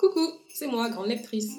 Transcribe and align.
Coucou, 0.00 0.32
c'est 0.48 0.66
moi, 0.66 0.88
grande 0.88 1.08
lectrice. 1.08 1.52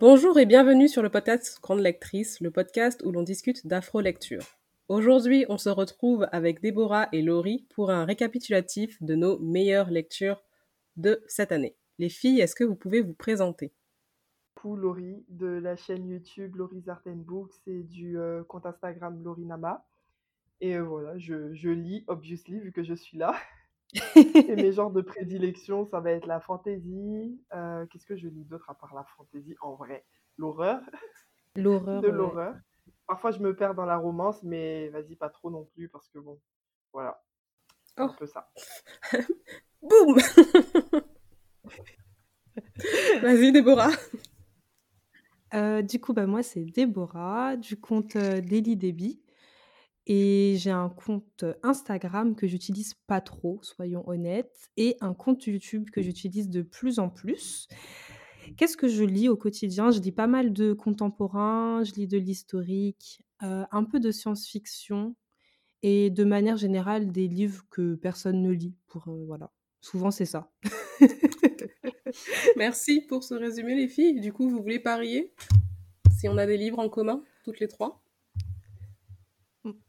Bonjour 0.00 0.38
et 0.38 0.46
bienvenue 0.46 0.88
sur 0.88 1.02
le 1.02 1.10
podcast 1.10 1.58
Grande 1.60 1.80
Lectrice, 1.80 2.40
le 2.40 2.50
podcast 2.50 3.02
où 3.04 3.12
l'on 3.12 3.22
discute 3.22 3.66
d'afro-lecture. 3.66 4.46
Aujourd'hui, 4.88 5.44
on 5.50 5.58
se 5.58 5.68
retrouve 5.68 6.26
avec 6.32 6.62
Déborah 6.62 7.08
et 7.12 7.20
Laurie 7.20 7.66
pour 7.74 7.90
un 7.90 8.06
récapitulatif 8.06 8.96
de 9.02 9.14
nos 9.14 9.38
meilleures 9.40 9.90
lectures 9.90 10.42
de 10.96 11.22
cette 11.28 11.52
année. 11.52 11.76
Les 11.98 12.08
filles, 12.08 12.40
est-ce 12.40 12.54
que 12.54 12.64
vous 12.64 12.76
pouvez 12.76 13.02
vous 13.02 13.12
présenter? 13.12 13.74
Laurie 14.64 15.24
de 15.28 15.46
la 15.46 15.76
chaîne 15.76 16.08
YouTube 16.08 16.56
Laurie 16.56 16.82
Art 16.88 17.02
Books 17.06 17.52
et 17.66 17.82
du 17.82 18.18
euh, 18.18 18.42
compte 18.44 18.66
Instagram 18.66 19.22
Laurie 19.22 19.44
Nama. 19.44 19.84
Et 20.60 20.76
euh, 20.76 20.82
voilà, 20.82 21.18
je, 21.18 21.52
je, 21.54 21.68
lis, 21.68 22.04
obviously, 22.06 22.60
vu 22.60 22.72
que 22.72 22.82
je 22.82 22.94
suis 22.94 23.18
là. 23.18 23.34
et 24.16 24.56
mes 24.56 24.72
genres 24.72 24.92
de 24.92 25.02
prédilection, 25.02 25.84
ça 25.86 26.00
va 26.00 26.12
être 26.12 26.26
la 26.26 26.40
fantaisie. 26.40 27.38
Euh, 27.52 27.84
qu'est-ce 27.86 28.06
que 28.06 28.16
je 28.16 28.28
lis 28.28 28.44
d'autre 28.44 28.70
à 28.70 28.74
part 28.74 28.94
la 28.94 29.04
fantaisie 29.16 29.56
En 29.60 29.74
vrai, 29.74 30.04
l'horreur. 30.38 30.80
L'horreur. 31.56 32.00
de 32.00 32.08
l'horreur. 32.08 32.54
Parfois, 33.06 33.32
je 33.32 33.40
me 33.40 33.54
perds 33.54 33.74
dans 33.74 33.84
la 33.84 33.98
romance, 33.98 34.42
mais 34.42 34.88
vas-y, 34.90 35.16
pas 35.16 35.28
trop 35.28 35.50
non 35.50 35.64
plus, 35.74 35.88
parce 35.88 36.08
que 36.08 36.18
bon, 36.18 36.40
voilà. 36.92 37.20
Un 37.96 38.06
oh. 38.06 38.12
peu 38.18 38.26
ça. 38.26 38.50
Boum 39.82 40.16
Vas-y, 43.22 43.52
Déborah. 43.52 43.90
Euh, 45.54 45.82
du 45.82 46.00
coup, 46.00 46.12
bah, 46.12 46.26
moi, 46.26 46.42
c'est 46.42 46.64
Déborah 46.64 47.56
du 47.56 47.76
compte 47.78 48.16
euh, 48.16 48.40
Daily. 48.40 49.20
Et 50.06 50.56
j'ai 50.58 50.70
un 50.70 50.88
compte 50.88 51.44
Instagram 51.62 52.34
que 52.34 52.48
j'utilise 52.48 52.94
pas 53.06 53.20
trop, 53.20 53.60
soyons 53.62 54.08
honnêtes, 54.08 54.68
et 54.76 54.96
un 55.00 55.14
compte 55.14 55.46
YouTube 55.46 55.90
que 55.90 56.02
j'utilise 56.02 56.48
de 56.48 56.62
plus 56.62 56.98
en 56.98 57.08
plus. 57.08 57.68
Qu'est-ce 58.56 58.76
que 58.76 58.88
je 58.88 59.04
lis 59.04 59.28
au 59.28 59.36
quotidien? 59.36 59.92
Je 59.92 60.00
lis 60.00 60.10
pas 60.10 60.26
mal 60.26 60.52
de 60.52 60.72
contemporains, 60.72 61.84
je 61.84 61.92
lis 61.92 62.08
de 62.08 62.18
l'historique, 62.18 63.22
euh, 63.44 63.64
un 63.70 63.84
peu 63.84 64.00
de 64.00 64.10
science-fiction 64.10 65.14
et 65.82 66.10
de 66.10 66.24
manière 66.24 66.56
générale 66.56 67.12
des 67.12 67.28
livres 67.28 67.64
que 67.70 67.94
personne 67.94 68.42
ne 68.42 68.50
lit. 68.50 68.74
Pour 68.88 69.04
voilà, 69.26 69.52
souvent 69.80 70.10
c'est 70.10 70.26
ça. 70.26 70.50
Merci 72.56 73.00
pour 73.02 73.24
ce 73.24 73.34
résumé, 73.34 73.74
les 73.74 73.88
filles. 73.88 74.20
Du 74.20 74.32
coup, 74.32 74.48
vous 74.48 74.62
voulez 74.62 74.78
parier 74.78 75.32
Si 76.18 76.28
on 76.28 76.36
a 76.36 76.46
des 76.46 76.56
livres 76.56 76.78
en 76.78 76.88
commun, 76.88 77.22
toutes 77.44 77.60
les 77.60 77.68
trois? 77.68 78.02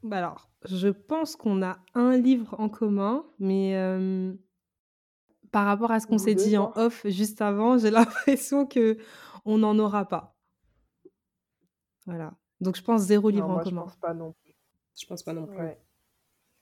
Bah 0.02 0.18
alors, 0.18 0.50
je 0.64 0.88
pense 0.88 1.34
qu'on 1.34 1.62
a 1.62 1.78
un 1.94 2.16
livre 2.16 2.54
en 2.58 2.68
commun, 2.68 3.26
mais 3.38 3.76
euh, 3.76 4.32
par 5.50 5.66
rapport 5.66 5.90
à 5.90 5.98
ce 5.98 6.06
qu'on 6.06 6.18
s'est 6.18 6.34
dit 6.34 6.56
en 6.56 6.72
off 6.76 7.06
juste 7.08 7.42
avant, 7.42 7.76
j'ai 7.76 7.90
l'impression 7.90 8.66
que 8.66 8.98
on 9.44 9.58
n'en 9.58 9.78
aura 9.78 10.06
pas. 10.06 10.36
Voilà. 12.06 12.36
Donc 12.60 12.76
je 12.76 12.82
pense 12.82 13.02
zéro 13.02 13.30
livre 13.30 13.50
en 13.50 13.58
commun. 13.58 13.82
Je 13.82 13.86
pense 13.86 13.96
pas 13.96 14.14
non 14.14 14.32
plus. 14.32 14.54
Je 15.00 15.06
pense 15.06 15.22
pas 15.22 15.32
non 15.32 15.46
plus. 15.46 15.58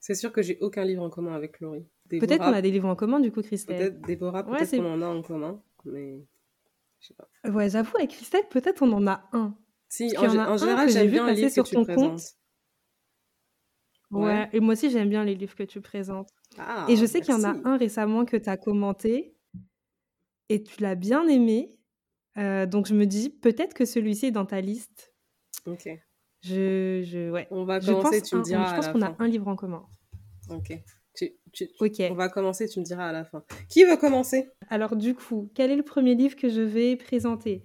C'est 0.00 0.14
sûr 0.14 0.32
que 0.32 0.42
j'ai 0.42 0.58
aucun 0.60 0.84
livre 0.84 1.02
en 1.02 1.10
commun 1.10 1.34
avec 1.34 1.60
Laurie. 1.60 1.86
Peut-être 2.20 2.44
qu'on 2.44 2.52
a 2.52 2.62
des 2.62 2.70
livres 2.70 2.88
en 2.88 2.96
commun, 2.96 3.20
du 3.20 3.32
coup, 3.32 3.42
Christelle. 3.42 3.78
Peut-être 3.78 4.06
Déborah, 4.06 4.44
peut-être 4.44 4.76
qu'on 4.76 4.92
en 4.92 5.02
a 5.02 5.06
en 5.06 5.22
commun, 5.22 5.62
mais 5.84 6.26
je 7.00 7.08
sais 7.08 7.14
pas. 7.14 7.28
Ouais, 7.50 7.70
j'avoue, 7.70 7.96
avec 7.96 8.10
Christelle, 8.10 8.44
peut-être 8.50 8.82
on 8.82 8.92
en 8.92 9.06
a 9.06 9.28
un. 9.32 9.56
Si, 9.88 10.16
en, 10.16 10.28
général, 10.56 10.88
j'aime 10.88 11.10
bien 11.10 11.26
les 11.26 11.34
livres 11.34 11.50
sur 11.50 11.64
tu 11.64 11.74
ton 11.74 11.84
compte. 11.84 12.22
Ouais. 14.10 14.48
et 14.52 14.60
moi 14.60 14.74
aussi, 14.74 14.90
j'aime 14.90 15.08
bien 15.08 15.24
les 15.24 15.34
livres 15.34 15.54
que 15.54 15.62
tu 15.62 15.80
présentes. 15.80 16.28
Ah, 16.58 16.86
et 16.88 16.96
je 16.96 17.06
sais 17.06 17.20
qu'il 17.20 17.34
y 17.34 17.36
en 17.36 17.44
a 17.44 17.56
un 17.64 17.76
récemment 17.76 18.24
que 18.24 18.36
tu 18.36 18.48
as 18.48 18.56
commenté 18.56 19.34
et 20.48 20.62
tu 20.62 20.82
l'as 20.82 20.94
bien 20.94 21.26
aimé. 21.28 21.78
Euh, 22.38 22.66
donc, 22.66 22.86
je 22.86 22.94
me 22.94 23.06
dis, 23.06 23.30
peut-être 23.30 23.74
que 23.74 23.84
celui-ci 23.84 24.26
est 24.26 24.30
dans 24.30 24.46
ta 24.46 24.60
liste. 24.60 25.14
Ok. 25.66 25.88
Je, 26.42 27.02
je, 27.04 27.30
ouais. 27.30 27.46
On 27.50 27.64
va 27.64 27.80
commencer, 27.80 28.20
tu 28.22 28.36
me 28.36 28.42
diras. 28.42 28.70
Je 28.70 28.76
pense 28.76 28.88
qu'on 28.88 29.02
a 29.02 29.14
un 29.18 29.28
livre 29.28 29.48
en 29.48 29.56
commun. 29.56 29.86
Ok. 30.50 30.72
On 32.10 32.14
va 32.14 32.28
commencer, 32.28 32.68
tu 32.68 32.80
me 32.80 32.84
diras 32.84 33.08
à 33.08 33.12
la 33.12 33.24
fin. 33.24 33.44
Qui 33.68 33.84
va 33.84 33.96
commencer? 33.96 34.48
Alors 34.70 34.96
du 34.96 35.14
coup, 35.14 35.50
quel 35.54 35.70
est 35.70 35.76
le 35.76 35.82
premier 35.82 36.14
livre 36.14 36.36
que 36.36 36.48
je 36.48 36.62
vais 36.62 36.96
présenter? 36.96 37.62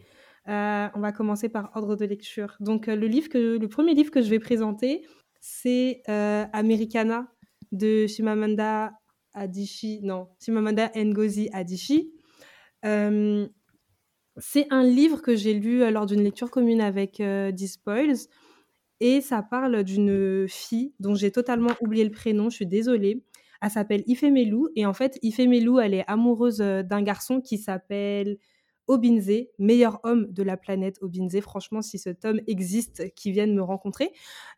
Euh, 0.49 0.87
On 0.93 0.99
va 0.99 1.11
commencer 1.11 1.49
par 1.49 1.71
ordre 1.75 1.95
de 1.95 2.05
lecture. 2.05 2.55
Donc 2.59 2.87
euh, 2.87 2.95
le, 2.95 3.07
livre 3.07 3.29
que, 3.29 3.57
le 3.57 3.67
premier 3.67 3.93
livre 3.93 4.11
que 4.11 4.21
je 4.21 4.29
vais 4.29 4.39
présenter, 4.39 5.05
c'est 5.39 6.01
euh, 6.09 6.45
Americana 6.53 7.27
de 7.71 8.07
Shimamanda 8.07 8.91
Adichie. 9.33 10.01
Non, 10.03 10.29
Shimamanda 10.43 10.91
Ngozi 10.95 11.49
Adichie. 11.53 12.11
c'est 12.83 14.67
un 14.69 14.83
livre 14.83 15.21
que 15.21 15.35
j'ai 15.35 15.53
lu 15.53 15.89
lors 15.91 16.05
d'une 16.05 16.23
lecture 16.23 16.51
commune 16.51 16.81
avec 16.81 17.21
Dispoils. 17.53 18.27
Et 18.99 19.21
ça 19.21 19.43
parle 19.43 19.83
d'une 19.83 20.47
fille 20.47 20.93
dont 20.99 21.13
j'ai 21.13 21.31
totalement 21.31 21.71
oublié 21.81 22.03
le 22.03 22.09
prénom, 22.09 22.49
je 22.49 22.55
suis 22.55 22.65
désolée, 22.65 23.23
elle 23.62 23.72
s'appelle 23.72 24.03
Ifemelou. 24.07 24.69
Et 24.75 24.85
en 24.85 24.94
fait, 24.94 25.18
Ifemelou, 25.22 25.79
elle 25.79 25.94
est 25.94 26.06
amoureuse 26.07 26.62
euh, 26.62 26.84
d'un 26.84 27.01
garçon 27.01 27.41
qui 27.41 27.57
s'appelle 27.57 28.38
Obinze, 28.88 29.47
meilleur 29.59 30.00
homme 30.03 30.28
de 30.31 30.44
la 30.44 30.56
planète 30.56 30.97
Obinze. 31.01 31.40
Franchement, 31.41 31.81
si 31.81 32.00
ce 32.00 32.09
homme 32.23 32.40
existe, 32.47 33.13
qui 33.16 33.31
vienne 33.31 33.53
me 33.53 33.62
rencontrer. 33.62 34.12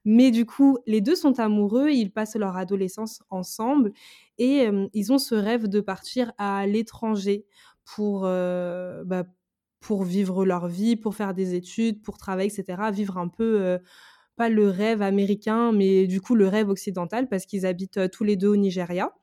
Mais 0.06 0.32
du 0.32 0.46
coup, 0.46 0.78
les 0.86 1.02
deux 1.02 1.16
sont 1.16 1.40
amoureux, 1.40 1.90
ils 1.90 2.12
passent 2.12 2.36
leur 2.36 2.56
adolescence 2.56 3.22
ensemble 3.30 3.92
et 4.38 4.68
euh, 4.68 4.88
ils 4.94 5.12
ont 5.12 5.18
ce 5.18 5.36
rêve 5.36 5.68
de 5.68 5.82
partir 5.82 6.32
à 6.38 6.68
l'étranger 6.68 7.46
pour, 7.86 8.24
euh, 8.26 9.04
bah, 9.04 9.24
pour 9.80 10.04
vivre 10.04 10.46
leur 10.46 10.68
vie, 10.68 10.96
pour 10.96 11.16
faire 11.16 11.34
des 11.34 11.56
études, 11.56 12.04
pour 12.04 12.18
travailler, 12.18 12.52
etc. 12.54 12.92
Vivre 12.92 13.18
un 13.18 13.30
peu 13.30 13.80
pas 14.40 14.48
le 14.48 14.70
rêve 14.70 15.02
américain, 15.02 15.74
mais 15.74 16.08
du 16.08 16.22
coup 16.22 16.34
le 16.34 16.48
rêve 16.48 16.70
occidental, 16.70 17.28
parce 17.28 17.46
qu'ils 17.46 17.66
habitent 17.66 17.98
euh, 17.98 18.08
tous 18.08 18.24
les 18.24 18.38
deux 18.38 18.48
au 18.48 18.56
Nigeria. 18.56 19.14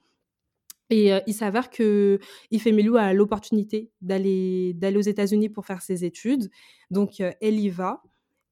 Et 0.90 1.10
euh, 1.14 1.20
il 1.26 1.32
s'avère 1.32 1.70
que 1.70 2.18
Ifemelu 2.50 2.98
a 2.98 3.14
l'opportunité 3.14 3.90
d'aller 4.02 4.74
aux 4.94 5.00
États-Unis 5.00 5.48
pour 5.48 5.64
faire 5.64 5.80
ses 5.80 6.04
études, 6.04 6.50
donc 6.90 7.20
euh, 7.22 7.32
elle 7.40 7.58
y 7.58 7.70
va 7.70 8.02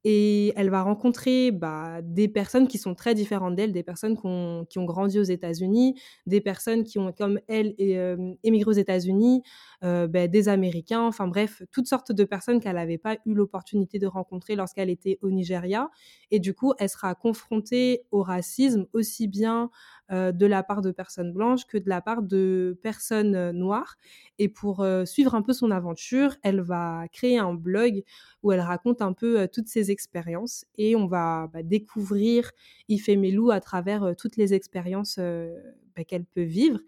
et 0.05 0.53
elle 0.57 0.69
va 0.69 0.83
rencontrer 0.83 1.51
bah, 1.51 2.03
des 2.03 2.29
personnes 2.29 2.69
qui 2.69 2.77
sont 2.77 2.95
très 2.95 3.15
différentes 3.15 3.57
d'elle, 3.57 3.73
des 3.73 3.83
personnes 3.83 4.17
qui 4.17 4.27
ont, 4.27 4.67
qui 4.69 4.79
ont, 4.79 4.85
grandi 4.85 5.19
aux 5.19 5.25
États-Unis, 5.25 5.99
des 6.27 6.43
personnes 6.43 6.85
qui 6.85 6.99
ont, 6.99 7.11
comme 7.13 7.41
elle, 7.49 7.75
euh, 7.81 8.35
émigré 8.43 8.69
aux 8.69 8.75
États-Unis, 8.75 9.43
euh, 9.83 10.07
bah, 10.07 10.29
des 10.29 10.49
Américains, 10.49 11.03
enfin 11.03 11.27
bref, 11.27 11.63
toutes 11.73 11.87
sortes 11.87 12.13
de 12.13 12.25
personnes 12.25 12.61
qu'elle 12.61 12.77
n'avait 12.77 12.99
pas 12.99 13.17
eu 13.25 13.33
l'opportunité 13.33 13.99
de 13.99 14.07
rencontrer 14.07 14.57
lorsqu'elle 14.57 14.91
était 14.91 15.19
au 15.23 15.31
Nigeria. 15.31 15.89
Et 16.31 16.39
du 16.39 16.53
coup, 16.53 16.75
elle 16.79 16.91
sera 16.91 17.15
confrontée 17.15 18.03
au 18.11 18.23
racisme 18.23 18.87
aussi 18.93 19.27
bien 19.27 19.71
de 20.11 20.47
la 20.47 20.63
part 20.63 20.83
de 20.83 20.91
personnes 20.91 21.33
blanches 21.33 21.67
que 21.67 21.79
de 21.79 21.89
la 21.89 22.01
part 22.01 22.23
de 22.23 22.79
personnes 22.83 23.35
euh, 23.35 23.53
noires. 23.53 23.97
Et 24.39 24.49
pour 24.49 24.81
euh, 24.81 25.05
suivre 25.05 25.35
un 25.35 25.43
peu 25.43 25.53
son 25.53 25.71
aventure, 25.71 26.37
elle 26.43 26.61
va 26.61 27.07
créer 27.13 27.39
un 27.39 27.55
blog 27.55 28.03
où 28.43 28.53
elle 28.53 28.61
raconte 28.61 29.03
un 29.03 29.13
peu 29.13 29.49
toutes 29.49 29.69
ses 29.69 29.91
expériences 29.91 30.67
et 30.77 30.97
on 30.97 31.07
va 31.07 31.49
bah, 31.53 31.63
découvrir 31.63 32.51
Ifemelou 32.89 33.51
à 33.51 33.61
travers 33.61 34.15
toutes 34.17 34.37
les 34.37 34.55
expériences 34.55 35.19
bah, 35.19 36.05
qu'elle 36.05 36.25
peut 36.25 36.43
vivre. 36.43 36.81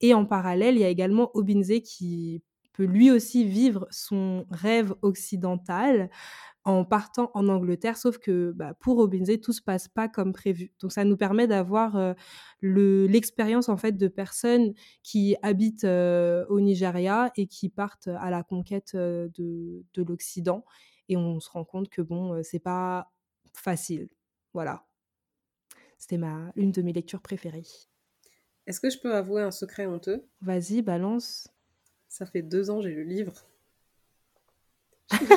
Et 0.00 0.14
en 0.14 0.24
parallèle, 0.24 0.76
il 0.76 0.80
y 0.80 0.84
a 0.84 0.88
également 0.88 1.30
Obinze 1.34 1.80
qui 1.84 2.42
peut 2.72 2.84
lui 2.84 3.10
aussi 3.10 3.44
vivre 3.44 3.86
son 3.90 4.46
rêve 4.50 4.94
occidental 5.02 6.10
en 6.64 6.84
partant 6.84 7.30
en 7.34 7.48
Angleterre, 7.48 7.96
sauf 7.96 8.18
que 8.18 8.52
bah, 8.52 8.74
pour 8.74 8.98
Obinze, 8.98 9.40
tout 9.40 9.52
se 9.52 9.60
passe 9.60 9.88
pas 9.88 10.08
comme 10.08 10.32
prévu. 10.32 10.72
Donc 10.80 10.92
ça 10.92 11.04
nous 11.04 11.16
permet 11.16 11.48
d'avoir 11.48 12.14
l'expérience 12.60 13.68
en 13.68 13.76
fait 13.76 13.92
de 13.92 14.08
personnes 14.08 14.72
qui 15.02 15.36
habitent 15.42 15.84
au 15.84 16.60
Nigeria 16.60 17.32
et 17.36 17.48
qui 17.48 17.68
partent 17.68 18.08
à 18.08 18.30
la 18.30 18.44
conquête 18.44 18.94
de, 18.94 19.84
de 19.92 20.02
l'Occident. 20.02 20.64
Et 21.08 21.16
on 21.16 21.40
se 21.40 21.50
rend 21.50 21.64
compte 21.64 21.88
que 21.88 22.00
bon, 22.00 22.40
c'est 22.44 22.60
pas 22.60 23.10
facile. 23.52 24.08
Voilà. 24.54 24.86
C'était 25.98 26.18
ma 26.18 26.52
une 26.54 26.70
de 26.70 26.82
mes 26.82 26.92
lectures 26.92 27.22
préférées. 27.22 27.66
Est-ce 28.66 28.80
que 28.80 28.90
je 28.90 28.98
peux 28.98 29.14
avouer 29.14 29.42
un 29.42 29.50
secret 29.50 29.86
honteux? 29.86 30.28
Vas-y, 30.40 30.82
balance. 30.82 31.48
Ça 32.12 32.26
fait 32.26 32.42
deux 32.42 32.68
ans 32.68 32.82
j'ai 32.82 32.90
le 32.94 33.04
livre 33.04 33.32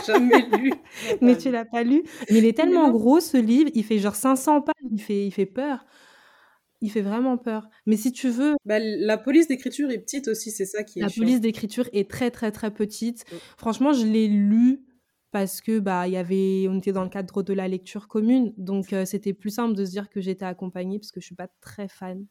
jamais 0.06 0.46
lu. 0.58 0.74
mais 1.22 1.38
tu 1.38 1.50
l'as 1.52 1.66
pas 1.66 1.84
lu. 1.84 2.04
Mais 2.30 2.40
il 2.40 2.46
est 2.46 2.56
tellement 2.56 2.90
gros 2.92 3.20
ce 3.20 3.38
livre, 3.38 3.70
il 3.74 3.84
fait 3.84 4.00
genre 4.00 4.16
500 4.16 4.62
pages, 4.62 4.74
il 4.92 5.02
fait, 5.02 5.26
il 5.26 5.32
fait 5.32 5.46
peur. 5.46 5.86
Il 6.82 6.92
fait 6.92 7.02
vraiment 7.02 7.38
peur. 7.38 7.70
Mais 7.86 7.98
si 7.98 8.12
tu 8.12 8.30
veux. 8.30 8.56
Bah, 8.66 8.80
la 8.80 9.18
police 9.18 9.48
d'écriture 9.48 9.90
est 9.90 10.00
petite 10.00 10.28
aussi, 10.28 10.52
c'est 10.52 10.66
ça 10.66 10.84
qui 10.84 11.00
est 11.00 11.04
La 11.04 11.10
police 11.10 11.40
d'écriture 11.40 11.90
est 11.94 12.10
très, 12.10 12.30
très, 12.30 12.52
très 12.52 12.72
petite. 12.72 13.26
Mm. 13.32 13.36
Franchement, 13.58 13.94
je 13.94 14.06
l'ai 14.06 14.28
lu 14.28 14.86
parce 15.32 15.62
que 15.62 15.80
bah 15.80 16.08
il 16.08 16.14
y 16.14 16.18
avait 16.18 16.68
on 16.70 16.78
était 16.78 16.94
dans 16.94 17.04
le 17.04 17.10
cadre 17.10 17.44
de 17.44 17.52
la 17.52 17.68
lecture 17.68 18.08
commune 18.08 18.54
donc 18.56 18.94
euh, 18.94 19.04
c'était 19.04 19.34
plus 19.34 19.50
simple 19.50 19.76
de 19.76 19.84
se 19.84 19.92
dire 19.92 20.10
que 20.10 20.22
j'étais 20.22 20.46
accompagnée 20.46 20.98
parce 20.98 21.12
que 21.12 21.20
je 21.20 21.26
suis 21.26 21.36
pas 21.36 21.50
très 21.60 21.90
fan 21.90 22.26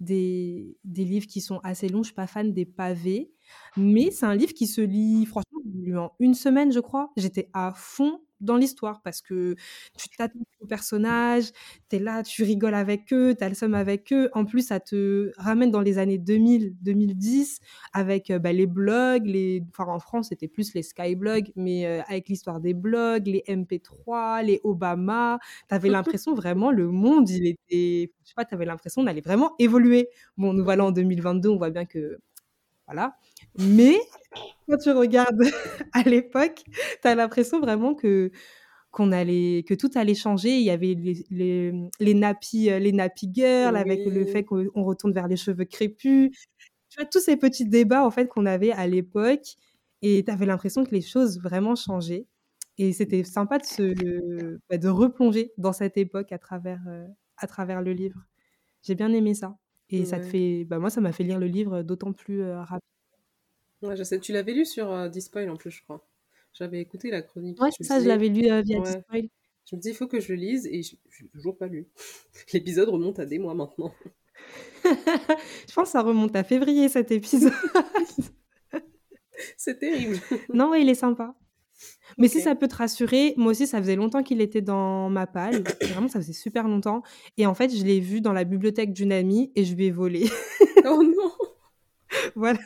des, 0.00 0.76
des 0.82 1.04
livres 1.04 1.28
qui 1.28 1.42
sont 1.42 1.60
assez 1.62 1.88
longs 1.88 2.02
je 2.02 2.08
suis 2.08 2.14
pas 2.14 2.26
fan 2.26 2.52
des 2.52 2.64
pavés 2.64 3.30
mais 3.76 4.10
c'est 4.10 4.26
un 4.26 4.34
livre 4.34 4.54
qui 4.54 4.66
se 4.66 4.80
lit 4.80 5.26
franchement 5.26 5.60
en 5.96 6.12
une 6.20 6.34
semaine 6.34 6.72
je 6.72 6.80
crois 6.80 7.10
j'étais 7.16 7.48
à 7.52 7.72
fond 7.74 8.20
dans 8.40 8.56
l'histoire 8.56 9.02
parce 9.02 9.20
que 9.20 9.54
tu 9.96 10.08
t'attends 10.16 10.38
au 10.60 10.66
personnage, 10.66 11.52
tu 11.88 11.96
es 11.96 11.98
là, 11.98 12.22
tu 12.22 12.42
rigoles 12.42 12.74
avec 12.74 13.12
eux, 13.12 13.34
tu 13.36 13.44
as 13.44 13.48
le 13.48 13.54
somme 13.54 13.74
avec 13.74 14.12
eux. 14.12 14.30
En 14.32 14.44
plus, 14.44 14.66
ça 14.66 14.80
te 14.80 15.30
ramène 15.36 15.70
dans 15.70 15.80
les 15.80 15.98
années 15.98 16.18
2000, 16.18 16.74
2010 16.80 17.60
avec 17.92 18.30
euh, 18.30 18.38
bah, 18.38 18.52
les 18.52 18.66
blogs, 18.66 19.26
les... 19.26 19.62
enfin 19.70 19.90
en 19.90 20.00
France, 20.00 20.28
c'était 20.30 20.48
plus 20.48 20.74
les 20.74 20.82
skyblogs, 20.82 21.52
mais 21.56 21.86
euh, 21.86 22.02
avec 22.08 22.28
l'histoire 22.28 22.60
des 22.60 22.74
blogs, 22.74 23.26
les 23.26 23.44
MP3, 23.46 24.44
les 24.44 24.60
Obama. 24.64 25.38
Tu 25.68 25.74
avais 25.74 25.88
l'impression 25.90 26.34
vraiment, 26.34 26.70
le 26.70 26.88
monde, 26.90 27.28
il 27.30 27.46
était, 27.46 28.12
je 28.24 28.28
sais 28.28 28.34
pas, 28.36 28.44
tu 28.44 28.54
avais 28.54 28.64
l'impression 28.66 29.04
d'aller 29.04 29.20
vraiment 29.20 29.54
évoluer. 29.58 30.08
Bon, 30.36 30.52
nous 30.52 30.64
voilà 30.64 30.84
en 30.84 30.92
2022, 30.92 31.48
on 31.50 31.56
voit 31.56 31.70
bien 31.70 31.84
que 31.84 32.18
voilà. 32.86 33.16
Mais 33.58 33.98
quand 34.68 34.78
tu 34.78 34.90
regardes 34.90 35.42
à 35.92 36.02
l'époque, 36.02 36.64
tu 37.02 37.08
as 37.08 37.14
l'impression 37.14 37.60
vraiment 37.60 37.94
que 37.94 38.30
qu'on 38.90 39.12
allait 39.12 39.64
que 39.68 39.74
tout 39.74 39.90
allait 39.94 40.14
changer. 40.14 40.58
Il 40.58 40.64
y 40.64 40.70
avait 40.70 40.94
les 40.94 41.24
les, 41.30 41.72
les 42.00 42.14
nappies 42.14 42.70
euh, 42.70 42.78
les 42.78 42.92
nappy 42.92 43.30
girls 43.32 43.76
avec 43.76 44.04
le 44.06 44.24
fait 44.26 44.44
qu'on 44.44 44.84
retourne 44.84 45.12
vers 45.12 45.28
les 45.28 45.36
cheveux 45.36 45.64
crépus. 45.64 46.30
Tu 46.90 46.96
vois 47.00 47.06
tous 47.06 47.20
ces 47.20 47.36
petits 47.36 47.66
débats 47.66 48.04
en 48.04 48.10
fait 48.10 48.26
qu'on 48.28 48.46
avait 48.46 48.72
à 48.72 48.86
l'époque 48.86 49.54
et 50.02 50.24
tu 50.24 50.30
avais 50.30 50.46
l'impression 50.46 50.84
que 50.84 50.92
les 50.92 51.02
choses 51.02 51.40
vraiment 51.40 51.76
changeaient. 51.76 52.26
Et 52.78 52.92
c'était 52.92 53.24
sympa 53.24 53.58
de 53.58 53.66
se 53.66 54.58
bah, 54.70 54.78
de 54.78 54.88
replonger 54.88 55.52
dans 55.58 55.72
cette 55.72 55.96
époque 55.98 56.32
à 56.32 56.38
travers 56.38 56.80
euh, 56.88 57.06
à 57.38 57.46
travers 57.46 57.82
le 57.82 57.92
livre. 57.92 58.20
J'ai 58.82 58.94
bien 58.94 59.12
aimé 59.12 59.34
ça. 59.34 59.56
Et 59.90 60.04
ça 60.04 60.18
te 60.20 60.24
fait 60.26 60.64
bah 60.66 60.78
moi 60.78 60.90
ça 60.90 61.00
m'a 61.00 61.12
fait 61.12 61.24
lire 61.24 61.38
le 61.38 61.46
livre 61.46 61.82
d'autant 61.82 62.12
plus 62.12 62.42
euh, 62.42 62.58
rapidement 62.60 62.89
Ouais, 63.82 63.96
je 63.96 64.02
sais. 64.02 64.20
Tu 64.20 64.32
l'avais 64.32 64.52
lu 64.52 64.66
sur 64.66 64.90
euh, 64.90 65.08
Dispoil 65.08 65.48
en 65.48 65.56
plus, 65.56 65.70
je 65.70 65.82
crois. 65.82 66.06
J'avais 66.52 66.80
écouté 66.80 67.10
la 67.10 67.22
chronique. 67.22 67.60
Ouais, 67.60 67.70
c'est 67.76 67.84
ça, 67.84 68.00
je 68.00 68.08
l'avais 68.08 68.28
lu 68.28 68.50
euh, 68.50 68.62
via 68.62 68.78
ouais. 68.78 68.84
Dispoil. 68.84 69.28
Je 69.70 69.76
me 69.76 69.80
dis, 69.80 69.90
il 69.90 69.94
faut 69.94 70.08
que 70.08 70.20
je 70.20 70.32
le 70.32 70.38
lise 70.38 70.66
et 70.66 70.82
je 70.82 70.96
n'ai 71.22 71.28
toujours 71.28 71.56
pas 71.56 71.68
lu. 71.68 71.86
L'épisode 72.52 72.88
remonte 72.88 73.18
à 73.18 73.26
des 73.26 73.38
mois 73.38 73.54
maintenant. 73.54 73.92
je 74.84 75.74
pense 75.74 75.88
que 75.88 75.92
ça 75.92 76.02
remonte 76.02 76.34
à 76.34 76.44
février 76.44 76.88
cet 76.88 77.10
épisode. 77.10 77.52
c'est 79.56 79.78
terrible. 79.78 80.18
Non, 80.52 80.74
il 80.74 80.88
est 80.88 80.94
sympa. 80.94 81.34
Mais 82.18 82.26
okay. 82.26 82.38
si 82.38 82.44
ça 82.44 82.54
peut 82.54 82.68
te 82.68 82.74
rassurer, 82.74 83.32
moi 83.36 83.52
aussi, 83.52 83.66
ça 83.66 83.78
faisait 83.78 83.96
longtemps 83.96 84.22
qu'il 84.22 84.40
était 84.40 84.60
dans 84.60 85.08
ma 85.08 85.26
palle. 85.26 85.62
Vraiment, 85.82 86.08
ça 86.08 86.20
faisait 86.20 86.32
super 86.32 86.66
longtemps. 86.66 87.02
Et 87.38 87.46
en 87.46 87.54
fait, 87.54 87.74
je 87.74 87.84
l'ai 87.84 88.00
vu 88.00 88.20
dans 88.20 88.32
la 88.32 88.44
bibliothèque 88.44 88.92
d'une 88.92 89.12
amie 89.12 89.52
et 89.54 89.64
je 89.64 89.74
lui 89.74 89.86
ai 89.86 89.90
volé. 89.90 90.28
oh 90.84 91.02
non 91.02 91.32
Voilà. 92.34 92.58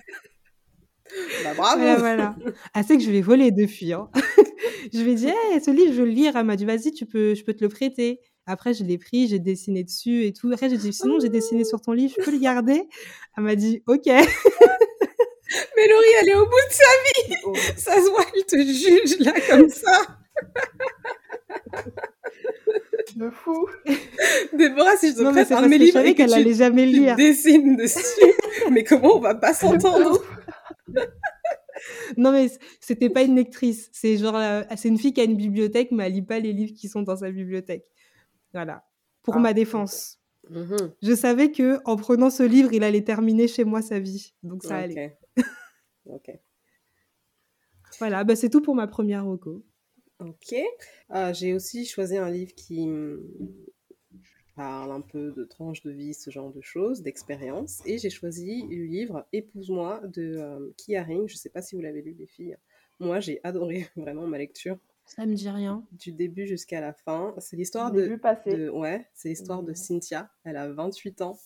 Bah, 1.44 1.54
bravo 1.56 1.78
Voilà, 1.80 1.96
voilà. 1.96 2.36
Ah, 2.74 2.82
c'est 2.82 2.96
que 2.96 3.02
je 3.02 3.10
l'ai 3.10 3.22
volé 3.22 3.50
depuis. 3.50 3.92
Hein. 3.92 4.10
je 4.92 5.00
lui 5.00 5.12
ai 5.12 5.14
dit, 5.14 5.26
hey, 5.28 5.60
ce 5.64 5.70
livre, 5.70 5.92
je 5.92 6.00
veux 6.00 6.06
le 6.06 6.12
lire. 6.12 6.36
Elle 6.36 6.46
m'a 6.46 6.56
dit, 6.56 6.64
vas-y, 6.64 6.92
tu 6.92 7.06
peux, 7.06 7.34
je 7.34 7.44
peux 7.44 7.54
te 7.54 7.62
le 7.62 7.68
prêter. 7.68 8.20
Après, 8.46 8.74
je 8.74 8.84
l'ai 8.84 8.98
pris, 8.98 9.26
j'ai 9.28 9.38
dessiné 9.38 9.84
dessus 9.84 10.24
et 10.24 10.32
tout. 10.32 10.50
Après, 10.52 10.68
j'ai 10.68 10.76
dit, 10.76 10.92
sinon, 10.92 11.18
j'ai 11.20 11.30
dessiné 11.30 11.64
sur 11.64 11.80
ton 11.80 11.92
livre, 11.92 12.14
je 12.18 12.24
peux 12.24 12.30
le 12.30 12.38
garder 12.38 12.82
Elle 13.36 13.44
m'a 13.44 13.56
dit, 13.56 13.82
ok. 13.86 14.04
Mais 15.76 15.88
Laurie, 15.88 16.06
elle 16.20 16.28
est 16.30 16.34
au 16.34 16.44
bout 16.44 16.50
de 16.50 16.72
sa 16.72 16.84
vie. 16.84 17.36
Oh. 17.46 17.52
Ça 17.76 17.94
se 17.96 18.08
voit, 18.10 18.24
elle 18.34 18.44
te 18.46 18.56
juge 18.56 19.18
là 19.20 19.32
comme 19.50 19.68
ça. 19.68 20.00
De 23.16 23.30
fou. 23.30 23.66
Déborah, 24.54 24.96
si 24.96 25.10
je 25.10 25.16
te 25.16 25.22
non, 25.22 25.32
prête 25.32 25.52
un 25.52 25.62
de 25.62 25.68
mes 25.68 25.78
livres 25.78 25.98
et 26.00 26.12
que 26.12 26.16
qu'elle 26.18 26.30
tu, 26.30 26.34
allait 26.36 26.54
jamais 26.54 26.86
tu 26.86 26.92
lire. 26.92 27.16
dessines 27.16 27.76
dessus, 27.76 28.00
mais 28.70 28.82
comment 28.82 29.16
on 29.16 29.20
va 29.20 29.34
pas 29.34 29.52
s'entendre? 29.52 30.22
Non 32.16 32.32
mais 32.32 32.48
c'était 32.80 33.10
pas 33.10 33.22
une 33.22 33.36
lectrice, 33.36 33.90
c'est 33.92 34.16
genre 34.16 34.36
euh, 34.36 34.62
c'est 34.76 34.88
une 34.88 34.98
fille 34.98 35.12
qui 35.12 35.20
a 35.20 35.24
une 35.24 35.36
bibliothèque 35.36 35.90
mais 35.90 36.06
elle 36.06 36.12
lit 36.12 36.22
pas 36.22 36.38
les 36.38 36.52
livres 36.52 36.74
qui 36.74 36.88
sont 36.88 37.02
dans 37.02 37.16
sa 37.16 37.30
bibliothèque. 37.30 37.84
Voilà. 38.52 38.84
Pour 39.22 39.36
Ah, 39.36 39.40
ma 39.40 39.52
défense. 39.52 40.18
Mhm. 40.50 40.92
Je 41.02 41.14
savais 41.14 41.50
que 41.50 41.80
en 41.84 41.96
prenant 41.96 42.28
ce 42.30 42.42
livre, 42.42 42.72
il 42.72 42.84
allait 42.84 43.02
terminer 43.02 43.48
chez 43.48 43.64
moi 43.64 43.80
sa 43.82 43.98
vie. 43.98 44.34
Donc 44.42 44.62
ça 44.62 44.76
allait. 44.76 45.18
Ok. 46.06 46.30
Voilà, 47.98 48.24
bah 48.24 48.36
c'est 48.36 48.50
tout 48.50 48.60
pour 48.60 48.74
ma 48.74 48.86
première 48.86 49.24
reco. 49.24 49.64
Ok. 50.20 50.54
Euh, 51.14 51.32
J'ai 51.32 51.54
aussi 51.54 51.86
choisi 51.86 52.18
un 52.18 52.28
livre 52.30 52.54
qui 52.54 52.86
parle 54.54 54.92
un 54.92 55.00
peu 55.00 55.32
de 55.32 55.44
tranche 55.44 55.82
de 55.82 55.90
vie, 55.90 56.14
ce 56.14 56.30
genre 56.30 56.52
de 56.52 56.60
choses, 56.60 57.02
d'expérience. 57.02 57.82
Et 57.86 57.98
j'ai 57.98 58.10
choisi 58.10 58.62
le 58.68 58.84
livre 58.84 59.26
Épouse-moi 59.32 60.00
de 60.06 60.36
euh, 60.36 60.70
Kia 60.76 61.02
Ring. 61.02 61.28
Je 61.28 61.36
sais 61.36 61.50
pas 61.50 61.62
si 61.62 61.74
vous 61.74 61.80
l'avez 61.82 62.02
lu, 62.02 62.14
les 62.18 62.26
filles. 62.26 62.56
Moi, 63.00 63.20
j'ai 63.20 63.40
adoré 63.44 63.88
vraiment 63.96 64.26
ma 64.26 64.38
lecture 64.38 64.78
Ça 65.06 65.26
me 65.26 65.34
dit 65.34 65.48
rien. 65.50 65.84
du 65.92 66.12
début 66.12 66.46
jusqu'à 66.46 66.80
la 66.80 66.92
fin. 66.92 67.34
C'est 67.38 67.56
l'histoire 67.56 67.90
de, 67.90 68.06
de- 68.06 68.68
ouais, 68.70 69.06
c'est 69.14 69.28
l'histoire 69.30 69.62
de. 69.62 69.74
Cynthia. 69.74 70.30
Elle 70.44 70.56
a 70.56 70.68
28 70.72 71.22
ans. 71.22 71.38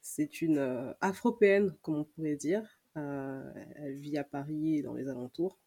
C'est 0.00 0.40
une 0.40 0.58
euh, 0.58 0.92
afropéenne, 1.00 1.74
comme 1.82 1.96
on 1.96 2.04
pourrait 2.04 2.36
dire. 2.36 2.78
Euh, 2.96 3.42
elle 3.74 3.96
vit 3.96 4.16
à 4.18 4.24
Paris 4.24 4.76
et 4.78 4.82
dans 4.82 4.94
les 4.94 5.08
alentours. 5.08 5.58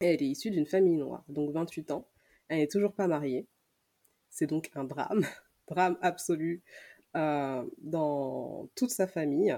Et 0.00 0.06
elle 0.06 0.22
est 0.22 0.26
issue 0.26 0.50
d'une 0.50 0.66
famille 0.66 0.96
noire, 0.96 1.22
donc 1.28 1.52
28 1.52 1.90
ans. 1.92 2.08
Elle 2.48 2.58
n'est 2.58 2.66
toujours 2.66 2.92
pas 2.92 3.06
mariée. 3.06 3.46
C'est 4.30 4.46
donc 4.48 4.70
un 4.74 4.82
drame, 4.84 5.22
drame 5.72 5.98
absolu 6.02 6.62
euh, 7.16 7.64
dans 7.82 8.68
toute 8.76 8.90
sa 8.90 9.08
famille. 9.08 9.56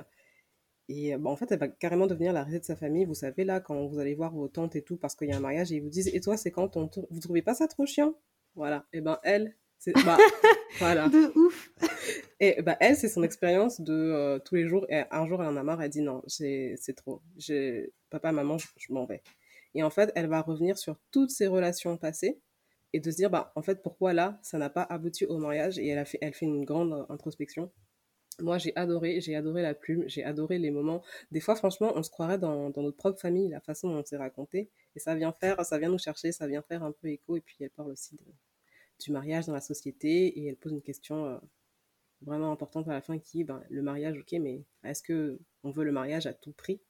Et 0.88 1.14
euh, 1.14 1.18
bah, 1.18 1.30
en 1.30 1.36
fait, 1.36 1.50
elle 1.52 1.58
va 1.58 1.68
carrément 1.68 2.06
devenir 2.06 2.32
la 2.32 2.44
risée 2.44 2.60
de 2.60 2.64
sa 2.64 2.76
famille. 2.76 3.04
Vous 3.04 3.14
savez, 3.14 3.44
là, 3.44 3.60
quand 3.60 3.86
vous 3.86 3.98
allez 3.98 4.14
voir 4.14 4.32
vos 4.34 4.48
tantes 4.48 4.76
et 4.76 4.82
tout, 4.82 4.96
parce 4.96 5.14
qu'il 5.14 5.28
y 5.28 5.32
a 5.32 5.36
un 5.36 5.40
mariage, 5.40 5.72
et 5.72 5.76
ils 5.76 5.82
vous 5.82 5.90
disent 5.90 6.10
Et 6.14 6.20
toi, 6.20 6.36
c'est 6.36 6.50
quand 6.50 6.68
ton 6.68 6.88
tour? 6.88 7.06
Vous 7.10 7.20
trouvez 7.20 7.42
pas 7.42 7.54
ça 7.54 7.68
trop 7.68 7.86
chiant? 7.86 8.14
Voilà. 8.54 8.86
Et 8.92 9.00
ben, 9.00 9.18
elle, 9.24 9.56
c'est. 9.78 9.92
Bah, 10.04 10.18
voilà. 10.78 11.08
De 11.08 11.32
ouf. 11.38 11.70
Et 12.40 12.60
bah, 12.62 12.76
elle, 12.80 12.96
c'est 12.96 13.08
son 13.08 13.22
expérience 13.22 13.80
de 13.80 13.92
euh, 13.94 14.38
tous 14.38 14.56
les 14.56 14.68
jours. 14.68 14.86
Et 14.90 15.04
un 15.10 15.26
jour, 15.26 15.42
elle 15.42 15.48
en 15.48 15.56
a 15.56 15.62
marre, 15.62 15.82
elle 15.82 15.90
dit 15.90 16.02
non, 16.02 16.22
c'est 16.26 16.74
c'est 16.78 16.94
trop. 16.94 17.22
J'ai- 17.38 17.92
Papa, 18.10 18.32
maman, 18.32 18.58
je, 18.58 18.66
je 18.76 18.92
m'en 18.92 19.06
vais. 19.06 19.22
Et 19.74 19.82
en 19.82 19.90
fait, 19.90 20.12
elle 20.14 20.28
va 20.28 20.40
revenir 20.42 20.78
sur 20.78 20.96
toutes 21.10 21.30
ses 21.30 21.46
relations 21.48 21.96
passées 21.96 22.40
et 22.94 23.00
de 23.00 23.10
se 23.10 23.16
dire, 23.16 23.30
bah, 23.30 23.52
en 23.56 23.62
fait, 23.62 23.82
pourquoi 23.82 24.14
là, 24.14 24.38
ça 24.42 24.58
n'a 24.58 24.70
pas 24.70 24.84
abouti 24.84 25.26
au 25.26 25.38
mariage 25.38 25.78
Et 25.78 25.88
elle, 25.88 25.98
a 25.98 26.06
fait, 26.06 26.18
elle 26.22 26.34
fait 26.34 26.46
une 26.46 26.64
grande 26.64 27.06
introspection. 27.10 27.72
Moi, 28.40 28.58
j'ai 28.58 28.74
adoré, 28.76 29.20
j'ai 29.20 29.36
adoré 29.36 29.62
la 29.62 29.74
plume, 29.74 30.04
j'ai 30.08 30.24
adoré 30.24 30.58
les 30.58 30.70
moments. 30.72 31.02
Des 31.32 31.40
fois, 31.40 31.56
franchement, 31.56 31.92
on 31.96 32.02
se 32.02 32.10
croirait 32.10 32.38
dans, 32.38 32.70
dans 32.70 32.82
notre 32.82 32.96
propre 32.96 33.20
famille, 33.20 33.48
la 33.50 33.60
façon 33.60 33.88
dont 33.90 34.00
on 34.00 34.04
s'est 34.04 34.16
raconté. 34.18 34.70
Et 34.96 35.00
ça 35.00 35.14
vient 35.16 35.32
faire, 35.32 35.64
ça 35.66 35.78
vient 35.78 35.90
nous 35.90 35.98
chercher, 35.98 36.32
ça 36.32 36.46
vient 36.48 36.62
faire 36.62 36.82
un 36.84 36.92
peu 36.92 37.08
écho. 37.08 37.36
Et 37.36 37.42
puis, 37.42 37.56
elle 37.60 37.70
parle 37.70 37.92
aussi 37.92 38.16
de- 38.16 38.32
du 39.04 39.12
mariage 39.12 39.46
dans 39.46 39.54
la 39.54 39.60
société 39.60 40.26
et 40.40 40.46
elle 40.48 40.56
pose 40.56 40.72
une 40.72 40.82
question 40.82 41.26
euh, 41.26 41.38
vraiment 42.22 42.52
importante 42.52 42.88
à 42.88 42.92
la 42.92 43.02
fin 43.02 43.18
qui 43.20 43.42
est 43.42 43.44
ben, 43.44 43.62
le 43.70 43.82
mariage, 43.82 44.18
ok, 44.18 44.32
mais 44.40 44.64
est-ce 44.84 45.02
que 45.02 45.38
on 45.64 45.70
veut 45.70 45.84
le 45.84 45.92
mariage 45.92 46.26
à 46.26 46.34
tout 46.34 46.52
prix? 46.52 46.80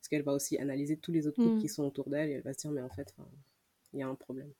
Parce 0.00 0.08
qu'elle 0.08 0.22
va 0.22 0.32
aussi 0.32 0.58
analyser 0.58 0.96
tous 0.98 1.12
les 1.12 1.26
autres 1.26 1.40
couples 1.40 1.56
Mm. 1.56 1.60
qui 1.60 1.68
sont 1.68 1.84
autour 1.84 2.10
d'elle 2.10 2.30
et 2.30 2.34
elle 2.34 2.42
va 2.42 2.52
se 2.54 2.60
dire, 2.60 2.70
mais 2.72 2.82
en 2.82 2.90
fait, 2.90 3.14
il 3.92 4.00
y 4.00 4.02
a 4.02 4.08
un 4.08 4.14
problème. 4.16 4.52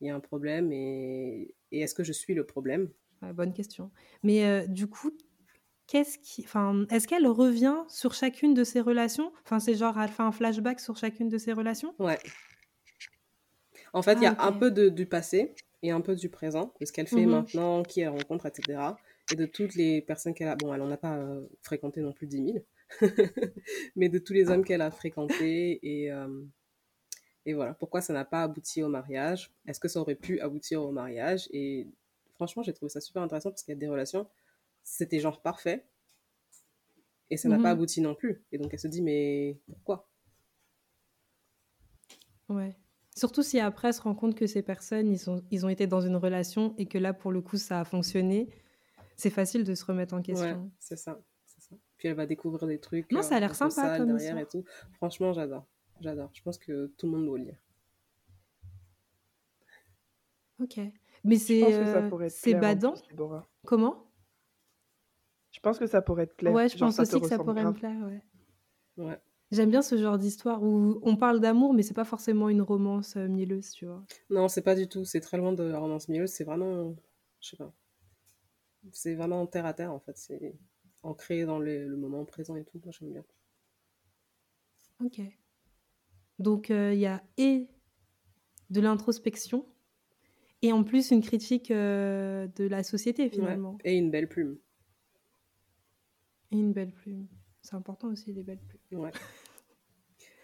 Il 0.00 0.06
y 0.08 0.10
a 0.10 0.14
un 0.14 0.20
problème 0.20 0.72
et, 0.72 1.54
et 1.72 1.80
est-ce 1.80 1.94
que 1.94 2.04
je 2.04 2.12
suis 2.12 2.34
le 2.34 2.46
problème? 2.46 2.90
Bonne 3.34 3.52
question. 3.52 3.90
Mais 4.22 4.44
euh, 4.46 4.66
du 4.66 4.86
coup, 4.86 5.10
qu'est-ce 5.88 6.18
qui, 6.18 6.44
enfin, 6.44 6.86
est-ce 6.90 7.08
qu'elle 7.08 7.26
revient 7.26 7.84
sur 7.88 8.14
chacune 8.14 8.54
de 8.54 8.64
ses 8.64 8.80
relations? 8.80 9.32
Enfin, 9.44 9.60
c'est 9.60 9.74
genre 9.74 10.00
elle 10.00 10.10
fait 10.10 10.22
un 10.22 10.32
flashback 10.32 10.80
sur 10.80 10.96
chacune 10.96 11.28
de 11.28 11.38
ses 11.38 11.52
relations? 11.52 11.94
Ouais. 11.98 12.18
En 13.92 14.02
fait, 14.02 14.14
il 14.20 14.24
y 14.24 14.26
a 14.26 14.36
Ah, 14.38 14.46
un 14.46 14.52
peu 14.52 14.70
de, 14.70 14.88
du 14.88 15.06
passé 15.06 15.54
et 15.82 15.90
un 15.90 16.00
peu 16.00 16.14
du 16.16 16.28
présent, 16.30 16.74
de 16.80 16.86
ce 16.86 16.92
qu'elle 16.92 17.06
fait 17.06 17.26
Mhm. 17.26 17.26
maintenant, 17.26 17.84
qui 17.84 18.00
elle 18.00 18.08
rencontre, 18.10 18.46
etc. 18.46 19.00
Et 19.30 19.36
de 19.36 19.46
toutes 19.46 19.74
les 19.74 20.02
personnes 20.02 20.34
qu'elle 20.34 20.48
a. 20.48 20.56
Bon, 20.56 20.72
elle 20.74 20.80
n'en 20.80 20.90
a 20.90 20.96
pas 20.96 21.18
euh, 21.18 21.46
fréquenté 21.62 22.00
non 22.00 22.12
plus 22.12 22.26
10 22.26 22.40
000, 22.42 22.66
mais 23.96 24.08
de 24.08 24.18
tous 24.18 24.32
les 24.32 24.50
hommes 24.50 24.64
qu'elle 24.64 24.80
a 24.82 24.90
fréquentés 24.90 25.78
et, 25.82 26.10
euh, 26.12 26.44
et 27.48 27.54
voilà. 27.54 27.72
Pourquoi 27.72 28.02
ça 28.02 28.12
n'a 28.12 28.26
pas 28.26 28.42
abouti 28.42 28.82
au 28.82 28.88
mariage? 28.88 29.50
Est-ce 29.66 29.80
que 29.80 29.88
ça 29.88 30.00
aurait 30.00 30.16
pu 30.16 30.38
aboutir 30.40 30.82
au 30.82 30.92
mariage? 30.92 31.48
Et 31.50 31.86
franchement, 32.34 32.62
j'ai 32.62 32.74
trouvé 32.74 32.90
ça 32.90 33.00
super 33.00 33.22
intéressant 33.22 33.48
parce 33.48 33.62
qu'il 33.62 33.72
y 33.72 33.76
a 33.76 33.80
des 33.80 33.88
relations, 33.88 34.28
c'était 34.84 35.18
genre 35.18 35.40
parfait 35.40 35.86
et 37.30 37.38
ça 37.38 37.48
n'a 37.48 37.56
pas 37.56 37.70
Mhm. 37.70 37.78
abouti 37.78 38.00
non 38.02 38.14
plus. 38.14 38.44
Et 38.52 38.58
donc 38.58 38.68
elle 38.74 38.78
se 38.78 38.86
dit, 38.88 39.00
mais 39.00 39.56
pourquoi? 39.66 40.06
Ouais. 42.50 42.76
Surtout 43.16 43.42
si 43.42 43.58
après 43.60 43.88
elle 43.88 43.94
se 43.94 44.02
rend 44.02 44.14
compte 44.14 44.34
que 44.34 44.46
ces 44.46 44.62
personnes, 44.62 45.08
ils, 45.10 45.18
sont, 45.18 45.42
ils 45.50 45.64
ont 45.64 45.70
été 45.70 45.86
dans 45.86 46.02
une 46.02 46.16
relation 46.16 46.74
et 46.76 46.86
que 46.86 46.98
là, 46.98 47.14
pour 47.14 47.32
le 47.32 47.40
coup, 47.40 47.56
ça 47.56 47.80
a 47.80 47.84
fonctionné, 47.84 48.48
c'est 49.16 49.30
facile 49.30 49.64
de 49.64 49.74
se 49.74 49.86
remettre 49.86 50.12
en 50.12 50.18
Ouais, 50.18 50.22
question. 50.22 50.70
c'est 50.78 50.96
ça, 50.96 51.18
c'est 51.46 51.62
ça. 51.62 51.76
Puis 51.96 52.08
elle 52.08 52.14
va 52.14 52.26
découvrir 52.26 52.66
des 52.66 52.78
trucs 52.78 53.10
Non, 53.10 53.22
ça 53.22 53.34
a 53.34 53.38
euh, 53.38 53.40
l'air 53.40 53.54
sympa 53.56 53.96
comme 53.96 54.06
derrière 54.08 54.38
et 54.38 54.46
tout. 54.46 54.64
Franchement, 54.92 55.32
j'adore. 55.32 55.66
J'adore. 56.00 56.30
Je 56.32 56.42
pense 56.42 56.58
que 56.58 56.86
tout 56.96 57.06
le 57.06 57.12
monde 57.12 57.26
doit 57.26 57.38
lire. 57.38 57.58
Ok. 60.60 60.80
Mais 61.24 61.36
c'est 61.36 61.62
euh, 61.62 62.28
c'est 62.28 62.54
badant? 62.54 62.92
plus. 62.92 63.16
Comment? 63.66 64.04
Je 65.50 65.60
pense 65.60 65.78
que 65.78 65.86
ça 65.86 66.02
pourrait 66.02 66.24
être 66.24 66.36
clair. 66.36 66.52
Ouais, 66.52 66.68
je 66.68 66.76
Genre, 66.76 66.88
pense 66.88 67.00
aussi 67.00 67.20
que 67.20 67.28
ça 67.28 67.38
pourrait 67.38 67.64
me 67.64 67.72
plaire, 67.72 68.00
ouais. 68.06 68.22
Ouais. 68.96 69.18
J'aime 69.50 69.70
bien 69.70 69.80
ce 69.82 69.96
genre 69.96 70.18
d'histoire 70.18 70.62
où 70.62 71.00
on 71.02 71.16
parle 71.16 71.40
d'amour, 71.40 71.72
mais 71.72 71.82
c'est 71.82 71.94
pas 71.94 72.04
forcément 72.04 72.48
une 72.50 72.60
romance 72.60 73.16
euh, 73.16 73.28
mielleuse, 73.28 73.70
tu 73.70 73.86
vois. 73.86 74.04
Non, 74.28 74.46
c'est 74.48 74.62
pas 74.62 74.74
du 74.74 74.88
tout. 74.88 75.04
C'est 75.04 75.20
très 75.20 75.38
loin 75.38 75.52
de 75.52 75.62
la 75.62 75.78
romance 75.78 76.08
mielleuse. 76.08 76.30
C'est 76.30 76.44
vraiment, 76.44 76.94
je 77.40 77.48
sais 77.48 77.56
pas. 77.56 77.72
C'est 78.92 79.14
vraiment 79.14 79.46
terre 79.46 79.66
à 79.66 79.74
terre 79.74 79.92
en 79.92 80.00
fait. 80.00 80.16
C'est 80.16 80.54
ancré 81.02 81.44
dans 81.44 81.58
le, 81.58 81.88
le 81.88 81.96
moment 81.96 82.24
présent 82.24 82.56
et 82.56 82.64
tout. 82.64 82.80
Moi, 82.84 82.92
j'aime 82.92 83.12
bien. 83.12 83.24
Ok. 85.00 85.20
Donc, 86.38 86.70
euh, 86.70 86.94
il 86.94 87.00
y 87.00 87.06
a 87.06 87.22
et 87.36 87.66
de 88.70 88.80
l'introspection, 88.80 89.66
et 90.62 90.72
en 90.72 90.84
plus 90.84 91.10
une 91.10 91.22
critique 91.22 91.70
euh, 91.70 92.46
de 92.56 92.64
la 92.66 92.82
société, 92.82 93.24
Ouais. 93.24 93.30
finalement. 93.30 93.78
Et 93.84 93.96
une 93.96 94.10
belle 94.10 94.28
plume. 94.28 94.58
Et 96.50 96.56
une 96.56 96.72
belle 96.72 96.92
plume. 96.92 97.26
C'est 97.62 97.74
important 97.74 98.08
aussi, 98.08 98.32
les 98.32 98.42
belles 98.42 98.58
plumes. 98.58 99.00
Ouais. 99.00 99.10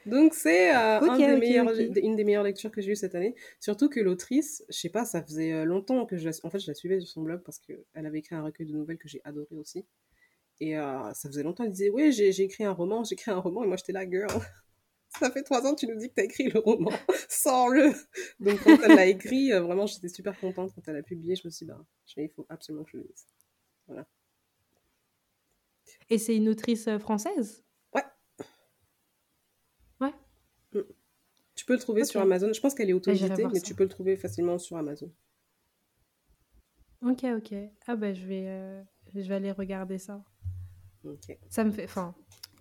Donc 0.07 0.35
c'est 0.35 0.75
euh, 0.77 1.01
un 1.01 1.19
une 1.19 2.17
des 2.17 2.25
meilleures 2.25 2.43
lectures 2.43 2.71
que 2.71 2.83
j'ai 2.83 2.93
eues 2.93 2.97
cette 2.97 3.15
année. 3.15 3.35
Surtout 3.59 3.89
que 3.89 4.01
l'autrice, 4.01 4.63
je 4.69 4.79
sais 4.79 4.91
pas, 4.91 5.05
ça 5.07 5.23
faisait 5.23 5.65
longtemps 5.65 6.05
que 6.05 6.17
je 6.19 6.29
la, 6.29 6.33
en 6.43 6.51
fait, 6.51 6.59
je 6.59 6.67
la 6.67 6.75
suivais 6.75 7.01
sur 7.01 7.09
son 7.09 7.23
blog 7.23 7.43
parce 7.43 7.59
qu'elle 7.59 8.07
avait 8.07 8.19
écrit 8.19 8.35
un 8.35 8.43
recueil 8.43 8.67
de 8.67 8.73
nouvelles 8.73 8.99
que 8.99 9.09
j'ai 9.09 9.23
adoré 9.25 9.57
aussi. 9.57 9.87
Et 10.61 10.77
euh, 10.79 11.13
ça 11.15 11.29
faisait 11.29 11.43
longtemps, 11.43 11.65
elle 11.65 11.71
disait, 11.73 11.91
oui, 11.91 12.13
j'ai 12.13 12.33
j'ai 12.33 12.45
écrit 12.45 12.65
un 12.65 12.73
roman, 12.73 13.03
j'ai 13.05 13.15
écrit 13.15 13.31
un 13.31 13.39
roman. 13.39 13.65
Et 13.65 13.67
moi, 13.67 13.77
j'étais 13.77 13.93
là, 13.93 14.09
girl, 14.09 14.29
ça 15.19 15.31
fait 15.31 15.43
trois 15.43 15.67
ans 15.67 15.75
que 15.75 15.81
tu 15.81 15.87
nous 15.87 15.97
dis 15.97 16.09
que 16.09 16.15
t'as 16.15 16.25
écrit 16.25 16.49
le 16.49 16.59
roman, 16.59 16.91
sors-le. 17.29 17.93
Donc 18.41 18.63
quand 18.63 18.79
elle 18.83 18.97
l'a 18.97 19.07
écrit, 19.07 19.53
euh, 19.53 19.61
vraiment, 19.61 19.87
j'étais 19.87 20.09
super 20.09 20.39
contente 20.39 20.73
quand 20.75 20.87
elle 20.89 20.97
a 20.97 21.03
publié. 21.03 21.37
Je 21.37 21.47
me 21.47 21.51
suis 21.51 21.67
dit, 21.67 21.73
bah, 21.73 21.85
il 22.17 22.29
faut 22.29 22.47
absolument 22.49 22.85
que 22.85 22.91
je 22.93 22.97
le 22.99 23.03
lise. 23.05 23.27
Voilà. 23.87 24.07
Et 26.11 26.19
c'est 26.19 26.37
une 26.37 26.49
autrice 26.49 26.89
euh, 26.89 26.99
française? 26.99 27.65
Ouais. 27.95 28.05
Ouais. 30.01 30.13
Mm. 30.73 30.81
Tu 31.55 31.65
peux 31.65 31.75
le 31.75 31.79
trouver 31.79 32.05
sur 32.05 32.21
Amazon. 32.21 32.53
Je 32.53 32.61
pense 32.61 32.75
qu'elle 32.75 32.91
est 32.91 32.93
voir 32.93 33.51
mais 33.53 33.61
ça. 33.61 33.61
tu 33.61 33.75
peux 33.75 33.85
le 33.85 33.89
trouver 33.89 34.17
facilement 34.17 34.59
sur 34.59 34.77
Amazon. 34.77 35.11
Ok, 37.03 37.25
ok. 37.25 37.55
Ah 37.87 37.97
bah 37.97 38.13
je 38.15 38.27
vais, 38.27 38.47
euh, 38.49 38.83
je 39.15 39.21
vais 39.21 39.35
aller 39.35 39.53
regarder 39.53 39.99
ça. 39.99 40.25
Ok. 41.05 41.39
Ça 41.49 41.63
me 41.65 41.71
fait... 41.71 41.85
Enfin, 41.85 42.15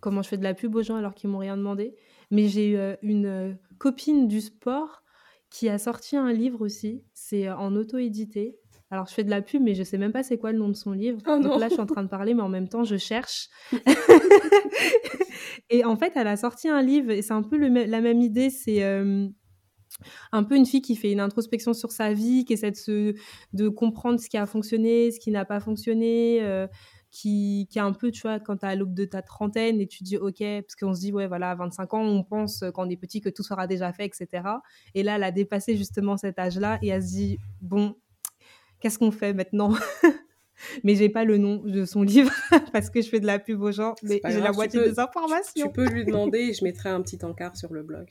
comment 0.03 0.21
je 0.21 0.27
fais 0.27 0.37
de 0.37 0.43
la 0.43 0.53
pub 0.53 0.75
aux 0.75 0.83
gens 0.83 0.97
alors 0.97 1.15
qu'ils 1.15 1.29
m'ont 1.29 1.37
rien 1.37 1.55
demandé. 1.55 1.95
Mais 2.29 2.49
j'ai 2.49 2.77
euh, 2.77 2.95
une 3.01 3.25
euh, 3.25 3.53
copine 3.77 4.27
du 4.27 4.41
sport 4.41 5.01
qui 5.49 5.69
a 5.69 5.77
sorti 5.77 6.17
un 6.17 6.33
livre 6.33 6.61
aussi. 6.61 7.05
C'est 7.13 7.47
euh, 7.47 7.55
en 7.55 7.73
auto-édité. 7.75 8.59
Alors 8.91 9.07
je 9.07 9.13
fais 9.13 9.23
de 9.23 9.29
la 9.29 9.41
pub, 9.41 9.63
mais 9.63 9.75
je 9.75 9.83
sais 9.83 9.97
même 9.97 10.11
pas 10.11 10.21
c'est 10.21 10.37
quoi 10.37 10.51
le 10.51 10.59
nom 10.59 10.67
de 10.67 10.75
son 10.75 10.91
livre. 10.91 11.19
Oh 11.25 11.39
Donc 11.39 11.59
là, 11.59 11.69
je 11.69 11.73
suis 11.73 11.81
en 11.81 11.85
train 11.85 12.03
de 12.03 12.09
parler, 12.09 12.33
mais 12.33 12.43
en 12.43 12.49
même 12.49 12.67
temps, 12.67 12.83
je 12.83 12.97
cherche. 12.97 13.47
et 15.69 15.85
en 15.85 15.95
fait, 15.95 16.11
elle 16.15 16.27
a 16.27 16.35
sorti 16.35 16.67
un 16.67 16.81
livre, 16.81 17.09
et 17.09 17.21
c'est 17.21 17.33
un 17.33 17.41
peu 17.41 17.57
le 17.57 17.69
la 17.69 18.01
même 18.01 18.19
idée. 18.19 18.49
C'est... 18.49 18.83
euh, 18.83 19.29
un 20.31 20.43
peu 20.43 20.55
une 20.55 20.65
fille 20.65 20.81
qui 20.81 20.95
fait 20.95 21.11
une 21.11 21.19
introspection 21.19 21.73
sur 21.73 21.91
sa 21.91 22.13
vie, 22.13 22.45
qui 22.45 22.53
essaie 22.53 22.71
de, 22.71 22.75
se, 22.75 23.15
de 23.53 23.69
comprendre 23.69 24.19
ce 24.19 24.29
qui 24.29 24.37
a 24.37 24.45
fonctionné, 24.45 25.11
ce 25.11 25.19
qui 25.19 25.31
n'a 25.31 25.45
pas 25.45 25.59
fonctionné, 25.59 26.39
euh, 26.41 26.67
qui, 27.13 27.67
qui 27.69 27.77
est 27.77 27.81
un 27.81 27.93
peu, 27.93 28.09
tu 28.09 28.23
vois, 28.23 28.39
quand 28.39 28.57
tu 28.57 28.65
à 28.65 28.75
l'aube 28.75 28.95
de 28.95 29.05
ta 29.05 29.21
trentaine 29.21 29.79
et 29.79 29.85
tu 29.87 30.03
dis, 30.03 30.17
OK, 30.17 30.39
parce 30.39 30.75
qu'on 30.75 30.95
se 30.95 30.99
dit, 30.99 31.11
ouais, 31.13 31.27
voilà, 31.27 31.51
à 31.51 31.55
25 31.55 31.93
ans, 31.93 32.01
on 32.01 32.23
pense 32.23 32.63
euh, 32.63 32.71
quand 32.71 32.87
on 32.87 32.89
est 32.89 32.97
petit 32.97 33.21
que 33.21 33.29
tout 33.29 33.43
sera 33.43 33.67
déjà 33.67 33.93
fait, 33.93 34.05
etc. 34.05 34.63
Et 34.95 35.03
là, 35.03 35.17
elle 35.17 35.23
a 35.23 35.31
dépassé 35.31 35.77
justement 35.77 36.17
cet 36.17 36.39
âge-là 36.39 36.79
et 36.81 36.87
elle 36.87 37.03
se 37.03 37.09
dit, 37.09 37.37
bon, 37.61 37.95
qu'est-ce 38.79 38.97
qu'on 38.97 39.11
fait 39.11 39.31
maintenant? 39.31 39.75
Mais 40.83 40.95
j'ai 40.95 41.09
pas 41.09 41.23
le 41.23 41.37
nom 41.37 41.57
de 41.57 41.85
son 41.85 42.01
livre 42.13 42.31
parce 42.71 42.89
que 42.89 43.01
je 43.01 43.09
fais 43.09 43.19
de 43.19 43.27
la 43.27 43.37
pub 43.37 43.61
aux 43.61 43.71
gens, 43.71 43.93
mais 44.01 44.21
j'ai 44.25 44.39
la 44.39 44.51
moitié 44.51 44.79
peux- 44.79 44.89
des 44.89 44.99
informations. 44.99 45.67
Tu 45.67 45.73
peux 45.73 45.87
lui 45.87 46.05
demander 46.05 46.39
et 46.39 46.53
je 46.53 46.63
mettrai 46.63 46.89
un 46.89 47.01
petit 47.01 47.23
encart 47.23 47.55
sur 47.55 47.73
le 47.73 47.83
blog. 47.83 48.07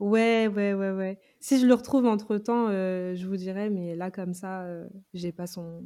Ouais, 0.00 0.48
ouais, 0.48 0.74
ouais, 0.74 0.90
ouais. 0.90 1.18
Si 1.40 1.58
je 1.58 1.66
le 1.66 1.74
retrouve 1.74 2.06
entre 2.06 2.36
temps, 2.38 2.68
je 2.68 3.26
vous 3.26 3.36
dirai, 3.36 3.70
mais 3.70 3.96
là, 3.96 4.10
comme 4.10 4.34
ça, 4.34 4.62
euh, 4.64 4.86
j'ai 5.12 5.32
pas 5.32 5.46
son, 5.46 5.84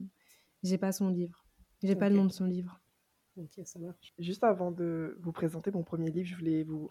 j'ai 0.62 0.78
pas 0.78 0.92
son 0.92 1.08
livre. 1.10 1.47
J'ai 1.82 1.96
pas 1.96 2.08
le 2.08 2.16
nom 2.16 2.24
de 2.26 2.32
son 2.32 2.44
livre. 2.44 2.80
Ok, 3.36 3.60
ça 3.64 3.78
marche. 3.78 4.12
Juste 4.18 4.42
avant 4.42 4.70
de 4.72 5.16
vous 5.20 5.32
présenter 5.32 5.70
mon 5.70 5.84
premier 5.84 6.10
livre, 6.10 6.28
je 6.28 6.36
voulais 6.36 6.64
vous... 6.64 6.88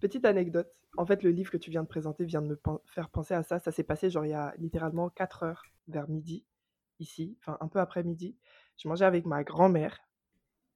Petite 0.00 0.24
anecdote. 0.24 0.68
En 0.96 1.06
fait, 1.06 1.22
le 1.22 1.30
livre 1.30 1.50
que 1.50 1.56
tu 1.56 1.70
viens 1.70 1.82
de 1.82 1.88
présenter 1.88 2.24
vient 2.24 2.42
de 2.42 2.48
me 2.48 2.56
pen- 2.56 2.78
faire 2.86 3.08
penser 3.08 3.34
à 3.34 3.42
ça. 3.42 3.58
Ça 3.58 3.72
s'est 3.72 3.82
passé 3.82 4.10
genre 4.10 4.26
il 4.26 4.30
y 4.30 4.34
a 4.34 4.54
littéralement 4.58 5.08
4 5.08 5.42
heures, 5.44 5.62
vers 5.88 6.08
midi, 6.08 6.44
ici, 7.00 7.36
enfin 7.40 7.56
un 7.60 7.68
peu 7.68 7.80
après 7.80 8.02
midi. 8.04 8.36
Je 8.76 8.88
mangeais 8.88 9.06
avec 9.06 9.24
ma 9.24 9.42
grand-mère. 9.42 9.98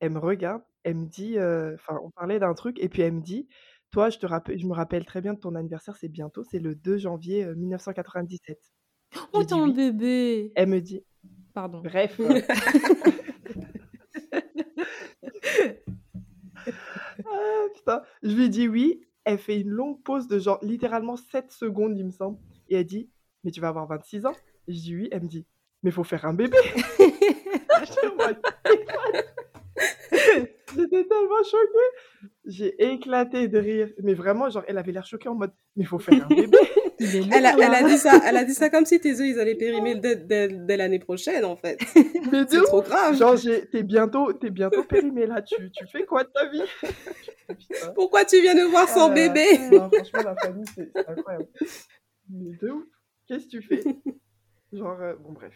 Elle 0.01 0.13
me 0.13 0.19
regarde, 0.19 0.63
elle 0.85 0.97
me 0.97 1.07
dit, 1.07 1.39
euh, 1.39 1.75
enfin 1.75 1.99
on 2.03 2.11
parlait 2.11 2.39
d'un 2.39 2.55
truc, 2.55 2.79
et 2.81 2.89
puis 2.89 3.03
elle 3.03 3.13
me 3.15 3.21
dit, 3.23 3.49
toi, 3.91 4.11
je 4.11 4.19
te 4.19 4.27
rappelle, 4.27 4.59
je 4.59 4.67
me 4.67 4.73
rappelle 4.75 5.05
très 5.05 5.21
bien 5.21 5.35
de 5.35 5.39
ton 5.41 5.55
anniversaire, 5.55 5.97
c'est 5.97 6.09
bientôt, 6.09 6.45
c'est 6.45 6.59
le 6.59 6.75
2 6.75 6.99
janvier 6.99 7.45
euh, 7.45 7.55
1997. 7.55 8.59
Oh, 9.33 9.41
J'ai 9.41 9.41
dit 9.41 9.47
t'es 9.47 9.55
un 9.55 9.69
oui. 9.69 9.73
bébé! 9.73 10.53
Elle 10.55 10.69
me 10.69 10.81
dit, 10.81 11.03
Pardon. 11.57 11.81
bref. 11.81 12.21
Ah, 17.29 17.65
putain. 17.75 18.03
Je 18.23 18.37
lui 18.37 18.51
dis 18.51 18.69
oui. 18.69 19.01
Elle 19.25 19.39
fait 19.39 19.61
une 19.61 19.71
longue 19.71 20.03
pause 20.03 20.29
de 20.29 20.39
genre 20.39 20.59
littéralement 20.63 21.17
7 21.17 21.51
secondes, 21.51 21.97
il 21.97 22.05
me 22.05 22.11
semble. 22.11 22.39
Et 22.69 22.77
elle 22.77 22.85
dit 22.85 23.09
Mais 23.43 23.51
tu 23.51 23.61
vas 23.61 23.69
avoir 23.69 23.87
26 23.87 24.27
ans 24.27 24.35
Je 24.69 24.75
dis 24.75 24.95
oui. 24.97 25.09
Elle 25.11 25.23
me 25.23 25.29
dit 25.29 25.47
Mais 25.83 25.91
faut 25.91 26.05
faire 26.05 26.27
un 26.27 26.35
bébé. 26.35 26.59
J'étais 30.77 31.05
tellement 31.05 31.43
choquée. 31.43 31.91
J'ai 32.45 32.93
éclaté 32.93 33.49
de 33.49 33.59
rire. 33.59 33.89
Mais 34.03 34.13
vraiment, 34.15 34.51
genre, 34.51 34.65
elle 34.69 34.77
avait 34.77 34.93
l'air 34.93 35.07
choquée 35.07 35.31
en 35.31 35.35
mode 35.35 35.55
Mais 35.75 35.85
faut 35.85 35.99
faire 35.99 36.23
un 36.23 36.29
bébé. 36.29 36.59
Il 36.99 37.15
est 37.15 37.23
Elle 37.33 37.45
a, 37.47 37.53
lourd, 37.53 37.63
elle 37.63 37.75
a 37.75 37.83
là. 37.83 37.89
dit 37.89 37.99
ça, 37.99 38.21
elle 38.27 38.37
a 38.37 38.45
dit 38.45 38.55
ça 38.55 38.71
comme 38.71 38.87
si 38.87 38.99
tes 39.01 39.13
œufs 39.21 39.27
ils 39.27 39.39
allaient 39.39 39.55
périmer 39.55 39.95
dès, 39.97 40.17
dès- 40.17 40.49
dès 40.49 40.77
l'année 40.77 40.99
prochaine 40.99 41.45
en 41.45 41.57
fait. 41.57 41.79
Mais 42.33 42.45
de 42.45 42.51
C'est 42.51 42.63
trop 42.63 42.81
grave. 42.83 43.17
Genre, 43.17 43.37
t'es 43.71 43.83
bientôt, 43.83 44.33
t'es 44.33 44.51
bientôt 44.51 44.83
périmé 44.85 45.27
là. 45.27 45.43
Tu, 45.43 45.71
tu 45.71 45.87
fais 45.87 46.05
quoi 46.07 46.25
de 46.25 46.31
ta 46.31 46.49
vie? 46.49 46.63
Pourquoi 47.95 48.25
tu 48.25 48.41
viens 48.41 48.55
nous 48.55 48.71
voir 48.71 48.89
sans 48.89 49.11
Ah 49.11 49.15
bébé? 49.15 49.59
Non, 49.71 49.91
franchement, 49.91 50.23
la 50.23 50.37
famille, 50.37 50.65
c'est 50.75 50.91
c'est 50.95 51.09
incroyable. 51.09 51.47
Mais 52.31 52.53
de 52.61 52.71
ouf. 52.71 52.85
Qu'est-ce 53.29 53.45
que 53.47 53.51
tu 53.51 53.63
fais? 53.63 53.83
Genre, 54.73 55.01
euh, 55.01 55.15
bon, 55.17 55.33
bref. 55.33 55.53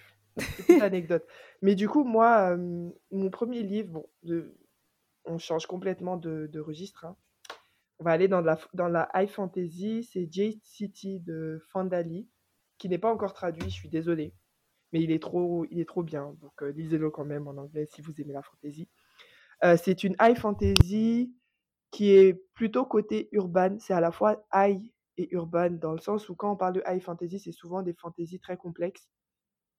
Petite 0.58 0.82
anecdote. 0.82 1.26
Mais 1.62 1.74
du 1.74 1.88
coup, 1.88 2.04
moi, 2.04 2.52
euh, 2.56 2.88
mon 3.10 3.30
premier 3.30 3.62
livre, 3.62 3.88
bon, 3.88 4.06
de- 4.22 4.54
on 5.24 5.38
change 5.38 5.66
complètement 5.66 6.16
de, 6.16 6.48
de 6.52 6.60
registre. 6.60 7.04
hein. 7.04 7.16
On 8.00 8.04
va 8.04 8.12
aller 8.12 8.28
dans, 8.28 8.40
la, 8.40 8.58
dans 8.72 8.88
la 8.88 9.10
high 9.14 9.28
fantasy. 9.28 10.02
C'est 10.04 10.26
Jade 10.32 10.58
City 10.62 11.20
de 11.20 11.62
Fandali, 11.70 12.28
qui 12.78 12.88
n'est 12.88 12.98
pas 12.98 13.12
encore 13.12 13.34
traduit, 13.34 13.68
je 13.68 13.74
suis 13.74 13.90
désolée. 13.90 14.34
Mais 14.92 15.02
il 15.02 15.12
est 15.12 15.22
trop, 15.22 15.66
il 15.70 15.80
est 15.80 15.88
trop 15.88 16.02
bien. 16.02 16.34
Donc, 16.40 16.62
euh, 16.62 16.72
lisez-le 16.72 17.10
quand 17.10 17.26
même 17.26 17.46
en 17.46 17.56
anglais 17.58 17.86
si 17.86 18.00
vous 18.00 18.18
aimez 18.18 18.32
la 18.32 18.42
fantasy. 18.42 18.88
Euh, 19.64 19.76
c'est 19.76 20.02
une 20.02 20.16
high 20.18 20.36
fantasy 20.36 21.34
qui 21.90 22.10
est 22.12 22.32
plutôt 22.54 22.86
côté 22.86 23.28
urban. 23.32 23.76
C'est 23.78 23.92
à 23.92 24.00
la 24.00 24.12
fois 24.12 24.46
high 24.54 24.90
et 25.18 25.28
urban, 25.34 25.70
dans 25.70 25.92
le 25.92 26.00
sens 26.00 26.30
où 26.30 26.34
quand 26.34 26.50
on 26.50 26.56
parle 26.56 26.72
de 26.72 26.82
high 26.86 27.02
fantasy, 27.02 27.38
c'est 27.38 27.52
souvent 27.52 27.82
des 27.82 27.92
fantaisies 27.92 28.40
très 28.40 28.56
complexes. 28.56 29.10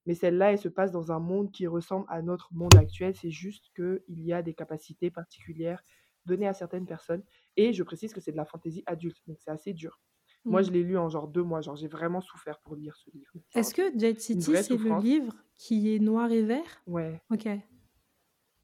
Mais 0.05 0.13
celle-là, 0.13 0.51
elle 0.51 0.59
se 0.59 0.69
passe 0.69 0.91
dans 0.91 1.11
un 1.11 1.19
monde 1.19 1.51
qui 1.51 1.65
ressemble 1.65 2.05
à 2.09 2.21
notre 2.21 2.53
monde 2.53 2.75
actuel. 2.75 3.15
C'est 3.15 3.31
juste 3.31 3.71
qu'il 3.75 4.21
y 4.21 4.31
a 4.31 4.43
des 4.43 4.53
capacités 4.53 5.09
particulières 5.09 5.83
données 6.25 6.47
à 6.47 6.53
certaines 6.53 6.85
personnes. 6.85 7.23
Et 7.57 7.73
je 7.73 7.83
précise 7.83 8.13
que 8.13 8.21
c'est 8.21 8.31
de 8.31 8.37
la 8.37 8.45
fantaisie 8.45 8.83
adulte, 8.85 9.17
donc 9.27 9.37
c'est 9.39 9.51
assez 9.51 9.73
dur. 9.73 9.99
Moi, 10.45 10.61
Mm. 10.61 10.63
je 10.65 10.71
l'ai 10.71 10.83
lu 10.83 10.97
en 10.97 11.07
genre 11.09 11.27
deux 11.27 11.43
mois. 11.43 11.61
Genre, 11.61 11.75
j'ai 11.75 11.87
vraiment 11.87 12.21
souffert 12.21 12.59
pour 12.61 12.75
lire 12.75 12.95
ce 12.97 13.11
livre. 13.11 13.31
Est-ce 13.53 13.73
que 13.75 13.97
Jade 13.99 14.19
City, 14.19 14.41
c'est 14.41 14.69
le 14.77 14.99
livre 14.99 15.33
qui 15.55 15.93
est 15.95 15.99
noir 15.99 16.31
et 16.31 16.41
vert? 16.41 16.81
Ouais. 16.87 17.21
Ok. 17.29 17.47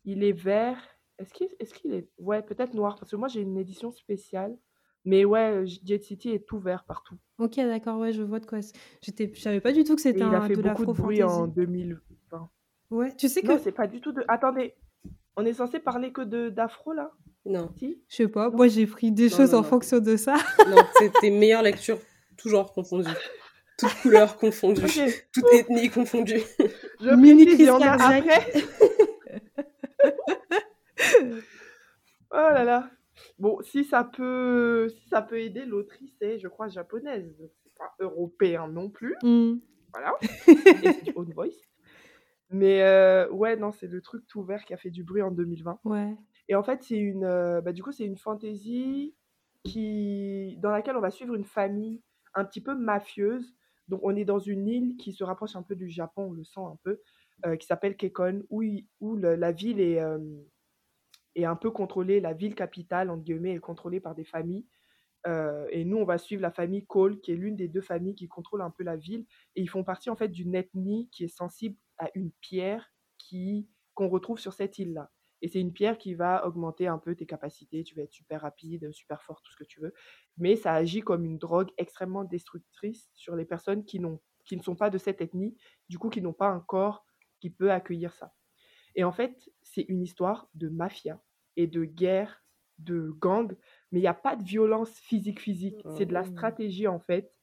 Il 0.06 0.24
est 0.24 0.32
vert. 0.32 0.82
Est-ce 1.20 1.74
qu'il 1.74 1.94
est. 1.94 2.10
Ouais, 2.17 2.41
peut-être 2.41 2.74
noir, 2.74 2.96
parce 2.96 3.12
que 3.12 3.15
moi, 3.15 3.27
j'ai 3.27 3.41
une 3.41 3.58
édition 3.58 3.91
spéciale. 3.91 4.58
Mais 5.06 5.24
ouais, 5.24 5.63
Jet 5.86 6.03
City 6.03 6.32
est 6.32 6.46
tout 6.46 6.60
vert 6.60 6.84
partout. 6.84 7.15
Ok, 7.38 7.56
d'accord, 7.58 8.00
ouais, 8.00 8.12
je 8.12 8.24
vois 8.24 8.39
de 8.39 8.46
quoi. 8.46 8.60
J'étais, 9.01 9.32
je 9.34 9.39
savais 9.39 9.62
pas 9.62 9.72
du 9.72 9.84
tout 9.86 9.96
que 9.96 10.01
c'était 10.01 10.20
il 10.20 10.24
a 10.24 10.41
un, 10.44 10.48
fait 10.48 10.56
de 10.56 10.62
beaucoup 10.62 10.86
de 10.86 10.91
bruit 10.91 11.24
en 11.24 11.27
l'afro-fantasy. 11.46 11.56
2020. 11.56 12.50
Ouais, 12.89 13.15
tu 13.15 13.29
sais 13.29 13.41
que, 13.41 13.48
Non, 13.48 13.60
c'est 13.62 13.72
pas 13.72 13.88
du 13.88 14.01
tout 14.01 14.12
de... 14.12 14.24
Attendez, 14.27 14.75
on 15.38 15.46
est 15.46 15.53
censé 15.53 15.79
parler 15.79 16.12
que 16.12 16.22
de 16.22 16.50
d'afro, 16.50 16.91
là? 16.94 17.12
Non, 17.48 17.72
Si 17.77 18.01
je 18.10 18.16
sais 18.16 18.27
pas, 18.27 18.50
Non. 18.50 18.58
moi 18.58 18.68
j'ai 18.68 18.86
pris 18.88 19.12
des 19.12 19.30
Non, 19.30 19.38
choses 19.38 19.51
non, 19.54 19.60
en 19.60 19.62
non. 19.62 19.68
fonction 19.70 20.00
de 20.00 20.16
ça. 20.18 20.36
non, 20.68 20.77
c'est 20.98 21.12
tes 21.22 21.30
meilleures 21.32 21.62
lectures, 21.63 21.98
tout 22.38 22.50
genre 22.50 22.72
confondu, 22.74 23.10
toutes 23.77 23.94
couleurs 24.01 24.38
confondues, 24.38 24.84
Ok, 24.84 25.27
toute 25.34 25.54
ethnie 25.54 25.89
confondue. 25.89 26.42
je 27.01 27.10
Mini 27.16 27.46
crise 27.46 27.70
a 27.70 27.80
cardiaque. 27.80 28.27
après. 28.27 28.63
Oh 32.32 32.36
là 32.36 32.63
là. 32.63 32.89
Bon, 33.39 33.60
si 33.63 33.84
ça 33.86 34.04
peut, 34.04 34.89
si 34.89 35.08
ça 35.10 35.22
peut 35.22 35.39
aider, 35.39 35.66
l'autrice 35.66 36.13
est, 36.22 36.39
je 36.39 36.48
crois, 36.48 36.68
japonaise. 36.68 37.34
C'est 37.63 37.74
pas 37.77 37.94
européen 38.00 38.68
non 38.68 38.89
plus. 38.89 39.16
Mmh. 39.24 39.56
Voilà. 39.94 40.13
Et 40.48 40.92
c'est 40.94 41.04
du 41.06 41.13
Own 41.16 41.32
Voice. 41.34 41.56
Mais 42.50 42.82
euh, 42.84 43.30
ouais, 43.30 43.56
non, 43.56 43.72
c'est 43.72 43.88
le 43.88 44.01
truc 44.01 44.25
tout 44.27 44.44
vert 44.44 44.63
qui 44.66 44.74
a 44.74 44.77
fait 44.77 44.89
du 44.89 45.04
bruit 45.04 45.22
en 45.22 45.32
2020. 45.32 45.80
Ouais. 45.86 46.16
Et 46.50 46.56
en 46.56 46.63
fait, 46.63 46.84
c'est 46.84 46.98
une, 46.98 47.25
euh, 47.25 47.62
bah, 47.62 47.74
du 47.74 47.84
coup, 47.84 47.92
c'est 47.92 48.06
une 48.06 48.18
fantaisie 48.18 49.16
qui, 49.63 50.58
dans 50.58 50.72
laquelle 50.72 50.96
on 50.98 51.01
va 51.01 51.12
suivre 51.12 51.36
une 51.36 51.46
famille 51.46 52.01
un 52.34 52.46
petit 52.46 52.62
peu 52.62 52.75
mafieuse. 52.75 53.56
Donc, 53.88 54.01
on 54.04 54.16
est 54.16 54.25
dans 54.25 54.39
une 54.39 54.68
île 54.68 54.98
qui 54.98 55.13
se 55.13 55.24
rapproche 55.24 55.56
un 55.56 55.63
peu 55.63 55.75
du 55.75 55.89
Japon, 55.89 56.27
on 56.30 56.34
le 56.34 56.44
sent 56.44 56.62
un 56.62 56.77
peu, 56.84 57.01
euh, 57.46 57.56
qui 57.56 57.68
s'appelle 57.68 57.98
Kekon, 57.98 58.44
où, 58.50 58.63
où 59.00 59.16
la 59.18 59.51
ville 59.51 59.80
est, 59.80 60.00
euh, 60.00 60.20
est 61.36 61.46
un 61.46 61.56
peu 61.56 61.72
contrôlée, 61.72 62.20
la 62.20 62.34
ville 62.34 62.56
capitale, 62.56 63.10
entre 63.10 63.24
guillemets, 63.24 63.56
est 63.56 63.60
contrôlée 63.60 64.00
par 64.00 64.16
des 64.16 64.25
familles. 64.25 64.66
Et 65.72 65.84
nous, 65.84 65.98
on 65.98 66.06
va 66.06 66.18
suivre 66.18 66.42
la 66.42 66.51
famille 66.51 66.86
Cole, 66.86 67.20
qui 67.20 67.34
est 67.34 67.36
l'une 67.36 67.58
des 67.58 67.68
deux 67.68 67.82
familles 67.82 68.16
qui 68.16 68.30
contrôlent 68.30 68.62
un 68.62 68.70
peu 68.70 68.84
la 68.86 68.96
ville. 68.96 69.25
Et 69.56 69.62
ils 69.62 69.68
font 69.68 69.84
partie, 69.84 70.10
en 70.10 70.16
fait, 70.16 70.30
d'une 70.30 70.56
ethnie 70.56 71.10
qui 71.12 71.25
est 71.25 71.27
sensible 71.27 71.75
à 71.98 72.10
une 72.16 72.32
pierre 72.39 72.94
qui, 73.18 73.68
qu'on 73.94 74.08
retrouve 74.08 74.39
sur 74.39 74.54
cette 74.54 74.80
île-là. 74.80 75.12
Et 75.41 75.48
c'est 75.48 75.60
une 75.62 75.74
pierre 75.74 75.98
qui 75.98 76.13
va 76.15 76.46
augmenter 76.48 76.88
un 76.88 76.98
peu 77.00 77.15
tes 77.15 77.25
capacités. 77.25 77.84
Tu 77.84 77.96
vas 77.96 78.03
être 78.03 78.12
super 78.13 78.41
rapide, 78.41 78.91
super 78.91 79.24
fort, 79.24 79.41
tout 79.41 79.51
ce 79.51 79.58
que 79.58 79.63
tu 79.63 79.82
veux. 79.82 79.94
Mais 80.38 80.56
ça 80.56 80.74
agit 80.74 81.01
comme 81.01 81.25
une 81.25 81.38
drogue 81.38 81.70
extrêmement 81.77 82.24
destructrice 82.24 83.10
sur 83.13 83.36
les 83.36 83.46
personnes 83.46 83.86
qui, 83.86 84.01
qui 84.46 84.58
ne 84.58 84.63
sont 84.63 84.75
pas 84.75 84.89
de 84.89 84.98
cette 84.98 85.22
ethnie, 85.22 85.56
du 85.89 86.00
coup, 86.00 86.10
qui 86.10 86.22
n'ont 86.22 86.34
pas 86.34 86.48
un 86.50 86.60
corps 86.60 87.06
qui 87.39 87.50
peut 87.51 87.72
accueillir 87.72 88.13
ça. 88.13 88.34
Et 88.96 89.03
en 89.03 89.12
fait, 89.12 89.50
c'est 89.63 89.84
une 89.84 90.01
histoire 90.01 90.50
de 90.56 90.70
mafia 90.70 91.24
et 91.56 91.67
de 91.67 91.86
guerre, 91.86 92.44
de 92.79 93.12
gang, 93.12 93.56
mais 93.91 94.00
il 94.00 94.03
n'y 94.03 94.08
a 94.08 94.13
pas 94.13 94.36
de 94.36 94.44
violence 94.44 95.00
physique 95.00 95.39
physique. 95.41 95.86
C'est 95.89 96.06
de 96.06 96.13
la 96.13 96.24
Oh. 96.24 96.25
stratégie 96.25 96.88
en 96.88 97.00
fait. 97.00 97.37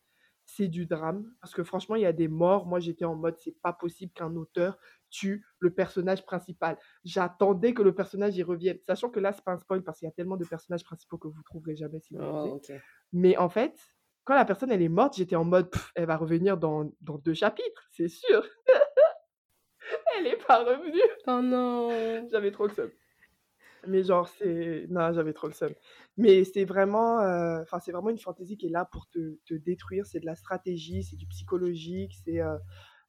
C'est 0.47 0.69
du 0.69 0.87
drame 0.87 1.33
parce 1.41 1.55
que 1.55 1.65
franchement, 1.65 1.97
il 1.97 2.03
y 2.03 2.07
a 2.07 2.13
des 2.13 2.29
morts. 2.29 2.67
Moi, 2.67 2.79
j'étais 2.79 3.05
en 3.05 3.15
mode 3.15 3.37
c'est 3.39 3.59
pas 3.63 3.73
possible 3.73 4.13
qu'un 4.13 4.35
auteur 4.37 4.79
tue 5.11 5.45
le 5.59 5.73
personnage 5.73 6.25
principal. 6.25 6.79
J'attendais 7.05 7.73
que 7.73 7.83
le 7.83 7.95
personnage 7.95 8.37
y 8.37 8.43
revienne, 8.43 8.79
sachant 8.87 9.11
que 9.11 9.21
là, 9.21 9.33
c'est 9.33 9.45
pas 9.45 9.53
un 9.53 9.59
spoil 9.59 9.83
parce 9.83 9.99
qu'il 9.99 10.07
y 10.07 10.09
a 10.09 10.13
tellement 10.13 10.37
de 10.37 10.45
personnages 10.45 10.85
principaux 10.85 11.19
que 11.19 11.29
vous 11.29 11.43
trouverez 11.43 11.77
jamais 11.77 12.01
si 12.01 12.15
vous. 12.15 12.23
Oh. 12.23 12.61
Mais 13.13 13.37
en 13.37 13.49
fait, 13.49 13.75
quand 14.25 14.35
la 14.35 14.45
personne 14.45 14.71
elle 14.71 14.83
est 14.83 14.89
morte, 14.89 15.17
j'étais 15.17 15.37
en 15.37 15.45
mode 15.45 15.71
Pff, 15.71 15.93
elle 15.95 16.07
va 16.07 16.17
revenir 16.17 16.57
dans, 16.57 16.91
dans 17.01 17.19
deux 17.19 17.35
chapitres, 17.35 17.89
c'est 17.93 18.09
sûr. 18.09 18.45
elle 20.19 20.27
est 20.27 20.47
pas 20.47 20.65
revenue. 20.65 21.01
Oh 21.27 21.41
non. 21.43 22.29
J'avais 22.31 22.51
trop 22.51 22.67
le 22.67 22.75
seum. 22.75 22.91
Mais 23.87 24.03
genre, 24.05 24.29
c'est. 24.29 24.87
Non, 24.91 25.13
j'avais 25.13 25.33
trop 25.33 25.47
le 25.47 25.53
seum. 25.53 25.73
Mais 26.17 26.45
c'est 26.45 26.65
vraiment. 26.65 27.21
euh, 27.21 27.63
Enfin, 27.63 27.79
c'est 27.81 27.93
vraiment 27.93 28.11
une 28.11 28.19
fantaisie 28.19 28.57
qui 28.57 28.67
est 28.67 28.71
là 28.71 28.85
pour 28.85 29.09
te, 29.09 29.39
te 29.47 29.55
détruire. 29.55 30.07
C'est 30.07 30.21
de 30.21 30.27
la 30.27 30.37
stratégie, 30.37 31.03
c'est 31.05 31.17
du 31.17 31.27
psychologique. 31.27 32.15
C'est. 32.25 32.41
euh, 32.41 32.59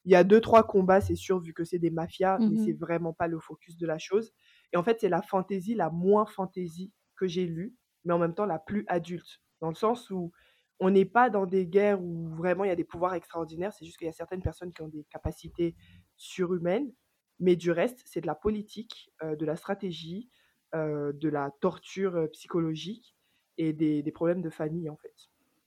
Il 0.05 0.11
y 0.13 0.15
a 0.15 0.23
deux, 0.23 0.41
trois 0.41 0.63
combats, 0.65 1.01
c'est 1.01 1.15
sûr, 1.15 1.39
vu 1.41 1.53
que 1.53 1.65
c'est 1.65 1.79
des 1.79 1.91
mafias, 1.91 2.43
mais 2.47 2.57
Mhm. 2.57 2.59
c'est 2.59 2.73
vraiment 2.73 3.13
pas 3.13 3.27
le 3.27 3.39
focus 3.39 3.77
de 3.77 3.87
la 3.87 3.97
chose. 3.99 4.33
Et 4.73 4.77
en 4.77 4.83
fait, 4.83 4.99
c'est 5.01 5.09
la 5.09 5.21
fantaisie 5.23 5.75
la 5.75 5.89
moins 5.91 6.25
fantaisie 6.27 6.93
que 7.17 7.27
j'ai 7.27 7.47
lue, 7.47 7.75
mais 8.05 8.13
en 8.13 8.19
même 8.19 8.35
temps 8.35 8.45
la 8.47 8.59
plus 8.59 8.85
adulte. 8.87 9.41
Dans 9.61 9.69
le 9.69 9.75
sens 9.75 10.09
où 10.11 10.31
on 10.79 10.91
n'est 10.91 11.05
pas 11.05 11.29
dans 11.29 11.45
des 11.47 11.67
guerres 11.67 12.01
où 12.03 12.29
vraiment 12.35 12.65
il 12.65 12.67
y 12.69 12.71
a 12.71 12.75
des 12.75 12.83
pouvoirs 12.85 13.13
extraordinaires. 13.15 13.73
C'est 13.73 13.85
juste 13.85 13.97
qu'il 13.97 14.07
y 14.07 14.09
a 14.09 14.13
certaines 14.13 14.41
personnes 14.43 14.73
qui 14.73 14.81
ont 14.83 14.87
des 14.89 15.05
capacités 15.05 15.75
surhumaines. 16.17 16.93
Mais 17.39 17.55
du 17.55 17.71
reste, 17.71 18.01
c'est 18.05 18.21
de 18.21 18.27
la 18.27 18.35
politique, 18.35 19.11
euh, 19.23 19.35
de 19.35 19.45
la 19.45 19.55
stratégie, 19.55 20.29
euh, 20.75 21.11
de 21.13 21.29
la 21.29 21.51
torture 21.61 22.15
euh, 22.15 22.27
psychologique 22.27 23.15
et 23.57 23.73
des, 23.73 24.03
des 24.03 24.11
problèmes 24.11 24.41
de 24.41 24.49
famille, 24.49 24.89
en 24.89 24.97
fait. 24.97 25.13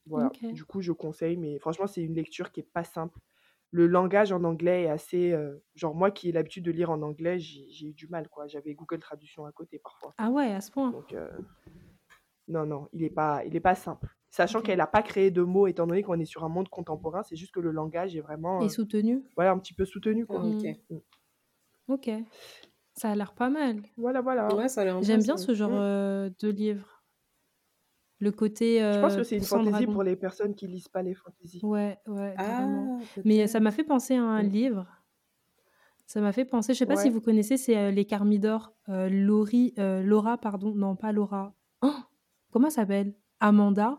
Voilà. 0.06 0.30
Du 0.52 0.64
coup, 0.64 0.80
je 0.80 0.92
conseille, 0.92 1.36
mais 1.36 1.58
franchement, 1.58 1.86
c'est 1.86 2.02
une 2.02 2.14
lecture 2.14 2.52
qui 2.52 2.60
est 2.60 2.70
pas 2.72 2.84
simple. 2.84 3.18
Le 3.70 3.86
langage 3.86 4.32
en 4.32 4.44
anglais 4.44 4.84
est 4.84 4.88
assez. 4.88 5.32
euh, 5.32 5.58
genre, 5.74 5.94
moi 5.94 6.10
qui 6.10 6.30
ai 6.30 6.32
l'habitude 6.32 6.64
de 6.64 6.70
lire 6.70 6.88
en 6.90 7.02
anglais, 7.02 7.38
j'ai 7.38 7.86
eu 7.88 7.92
du 7.92 8.08
mal, 8.08 8.28
quoi. 8.30 8.46
J'avais 8.46 8.74
Google 8.74 8.98
Traduction 9.00 9.44
à 9.44 9.52
côté 9.52 9.78
parfois. 9.78 10.14
Ah 10.16 10.30
ouais, 10.30 10.50
à 10.52 10.60
ce 10.62 10.70
point. 10.70 10.90
Donc, 10.90 11.12
euh, 11.12 11.28
non, 12.48 12.64
non, 12.64 12.88
il 12.94 13.02
n'est 13.02 13.10
pas, 13.10 13.44
il 13.44 13.54
est 13.54 13.60
pas 13.60 13.74
simple. 13.74 14.08
Sachant 14.30 14.62
qu'elle 14.62 14.78
n'a 14.78 14.86
pas 14.86 15.02
créé 15.02 15.30
de 15.30 15.42
mots, 15.42 15.66
étant 15.66 15.86
donné 15.86 16.02
qu'on 16.02 16.18
est 16.18 16.24
sur 16.24 16.44
un 16.44 16.48
monde 16.48 16.68
contemporain, 16.70 17.22
c'est 17.22 17.36
juste 17.36 17.52
que 17.52 17.60
le 17.60 17.70
langage 17.70 18.16
est 18.16 18.20
vraiment 18.20 18.62
Et 18.62 18.68
soutenu. 18.70 19.22
voilà, 19.36 19.52
un 19.52 19.58
petit 19.58 19.74
peu 19.74 19.84
soutenu, 19.84 20.24
quoi. 20.26 20.42
Ok. 20.42 20.64
Mm. 20.90 20.98
Ok. 21.88 22.10
Ça 22.98 23.10
a 23.10 23.14
l'air 23.14 23.32
pas 23.32 23.48
mal. 23.50 23.80
Voilà, 23.96 24.20
voilà. 24.20 24.54
Ouais, 24.54 24.68
ça 24.68 24.82
a 24.82 24.84
l'air 24.84 25.02
J'aime 25.02 25.22
bien 25.22 25.36
ce 25.36 25.54
genre 25.54 25.70
Mm. 25.70 25.74
euh, 25.78 26.30
de 26.40 26.48
livre. 26.48 27.02
Le 28.20 28.32
côté 28.32 28.80
Je 28.80 29.00
pense 29.00 29.12
euh, 29.14 29.16
que 29.18 29.22
c'est 29.22 29.36
une 29.36 29.44
fantaisie 29.44 29.70
dragon. 29.70 29.92
pour 29.92 30.02
les 30.02 30.16
personnes 30.16 30.54
qui 30.54 30.66
lisent 30.66 30.88
pas 30.88 31.02
les 31.02 31.14
fantaisies. 31.14 31.60
Ouais, 31.62 31.98
ouais. 32.08 32.34
Ah, 32.36 32.66
Mais 33.24 33.36
peut-être. 33.36 33.48
ça 33.50 33.60
m'a 33.60 33.70
fait 33.70 33.84
penser 33.84 34.16
à 34.16 34.22
un 34.22 34.42
Mm. 34.42 34.48
livre. 34.48 34.86
Ça 36.06 36.20
m'a 36.20 36.32
fait 36.32 36.44
penser, 36.46 36.72
je 36.72 36.78
sais 36.78 36.86
pas 36.86 36.96
si 36.96 37.10
vous 37.10 37.20
connaissez, 37.20 37.56
c'est 37.58 37.76
euh, 37.76 37.90
Les 37.90 38.06
Carmidors. 38.06 38.72
Euh, 38.88 39.08
Laurie, 39.10 39.74
euh, 39.78 40.02
Laura, 40.02 40.38
pardon, 40.38 40.74
non 40.74 40.96
pas 40.96 41.12
Laura. 41.12 41.54
Oh, 41.82 41.92
comment 42.50 42.66
elle 42.68 42.72
s'appelle? 42.72 43.14
Amanda. 43.40 43.98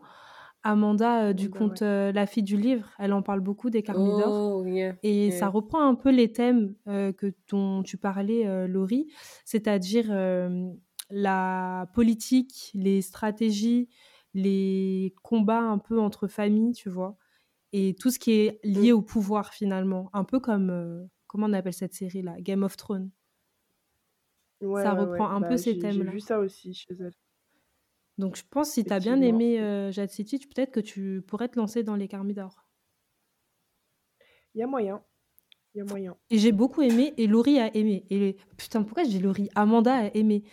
Amanda 0.64 1.30
euh, 1.30 1.34
du 1.34 1.50
conte 1.50 1.82
euh, 1.82 2.12
La 2.12 2.26
fille 2.26 2.44
du 2.44 2.58
livre. 2.58 2.90
Elle 3.00 3.14
en 3.14 3.22
parle 3.22 3.40
beaucoup 3.42 3.70
des 3.70 3.84
Carmidors. 3.84 4.58
Oh, 4.58 4.66
yeah. 4.66 4.96
Et 5.04 5.32
ça 5.32 5.48
reprend 5.48 5.88
un 5.88 5.96
peu 5.96 6.10
les 6.12 6.32
thèmes 6.32 6.76
euh, 6.88 7.12
que 7.14 7.34
dont 7.50 7.84
tu 7.84 7.98
parlais, 7.98 8.68
Laurie, 8.68 9.08
c'est-à-dire 9.46 10.12
la 11.10 11.88
politique, 11.94 12.72
les 12.74 13.02
stratégies, 13.02 13.90
les 14.34 15.14
combats 15.24 15.62
un 15.62 15.78
peu 15.80 16.00
entre 16.00 16.28
familles, 16.28 16.74
tu 16.74 16.90
vois, 16.90 17.18
et 17.74 17.96
tout 18.00 18.12
ce 18.12 18.20
qui 18.20 18.32
est 18.34 18.60
lié 18.64 18.92
au 18.92 19.02
pouvoir 19.02 19.54
finalement, 19.54 20.10
un 20.14 20.24
peu 20.24 20.40
comme, 20.40 21.08
comment 21.28 21.48
on 21.48 21.54
appelle 21.54 21.74
cette 21.74 21.94
série-là, 21.96 22.36
Game 22.42 22.64
of 22.64 22.78
Thrones. 22.78 23.12
Ouais, 24.62 24.84
Ça 24.84 24.94
ouais, 24.94 25.00
reprend 25.02 25.30
un 25.30 25.42
peu 25.42 25.50
Bah, 25.50 25.58
ces 25.58 25.74
j'ai 25.74 25.80
j'ai 25.80 25.80
thèmes-là. 25.80 26.12
vu 26.12 26.20
ça 26.20 26.40
aussi 26.40 26.74
chez 26.74 26.94
elle. 27.00 27.14
Donc 28.20 28.36
je 28.36 28.44
pense 28.50 28.72
si 28.72 28.84
tu 28.84 28.92
as 28.92 29.00
bien 29.00 29.22
aimé 29.22 29.60
euh, 29.62 29.92
Jade 29.92 30.12
City, 30.12 30.38
peut-être 30.40 30.72
que 30.72 30.82
tu 30.82 31.24
pourrais 31.26 31.48
te 31.48 31.58
lancer 31.58 31.84
dans 31.84 31.96
les 31.96 32.10
Carmidors. 32.10 32.68
Il 34.54 34.60
y 34.60 34.62
a 34.62 34.68
moyen. 34.68 35.02
Il 35.74 35.78
y 35.78 35.82
a 35.82 35.86
moyen. 35.86 36.18
Et 36.30 36.38
j'ai 36.38 36.52
beaucoup 36.52 36.82
aimé, 36.82 37.14
et 37.18 37.28
Laurie 37.28 37.60
a 37.60 37.74
aimé. 37.76 38.06
Et 38.10 38.36
putain, 38.58 38.84
pourquoi 38.84 39.06
dis 39.06 39.20
Laurie? 39.20 39.50
Amanda 39.56 39.96
a 39.96 40.06
aimé. 40.16 40.44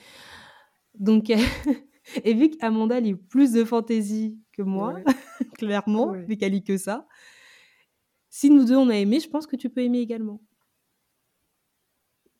Donc, 0.94 1.30
et 2.24 2.34
vu 2.34 2.50
qu'Amanda 2.50 3.00
lit 3.00 3.14
plus 3.16 3.52
de 3.52 3.64
fantaisie 3.64 4.38
que 4.52 4.62
moi, 4.62 4.94
Ouais. 4.94 5.04
clairement, 5.58 6.10
Ouais. 6.10 6.24
vu 6.24 6.36
qu'elle 6.36 6.52
lit 6.52 6.62
que 6.62 6.76
ça, 6.76 7.08
si 8.28 8.48
nous 8.48 8.64
deux 8.64 8.76
on 8.76 8.90
a 8.90 8.96
aimé, 8.96 9.18
je 9.18 9.28
pense 9.28 9.46
que 9.46 9.56
tu 9.56 9.70
peux 9.70 9.80
aimer 9.82 9.98
également. 9.98 10.40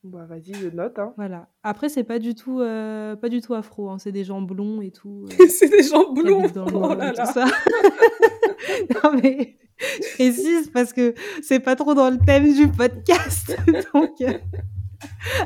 Bah, 0.04 0.24
vas-y, 0.28 0.54
je 0.54 0.68
note. 0.68 0.98
Hein. 0.98 1.12
Voilà. 1.16 1.48
Après, 1.62 1.88
c'est 1.88 2.04
pas 2.04 2.18
du 2.18 2.34
tout, 2.34 2.60
euh, 2.60 3.16
pas 3.16 3.28
du 3.28 3.40
tout 3.40 3.54
afro, 3.54 3.90
hein, 3.90 3.98
c'est 3.98 4.12
des 4.12 4.24
gens 4.24 4.40
blonds 4.40 4.80
et 4.80 4.92
tout. 4.92 5.26
euh, 5.40 5.46
c'est 5.48 5.68
des 5.68 5.82
gens 5.82 6.12
blonds. 6.12 6.46
Oh 6.72 6.94
là 6.94 7.10
tout 7.10 7.18
là. 7.18 7.26
ça. 7.26 7.44
non 9.04 9.12
mais 9.22 9.58
je 9.78 10.14
précise 10.14 10.70
parce 10.70 10.92
que 10.92 11.14
c'est 11.42 11.60
pas 11.60 11.76
trop 11.76 11.94
dans 11.94 12.08
le 12.10 12.18
thème 12.18 12.52
du 12.52 12.68
podcast. 12.68 13.56
Donc 13.94 14.12
euh, 14.20 14.38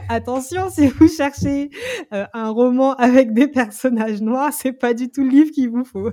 attention 0.09 0.69
si 0.71 0.89
vous 0.89 1.09
cherchez 1.09 1.71
un 2.11 2.51
roman 2.51 2.95
avec 2.95 3.33
des 3.33 3.49
personnages 3.49 4.21
noirs, 4.21 4.53
c'est 4.53 4.73
pas 4.73 4.95
du 4.95 5.11
tout 5.11 5.23
le 5.25 5.31
livre 5.31 5.51
qu'il 5.53 5.71
vous 5.71 5.85
faut. 5.85 6.11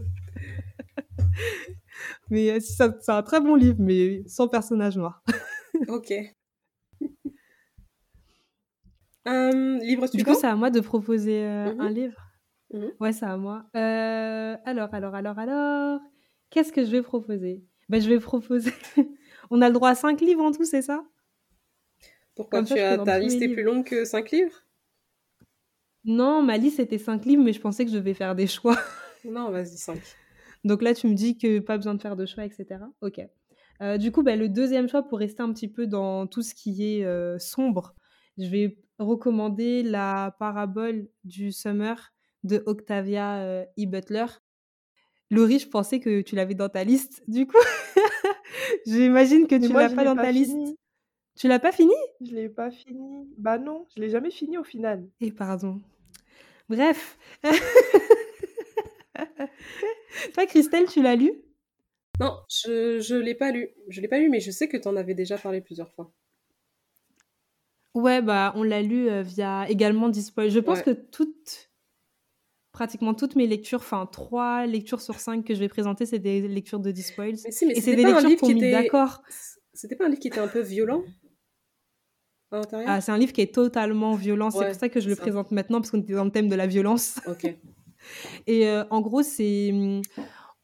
mais 2.30 2.60
c'est 2.62 3.10
un 3.10 3.23
très 3.23 3.41
bon 3.41 3.56
livre, 3.56 3.78
mais 3.80 4.23
sans 4.26 4.47
personnages 4.47 4.97
noirs. 4.97 5.21
Ok. 5.89 6.13
Euh, 9.27 9.77
livre 9.79 10.05
Du 10.07 10.11
suivant 10.11 10.33
coup, 10.33 10.39
c'est 10.39 10.47
à 10.47 10.55
moi 10.55 10.69
de 10.69 10.79
proposer 10.79 11.43
euh, 11.43 11.73
Mhm. 11.73 11.81
un 11.81 11.89
livre. 11.91 12.21
Mhm. 12.73 12.91
Ouais, 12.99 13.11
c'est 13.13 13.25
à 13.25 13.37
moi. 13.37 13.65
Euh, 13.75 14.55
alors, 14.65 14.93
alors, 14.93 15.15
alors, 15.15 15.37
alors, 15.39 15.99
qu'est-ce 16.49 16.71
que 16.71 16.85
je 16.85 16.91
vais 16.91 17.01
proposer? 17.01 17.63
Ben, 17.89 18.01
Je 18.01 18.09
vais 18.09 18.19
proposer. 18.19 18.71
On 19.49 19.61
a 19.61 19.67
le 19.67 19.73
droit 19.73 19.89
à 19.89 19.95
5 19.95 20.21
livres 20.21 20.43
en 20.43 20.51
tout, 20.51 20.65
c'est 20.65 20.81
ça? 20.81 21.03
Pourquoi 22.35 22.59
Comme 22.59 22.67
tu 22.67 22.79
as, 22.79 22.97
ta 22.97 23.19
liste 23.19 23.41
est 23.41 23.49
plus 23.49 23.63
longue 23.63 23.83
que 23.85 24.05
5 24.05 24.31
livres? 24.31 24.63
Non, 26.05 26.41
ma 26.41 26.57
liste 26.57 26.77
c'était 26.77 26.97
5 26.97 27.25
livres, 27.25 27.43
mais 27.43 27.53
je 27.53 27.59
pensais 27.59 27.83
que 27.83 27.91
je 27.91 27.97
devais 27.97 28.13
faire 28.13 28.35
des 28.35 28.47
choix. 28.47 28.77
Non, 29.25 29.51
vas-y, 29.51 29.77
5. 29.77 29.99
Donc 30.63 30.81
là, 30.81 30.93
tu 30.93 31.07
me 31.07 31.13
dis 31.13 31.37
que 31.37 31.59
pas 31.59 31.75
besoin 31.75 31.95
de 31.95 32.01
faire 32.01 32.15
de 32.15 32.25
choix, 32.25 32.45
etc. 32.45 32.85
Ok. 33.01 33.19
Euh, 33.81 33.97
du 33.97 34.11
coup, 34.11 34.23
ben, 34.23 34.39
le 34.39 34.47
deuxième 34.47 34.87
choix, 34.87 35.03
pour 35.03 35.19
rester 35.19 35.41
un 35.43 35.51
petit 35.51 35.67
peu 35.67 35.85
dans 35.85 36.27
tout 36.27 36.41
ce 36.43 36.53
qui 36.55 36.83
est 36.83 37.39
sombre, 37.39 37.93
je 38.38 38.45
vais 38.47 38.78
recommander 39.00 39.84
la 39.84 40.36
parabole 40.39 41.08
du 41.23 41.52
Summer 41.52 42.13
de 42.43 42.63
Octavia 42.65 43.38
euh, 43.39 43.65
E. 43.80 43.86
Butler. 43.86 44.26
Laurie, 45.30 45.60
je 45.60 45.67
pensais 45.67 46.00
que 46.00 46.21
tu 46.21 46.36
l'avais 46.36 46.56
dans 46.56 46.69
ta 46.69 46.84
liste. 46.84 47.21
Du 47.28 47.45
coup, 47.45 47.58
j'imagine 48.86 49.47
que 49.47 49.56
Mais 49.56 49.67
tu 49.67 49.73
l'as 49.73 49.89
pas 49.89 50.06
dans 50.06 50.15
pas 50.15 50.23
ta 50.23 50.34
fini. 50.34 50.65
liste. 50.65 50.78
Tu 51.36 51.47
l'as 51.47 51.60
pas 51.60 51.71
fini? 51.71 51.93
Je 52.21 52.34
l'ai 52.34 52.50
pas 52.50 52.71
fini. 52.71 53.28
Bah 53.38 53.58
non, 53.60 53.86
je 53.95 54.02
l'ai 54.02 54.10
jamais 54.10 54.32
fini 54.32 54.58
au 54.58 54.63
final. 54.63 55.08
Et 55.21 55.32
pardon. 55.32 55.80
Bref. 56.69 57.17
Toi, 60.34 60.45
Christelle, 60.47 60.88
tu 60.88 61.02
l'as 61.02 61.15
lu? 61.15 61.32
Non, 62.19 62.36
je 62.50 63.00
je 63.00 63.15
l'ai 63.15 63.36
pas 63.36 63.52
lu. 63.52 63.69
Je 63.89 64.02
l'ai 64.02 64.08
pas 64.08 64.17
lu, 64.19 64.30
mais 64.30 64.39
je 64.39 64.50
sais 64.52 64.67
que 64.67 64.78
tu 64.78 64.88
en 64.88 64.95
avais 64.95 65.13
déjà 65.13 65.38
parlé 65.38 65.62
plusieurs 65.62 65.91
fois. 65.91 66.12
Ouais, 67.97 68.21
bah, 68.21 68.53
on 68.55 68.62
l'a 68.62 68.83
lu 68.83 69.10
euh, 69.10 69.23
via 69.23 69.67
également 69.69 70.07
Dispoil. 70.10 70.51
Je 70.51 70.60
pense 70.60 70.77
Ouais. 70.79 70.83
que 70.83 70.91
toutes, 70.91 71.71
pratiquement 72.71 73.15
toutes 73.15 73.36
mes 73.36 73.47
lectures, 73.47 73.79
enfin 73.79 74.05
trois 74.05 74.67
lectures 74.67 75.01
sur 75.01 75.19
cinq 75.19 75.43
que 75.43 75.55
je 75.55 75.60
vais 75.60 75.67
présenter, 75.67 76.05
c'est 76.05 76.19
des 76.19 76.47
lectures 76.47 76.79
de 76.79 76.91
Dispoils. 76.91 77.38
Mais 77.43 77.51
si, 77.51 77.65
mais 77.65 77.73
Et 77.75 77.81
c'est 77.81 77.95
des 77.95 78.03
lectures 78.03 78.38
qu'on 78.39 78.49
était. 78.49 78.71
d'accord. 78.71 79.23
C'était 79.73 79.95
pas 79.95 80.05
un 80.05 80.10
livre 80.10 80.19
qui 80.19 80.27
était 80.27 80.39
un 80.39 80.47
peu 80.47 80.62
violent 80.62 81.03
à 82.51 82.57
l'intérieur? 82.57 82.89
Ah, 82.89 83.01
c'est 83.01 83.12
un 83.12 83.17
livre 83.17 83.33
qui 83.33 83.41
est 83.41 83.53
totalement 83.53 84.13
violent. 84.13 84.51
C'est 84.51 84.65
pour 84.65 84.75
ça 84.75 84.89
que 84.89 84.99
je 84.99 85.10
le 85.10 85.15
ça. 85.15 85.21
présente 85.21 85.49
maintenant, 85.51 85.79
parce 85.79 85.89
qu'on 85.89 85.99
était 85.99 86.13
dans 86.13 86.25
le 86.25 86.31
thème 86.31 86.49
de 86.49 86.55
la 86.55 86.67
violence. 86.67 87.19
Ok. 87.25 87.51
Et 88.47 88.67
euh, 88.67 88.83
en 88.91 89.01
gros, 89.01 89.23
c'est. 89.23 89.73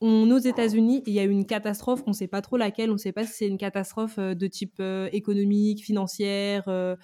Aux 0.03 0.37
États-Unis, 0.39 1.03
il 1.05 1.13
y 1.13 1.19
a 1.19 1.23
une 1.23 1.45
catastrophe, 1.45 2.03
on 2.05 2.09
ne 2.11 2.15
sait 2.15 2.27
pas 2.27 2.41
trop 2.41 2.57
laquelle, 2.57 2.89
on 2.89 2.93
ne 2.93 2.97
sait 2.97 3.11
pas 3.11 3.25
si 3.25 3.33
c'est 3.33 3.47
une 3.47 3.57
catastrophe 3.57 4.17
euh, 4.17 4.35
de 4.35 4.47
type 4.47 4.75
euh, 4.79 5.09
économique, 5.13 5.83
financière, 5.83 6.67
euh, 6.67 6.95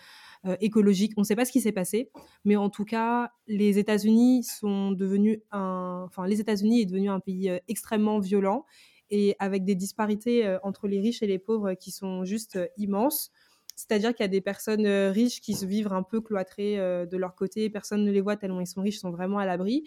écologique, 0.62 1.14
on 1.18 1.22
ne 1.22 1.26
sait 1.26 1.36
pas 1.36 1.46
ce 1.46 1.52
qui 1.52 1.62
s'est 1.62 1.72
passé, 1.72 2.12
mais 2.46 2.56
en 2.56 2.70
tout 2.70 2.86
cas, 2.86 3.32
les 3.48 3.78
États-Unis 3.78 4.44
sont 4.44 4.92
devenus 4.92 5.40
un, 5.52 6.06
enfin, 6.08 6.26
les 6.28 6.40
États-Unis 6.40 6.82
est 6.82 6.86
devenu 6.86 7.10
un 7.10 7.20
pays 7.20 7.52
extrêmement 7.68 8.20
violent 8.20 8.66
et 9.10 9.36
avec 9.40 9.66
des 9.66 9.76
disparités 9.76 10.58
entre 10.64 10.88
les 10.88 11.02
riches 11.02 11.22
et 11.24 11.28
les 11.28 11.40
pauvres 11.40 11.74
qui 11.74 11.92
sont 11.92 12.24
juste 12.24 12.58
immenses. 12.78 13.32
C'est-à-dire 13.76 14.14
qu'il 14.14 14.24
y 14.24 14.26
a 14.26 14.30
des 14.30 14.40
personnes 14.40 14.88
riches 14.88 15.42
qui 15.42 15.56
se 15.56 15.66
vivent 15.66 15.92
un 15.92 16.04
peu 16.04 16.22
cloîtrées 16.22 16.78
de 16.78 17.18
leur 17.18 17.36
côté, 17.36 17.70
personne 17.70 18.06
ne 18.06 18.12
les 18.12 18.22
voit 18.22 18.38
tellement 18.38 18.62
ils 18.62 18.68
sont 18.68 18.82
riches, 18.82 18.96
ils 18.96 19.00
sont 19.00 19.12
vraiment 19.12 19.40
à 19.40 19.46
l'abri. 19.46 19.84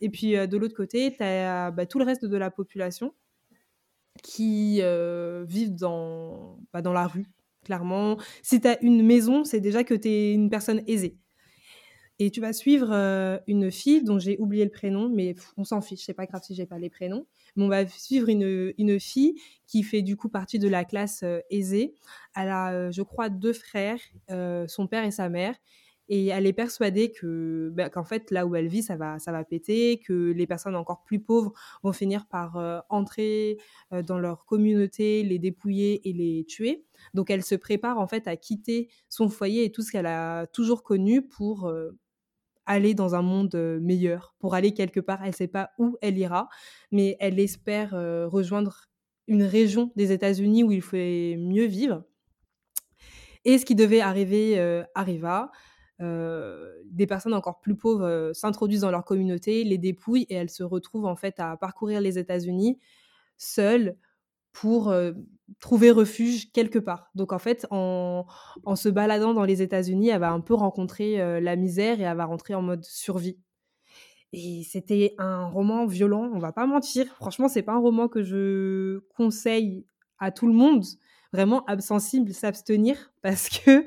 Et 0.00 0.10
puis 0.10 0.36
euh, 0.36 0.46
de 0.46 0.56
l'autre 0.56 0.76
côté, 0.76 1.14
tu 1.16 1.22
as 1.22 1.70
bah, 1.70 1.86
tout 1.86 1.98
le 1.98 2.04
reste 2.04 2.24
de 2.24 2.36
la 2.36 2.50
population 2.50 3.14
qui 4.22 4.78
euh, 4.80 5.44
vivent 5.46 5.74
dans, 5.74 6.58
bah, 6.72 6.82
dans 6.82 6.92
la 6.92 7.06
rue, 7.06 7.26
clairement. 7.64 8.16
Si 8.42 8.60
tu 8.60 8.68
as 8.68 8.80
une 8.82 9.02
maison, 9.04 9.44
c'est 9.44 9.60
déjà 9.60 9.84
que 9.84 9.94
tu 9.94 10.08
es 10.08 10.32
une 10.32 10.50
personne 10.50 10.82
aisée. 10.86 11.16
Et 12.20 12.30
tu 12.30 12.40
vas 12.40 12.52
suivre 12.52 12.92
euh, 12.92 13.38
une 13.48 13.72
fille 13.72 14.04
dont 14.04 14.20
j'ai 14.20 14.38
oublié 14.38 14.64
le 14.64 14.70
prénom, 14.70 15.08
mais 15.08 15.34
on 15.56 15.64
s'en 15.64 15.80
fiche, 15.80 16.04
c'est 16.04 16.14
pas 16.14 16.26
grave 16.26 16.42
si 16.44 16.54
j'ai 16.54 16.66
pas 16.66 16.78
les 16.78 16.88
prénoms. 16.88 17.26
Mais 17.56 17.64
on 17.64 17.68
va 17.68 17.86
suivre 17.88 18.28
une, 18.28 18.72
une 18.78 19.00
fille 19.00 19.34
qui 19.66 19.82
fait 19.82 20.02
du 20.02 20.16
coup 20.16 20.28
partie 20.28 20.60
de 20.60 20.68
la 20.68 20.84
classe 20.84 21.24
euh, 21.24 21.40
aisée. 21.50 21.94
Elle 22.36 22.50
a, 22.50 22.72
euh, 22.72 22.92
je 22.92 23.02
crois, 23.02 23.30
deux 23.30 23.52
frères, 23.52 23.98
euh, 24.30 24.64
son 24.68 24.86
père 24.86 25.04
et 25.04 25.10
sa 25.10 25.28
mère. 25.28 25.56
Et 26.08 26.26
elle 26.26 26.46
est 26.46 26.52
persuadée 26.52 27.12
que, 27.12 27.70
bah, 27.72 27.88
qu'en 27.88 28.04
fait, 28.04 28.30
là 28.30 28.46
où 28.46 28.54
elle 28.56 28.68
vit, 28.68 28.82
ça 28.82 28.96
va, 28.96 29.18
ça 29.18 29.32
va 29.32 29.42
péter, 29.42 30.00
que 30.00 30.32
les 30.32 30.46
personnes 30.46 30.76
encore 30.76 31.02
plus 31.02 31.18
pauvres 31.18 31.52
vont 31.82 31.92
finir 31.92 32.26
par 32.26 32.56
euh, 32.56 32.80
entrer 32.90 33.58
euh, 33.92 34.02
dans 34.02 34.18
leur 34.18 34.44
communauté, 34.44 35.22
les 35.22 35.38
dépouiller 35.38 36.06
et 36.08 36.12
les 36.12 36.44
tuer. 36.44 36.84
Donc, 37.14 37.30
elle 37.30 37.42
se 37.42 37.54
prépare 37.54 37.98
en 37.98 38.06
fait 38.06 38.28
à 38.28 38.36
quitter 38.36 38.90
son 39.08 39.30
foyer 39.30 39.64
et 39.64 39.72
tout 39.72 39.80
ce 39.80 39.92
qu'elle 39.92 40.06
a 40.06 40.46
toujours 40.48 40.82
connu 40.82 41.26
pour 41.26 41.68
euh, 41.68 41.98
aller 42.66 42.92
dans 42.92 43.14
un 43.14 43.22
monde 43.22 43.54
meilleur, 43.80 44.34
pour 44.38 44.54
aller 44.54 44.74
quelque 44.74 45.00
part. 45.00 45.20
Elle 45.22 45.28
ne 45.28 45.34
sait 45.34 45.48
pas 45.48 45.70
où 45.78 45.96
elle 46.02 46.18
ira, 46.18 46.48
mais 46.92 47.16
elle 47.18 47.38
espère 47.38 47.90
rejoindre 48.30 48.88
une 49.26 49.42
région 49.42 49.92
des 49.96 50.12
États-Unis 50.12 50.64
où 50.64 50.72
il 50.72 50.80
fait 50.80 51.36
mieux 51.38 51.66
vivre. 51.66 52.04
Et 53.44 53.58
ce 53.58 53.66
qui 53.66 53.74
devait 53.74 54.00
arriver 54.00 54.58
arriva. 54.94 55.50
Euh, 56.00 56.72
des 56.86 57.06
personnes 57.06 57.34
encore 57.34 57.60
plus 57.60 57.76
pauvres 57.76 58.04
euh, 58.04 58.32
s'introduisent 58.32 58.80
dans 58.80 58.90
leur 58.90 59.04
communauté, 59.04 59.62
les 59.62 59.78
dépouillent 59.78 60.26
et 60.28 60.34
elles 60.34 60.50
se 60.50 60.64
retrouvent 60.64 61.06
en 61.06 61.14
fait 61.14 61.38
à 61.38 61.56
parcourir 61.56 62.00
les 62.00 62.18
États-Unis 62.18 62.80
seules 63.36 63.96
pour 64.52 64.90
euh, 64.90 65.12
trouver 65.60 65.92
refuge 65.92 66.50
quelque 66.52 66.78
part. 66.80 67.10
Donc 67.14 67.32
en 67.32 67.38
fait, 67.38 67.66
en, 67.70 68.26
en 68.64 68.76
se 68.76 68.88
baladant 68.88 69.34
dans 69.34 69.44
les 69.44 69.62
États-Unis, 69.62 70.08
elle 70.08 70.20
va 70.20 70.32
un 70.32 70.40
peu 70.40 70.54
rencontrer 70.54 71.40
la 71.40 71.56
misère 71.56 72.00
et 72.00 72.04
elle 72.04 72.16
va 72.16 72.24
rentrer 72.24 72.54
en 72.54 72.62
mode 72.62 72.84
survie. 72.84 73.38
Et 74.32 74.62
c'était 74.64 75.14
un 75.18 75.46
roman 75.46 75.86
violent, 75.86 76.30
on 76.34 76.38
va 76.38 76.52
pas 76.52 76.66
mentir. 76.66 77.06
Franchement, 77.16 77.48
c'est 77.48 77.62
pas 77.62 77.74
un 77.74 77.78
roman 77.78 78.08
que 78.08 78.22
je 78.22 78.98
conseille 79.16 79.86
à 80.18 80.32
tout 80.32 80.46
le 80.46 80.54
monde. 80.54 80.84
Vraiment, 81.32 81.64
absensible, 81.66 82.32
s'abstenir 82.32 83.12
parce 83.22 83.48
que 83.48 83.84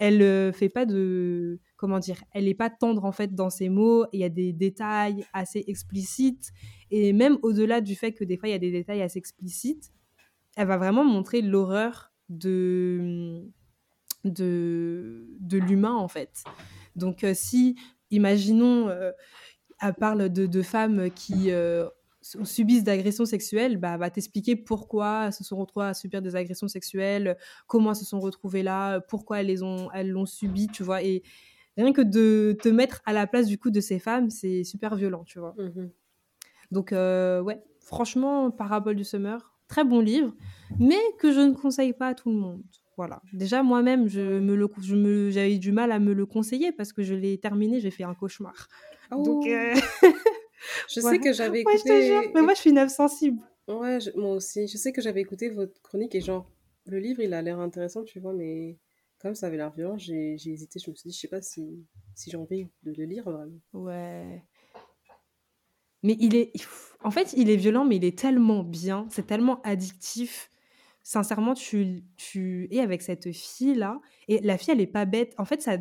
elle 0.00 0.22
euh, 0.22 0.50
fait 0.50 0.70
pas 0.70 0.86
de 0.86 1.60
comment 1.76 1.98
dire, 1.98 2.24
elle 2.32 2.48
est 2.48 2.54
pas 2.54 2.70
tendre 2.70 3.04
en 3.04 3.12
fait 3.12 3.34
dans 3.34 3.50
ses 3.50 3.68
mots. 3.68 4.06
Il 4.12 4.20
y 4.20 4.24
a 4.24 4.30
des 4.30 4.52
détails 4.52 5.24
assez 5.34 5.62
explicites 5.68 6.50
et 6.90 7.12
même 7.12 7.38
au-delà 7.42 7.82
du 7.82 7.94
fait 7.94 8.12
que 8.12 8.24
des 8.24 8.36
fois 8.38 8.48
il 8.48 8.52
y 8.52 8.54
a 8.54 8.58
des 8.58 8.72
détails 8.72 9.02
assez 9.02 9.18
explicites, 9.18 9.92
elle 10.56 10.66
va 10.66 10.78
vraiment 10.78 11.04
montrer 11.04 11.42
l'horreur 11.42 12.12
de 12.30 13.44
de 14.24 15.58
l'humain 15.58 15.94
en 15.94 16.08
fait. 16.08 16.44
Donc 16.96 17.22
euh, 17.22 17.34
si 17.34 17.76
imaginons 18.10 18.88
euh, 18.88 19.12
elle 19.82 19.94
parle 19.94 20.30
de, 20.30 20.46
de 20.46 20.62
femmes 20.62 21.10
qui 21.10 21.50
subissent 22.44 22.84
d'agressions 22.84 23.24
sexuelles, 23.24 23.76
bah, 23.76 23.96
va 23.96 24.10
t'expliquer 24.10 24.56
pourquoi 24.56 25.26
elles 25.26 25.32
se 25.32 25.44
sont 25.44 25.56
retrouvées 25.56 25.86
à 25.86 25.94
subir 25.94 26.22
des 26.22 26.36
agressions 26.36 26.68
sexuelles, 26.68 27.36
comment 27.66 27.90
elles 27.90 27.96
se 27.96 28.04
sont 28.04 28.20
retrouvées 28.20 28.62
là, 28.62 29.00
pourquoi 29.00 29.40
elles 29.40 29.46
les 29.46 29.62
ont, 29.62 29.90
elles 29.92 30.10
l'ont 30.10 30.26
subi, 30.26 30.68
tu 30.68 30.82
vois. 30.82 31.02
Et 31.02 31.22
rien 31.76 31.92
que 31.92 32.02
de 32.02 32.56
te 32.62 32.68
mettre 32.68 33.00
à 33.06 33.12
la 33.12 33.26
place 33.26 33.46
du 33.46 33.58
coup 33.58 33.70
de 33.70 33.80
ces 33.80 33.98
femmes, 33.98 34.30
c'est 34.30 34.64
super 34.64 34.94
violent, 34.96 35.24
tu 35.24 35.38
vois. 35.38 35.54
Mhm. 35.58 35.90
Donc 36.70 36.92
euh, 36.92 37.40
ouais, 37.40 37.62
franchement, 37.80 38.50
Parabole 38.50 38.96
du 38.96 39.04
Summer, 39.04 39.54
très 39.68 39.84
bon 39.84 40.00
livre, 40.00 40.34
mais 40.78 41.00
que 41.18 41.32
je 41.32 41.40
ne 41.40 41.54
conseille 41.54 41.92
pas 41.92 42.08
à 42.08 42.14
tout 42.14 42.30
le 42.30 42.36
monde. 42.36 42.62
Voilà. 42.96 43.22
Déjà 43.32 43.62
moi-même, 43.62 44.08
je 44.08 44.20
me 44.20 44.54
le, 44.54 44.68
je 44.82 44.94
me, 44.94 45.30
j'avais 45.30 45.56
du 45.56 45.72
mal 45.72 45.90
à 45.90 45.98
me 45.98 46.12
le 46.12 46.26
conseiller 46.26 46.70
parce 46.70 46.92
que 46.92 47.02
je 47.02 47.14
l'ai 47.14 47.38
terminé, 47.38 47.80
j'ai 47.80 47.90
fait 47.90 48.04
un 48.04 48.14
cauchemar. 48.14 48.68
Donc 49.10 49.26
Oh, 49.26 49.48
euh, 49.48 49.74
je 50.88 51.00
sais 51.00 51.18
que 51.18 51.32
j'avais 51.32 51.64
Ouais, 51.64 51.76
je 51.78 51.82
te 51.82 51.88
écouté. 51.88 52.06
jure. 52.06 52.22
Mais 52.34 52.42
moi, 52.42 52.54
je 52.54 52.60
suis 52.60 52.70
une 52.70 52.78
œuvre 52.78 52.90
sensible. 52.90 53.38
Ouais, 53.68 54.00
je- 54.00 54.10
moi 54.18 54.34
aussi. 54.36 54.66
Je 54.66 54.76
sais 54.76 54.92
que 54.92 55.00
j'avais 55.00 55.20
écouté 55.20 55.48
votre 55.50 55.80
chronique 55.82 56.14
et 56.14 56.20
genre, 56.20 56.50
le 56.86 56.98
livre, 56.98 57.20
il 57.20 57.32
a 57.34 57.42
l'air 57.42 57.58
intéressant, 57.60 58.02
tu 58.04 58.18
vois, 58.20 58.32
mais 58.32 58.78
comme 59.18 59.34
ça 59.34 59.46
avait 59.46 59.56
l'air 59.58 59.70
violent, 59.70 59.96
j'ai 59.98 60.36
j'ai 60.38 60.50
hésité. 60.50 60.78
Je 60.78 60.90
me 60.90 60.96
suis 60.96 61.08
dit, 61.10 61.14
je 61.14 61.20
sais 61.20 61.28
pas 61.28 61.42
si, 61.42 61.84
si 62.14 62.30
j'ai 62.30 62.36
envie 62.36 62.66
de 62.82 62.92
le 62.92 63.04
lire 63.04 63.24
vraiment. 63.30 63.58
Ouais. 63.72 64.42
Mais 66.02 66.16
il 66.18 66.34
est. 66.34 66.52
En 67.04 67.10
fait, 67.10 67.34
il 67.36 67.50
est 67.50 67.56
violent, 67.56 67.84
mais 67.84 67.96
il 67.96 68.04
est 68.04 68.18
tellement 68.18 68.62
bien. 68.62 69.06
C'est 69.10 69.26
tellement 69.26 69.60
addictif. 69.62 70.50
Sincèrement, 71.02 71.54
tu, 71.54 72.04
tu 72.16 72.68
es 72.70 72.80
avec 72.80 73.02
cette 73.02 73.32
fille-là. 73.32 74.00
Et 74.28 74.40
la 74.40 74.56
fille, 74.58 74.72
elle 74.72 74.80
est 74.80 74.86
pas 74.86 75.04
bête. 75.04 75.34
En 75.38 75.44
fait, 75.44 75.60
ça. 75.62 75.76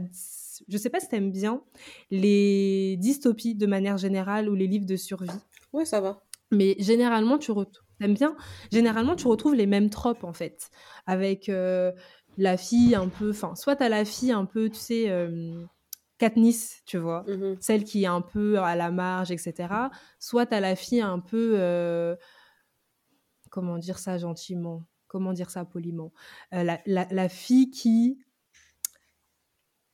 Je 0.67 0.77
sais 0.77 0.89
pas 0.89 0.99
si 0.99 1.07
t'aimes 1.07 1.31
bien 1.31 1.61
les 2.11 2.97
dystopies 2.97 3.55
de 3.55 3.65
manière 3.65 3.97
générale 3.97 4.49
ou 4.49 4.55
les 4.55 4.67
livres 4.67 4.85
de 4.85 4.95
survie. 4.95 5.29
Ouais, 5.73 5.85
ça 5.85 6.01
va. 6.01 6.21
Mais 6.51 6.75
généralement, 6.79 7.37
tu 7.37 7.51
retrouves. 7.51 7.83
T'aimes 7.99 8.13
bien? 8.13 8.35
Généralement, 8.71 9.15
tu 9.15 9.27
retrouves 9.27 9.55
les 9.55 9.65
mêmes 9.67 9.89
tropes, 9.89 10.23
en 10.23 10.33
fait. 10.33 10.69
Avec 11.05 11.49
euh, 11.49 11.91
la 12.37 12.55
fille 12.57 12.95
un 12.95 13.09
peu. 13.09 13.29
Enfin, 13.31 13.55
soit 13.55 13.75
t'as 13.75 13.89
la 13.89 14.05
fille 14.05 14.31
un 14.31 14.45
peu, 14.45 14.69
tu 14.69 14.79
sais. 14.79 15.09
euh, 15.09 15.63
Katniss, 16.17 16.81
tu 16.85 16.97
vois 16.97 17.23
Mhm. 17.27 17.57
celle 17.61 17.83
qui 17.85 18.03
est 18.03 18.07
un 18.07 18.21
peu 18.21 18.59
à 18.59 18.75
la 18.75 18.91
marge, 18.91 19.31
etc. 19.31 19.89
Soit 20.19 20.45
tu 20.47 20.53
as 20.53 20.59
la 20.59 20.75
fille 20.75 21.01
un 21.01 21.19
peu... 21.19 21.53
euh, 21.55 22.15
comment 23.49 23.77
dire 23.77 23.99
ça 23.99 24.17
gentiment? 24.17 24.83
Comment 25.07 25.33
dire 25.33 25.49
ça 25.49 25.65
poliment? 25.65 26.11
Euh, 26.53 26.63
la, 26.63 26.79
la- 26.85 27.07
la 27.09 27.29
fille 27.29 27.69
qui 27.71 28.19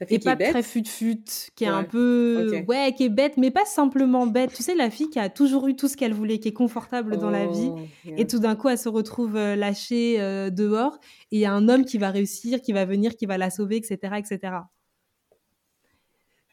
Qui 0.10 0.20
pas 0.20 0.36
bête. 0.36 0.50
très 0.50 0.62
fut-fut, 0.62 1.24
qui 1.56 1.64
est 1.64 1.68
un 1.68 1.86
peu... 1.86 2.64
Ouais, 2.68 2.94
qui 2.98 3.06
est 3.06 3.10
bête, 3.10 3.38
mais 3.38 3.50
pas 3.50 3.64
simplement 3.64 4.28
bête. 4.28 4.52
Tu 4.54 4.62
sais, 4.62 4.76
la 4.76 4.90
fille 4.90 5.10
qui 5.10 5.20
a 5.20 5.30
toujours 5.30 5.70
eu 5.70 5.76
tout 5.78 5.88
ce 5.88 5.96
qu'elle 5.96 6.14
voulait, 6.14 6.38
qui 6.40 6.50
est 6.50 6.54
confortable 6.54 7.18
dans 7.18 7.30
la 7.30 7.48
vie. 7.48 7.70
Oh, 7.72 7.80
yeah. 8.04 8.20
Et 8.20 8.28
tout 8.28 8.40
d'un 8.40 8.58
coup, 8.58 8.68
elle 8.68 8.78
se 8.78 8.90
retrouve 8.90 9.38
euh, 9.38 9.56
lâchée 9.56 10.20
euh, 10.20 10.50
dehors. 10.50 11.00
Et 11.32 11.38
il 11.38 11.40
y 11.40 11.46
a 11.46 11.54
un 11.54 11.70
homme 11.70 11.86
qui 11.86 11.98
va 11.98 12.10
réussir, 12.12 12.62
qui 12.62 12.74
va 12.74 12.84
venir, 12.84 13.16
qui 13.16 13.26
va 13.26 13.38
la 13.38 13.50
sauver, 13.50 13.78
etc. 13.78 14.16
etc. 14.18 14.40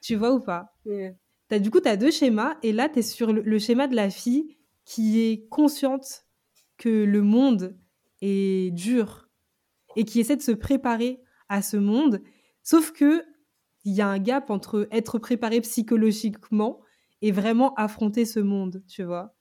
Tu 0.01 0.15
vois 0.15 0.33
ou 0.33 0.41
pas? 0.41 0.77
Yeah. 0.87 1.13
T'as- 1.49 1.59
du 1.59 1.71
coup, 1.71 1.81
tu 1.81 1.89
as 1.89 1.97
deux 1.97 2.13
schémas, 2.13 2.57
et 2.63 2.73
là, 2.73 2.89
tu 2.89 3.01
es 3.01 3.03
sur 3.03 3.33
le, 3.33 3.43
le 3.43 3.59
schéma 3.59 3.89
de 3.89 3.97
la 3.97 4.09
fille 4.09 4.57
qui 4.85 5.21
est 5.21 5.49
consciente 5.49 6.27
que 6.77 7.05
le 7.05 7.23
monde 7.23 7.77
est 8.21 8.73
dur 8.73 9.29
et 9.97 10.05
qui 10.05 10.21
essaie 10.21 10.37
de 10.37 10.43
se 10.43 10.53
préparer 10.53 11.21
à 11.49 11.61
ce 11.61 11.77
monde, 11.77 12.23
sauf 12.63 12.93
que 12.93 13.25
il 13.85 13.95
y 13.95 14.01
a 14.01 14.09
un 14.09 14.19
gap 14.19 14.51
entre 14.51 14.89
être 14.91 15.19
préparé 15.19 15.61
psychologiquement 15.61 16.81
et 17.21 17.33
vraiment 17.33 17.75
affronter 17.75 18.25
ce 18.25 18.41
monde, 18.41 18.83
tu 18.89 19.03
vois. 19.03 19.35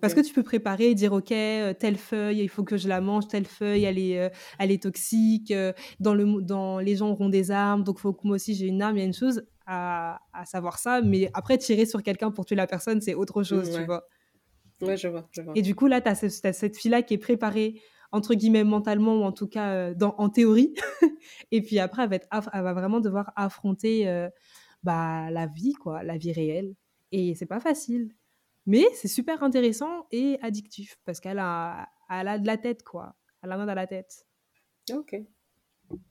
Parce 0.00 0.14
que 0.14 0.20
tu 0.20 0.32
peux 0.32 0.44
préparer 0.44 0.90
et 0.90 0.94
dire, 0.94 1.12
OK, 1.12 1.32
euh, 1.32 1.74
telle 1.74 1.96
feuille, 1.96 2.38
il 2.38 2.48
faut 2.48 2.62
que 2.62 2.76
je 2.76 2.88
la 2.88 3.00
mange, 3.00 3.26
telle 3.26 3.46
feuille, 3.46 3.82
elle 3.82 3.98
est, 3.98 4.20
euh, 4.20 4.28
elle 4.60 4.70
est 4.70 4.84
toxique, 4.84 5.50
euh, 5.50 5.72
dans 5.98 6.14
le, 6.14 6.40
dans, 6.40 6.78
les 6.78 6.94
gens 6.94 7.10
auront 7.10 7.28
des 7.28 7.50
armes, 7.50 7.82
donc 7.82 7.96
il 7.98 8.02
faut 8.02 8.12
que 8.12 8.24
moi 8.24 8.36
aussi 8.36 8.54
j'ai 8.54 8.66
une 8.66 8.80
arme, 8.80 8.96
il 8.96 9.00
y 9.00 9.02
a 9.02 9.06
une 9.06 9.12
chose 9.12 9.44
à, 9.66 10.20
à 10.32 10.44
savoir 10.44 10.78
ça, 10.78 11.02
mais 11.02 11.30
après 11.34 11.58
tirer 11.58 11.84
sur 11.84 12.02
quelqu'un 12.04 12.30
pour 12.30 12.44
tuer 12.44 12.54
la 12.54 12.68
personne, 12.68 13.00
c'est 13.00 13.14
autre 13.14 13.42
chose, 13.42 13.72
tu 13.76 13.84
vois. 13.84 14.04
Ouais, 14.82 14.96
je 14.96 15.08
vois, 15.08 15.28
je 15.32 15.42
vois. 15.42 15.52
Et 15.56 15.62
du 15.62 15.74
coup, 15.74 15.86
là, 15.86 16.00
tu 16.00 16.08
as, 16.08 16.14
cette 16.14 16.76
fille-là 16.76 17.02
qui 17.02 17.14
est 17.14 17.18
préparée, 17.18 17.80
entre 18.12 18.34
guillemets, 18.34 18.64
mentalement, 18.64 19.16
ou 19.16 19.22
en 19.22 19.32
tout 19.32 19.48
cas 19.48 19.72
euh, 19.72 19.94
dans, 19.94 20.14
en 20.18 20.28
théorie. 20.28 20.74
et 21.50 21.62
puis 21.62 21.78
après, 21.78 22.04
elle 22.04 22.10
va, 22.10 22.16
être 22.16 22.28
elle 22.52 22.62
va 22.62 22.74
vraiment 22.74 23.00
devoir 23.00 23.32
affronter 23.36 24.08
euh, 24.08 24.28
bah, 24.82 25.30
la 25.30 25.46
vie, 25.46 25.72
quoi, 25.72 26.02
la 26.02 26.16
vie 26.16 26.32
réelle. 26.32 26.74
Et 27.10 27.34
c'est 27.34 27.46
pas 27.46 27.60
facile. 27.60 28.14
Mais 28.66 28.84
c'est 28.94 29.08
super 29.08 29.42
intéressant 29.42 30.06
et 30.12 30.38
addictif 30.40 30.98
parce 31.04 31.20
qu'elle 31.20 31.40
a, 31.40 31.88
elle 32.08 32.28
a 32.28 32.38
de 32.38 32.46
la 32.46 32.56
tête, 32.56 32.84
quoi. 32.84 33.16
Elle 33.42 33.50
a 33.50 33.66
dans 33.66 33.74
la 33.74 33.86
tête. 33.86 34.26
Ok. 34.92 35.16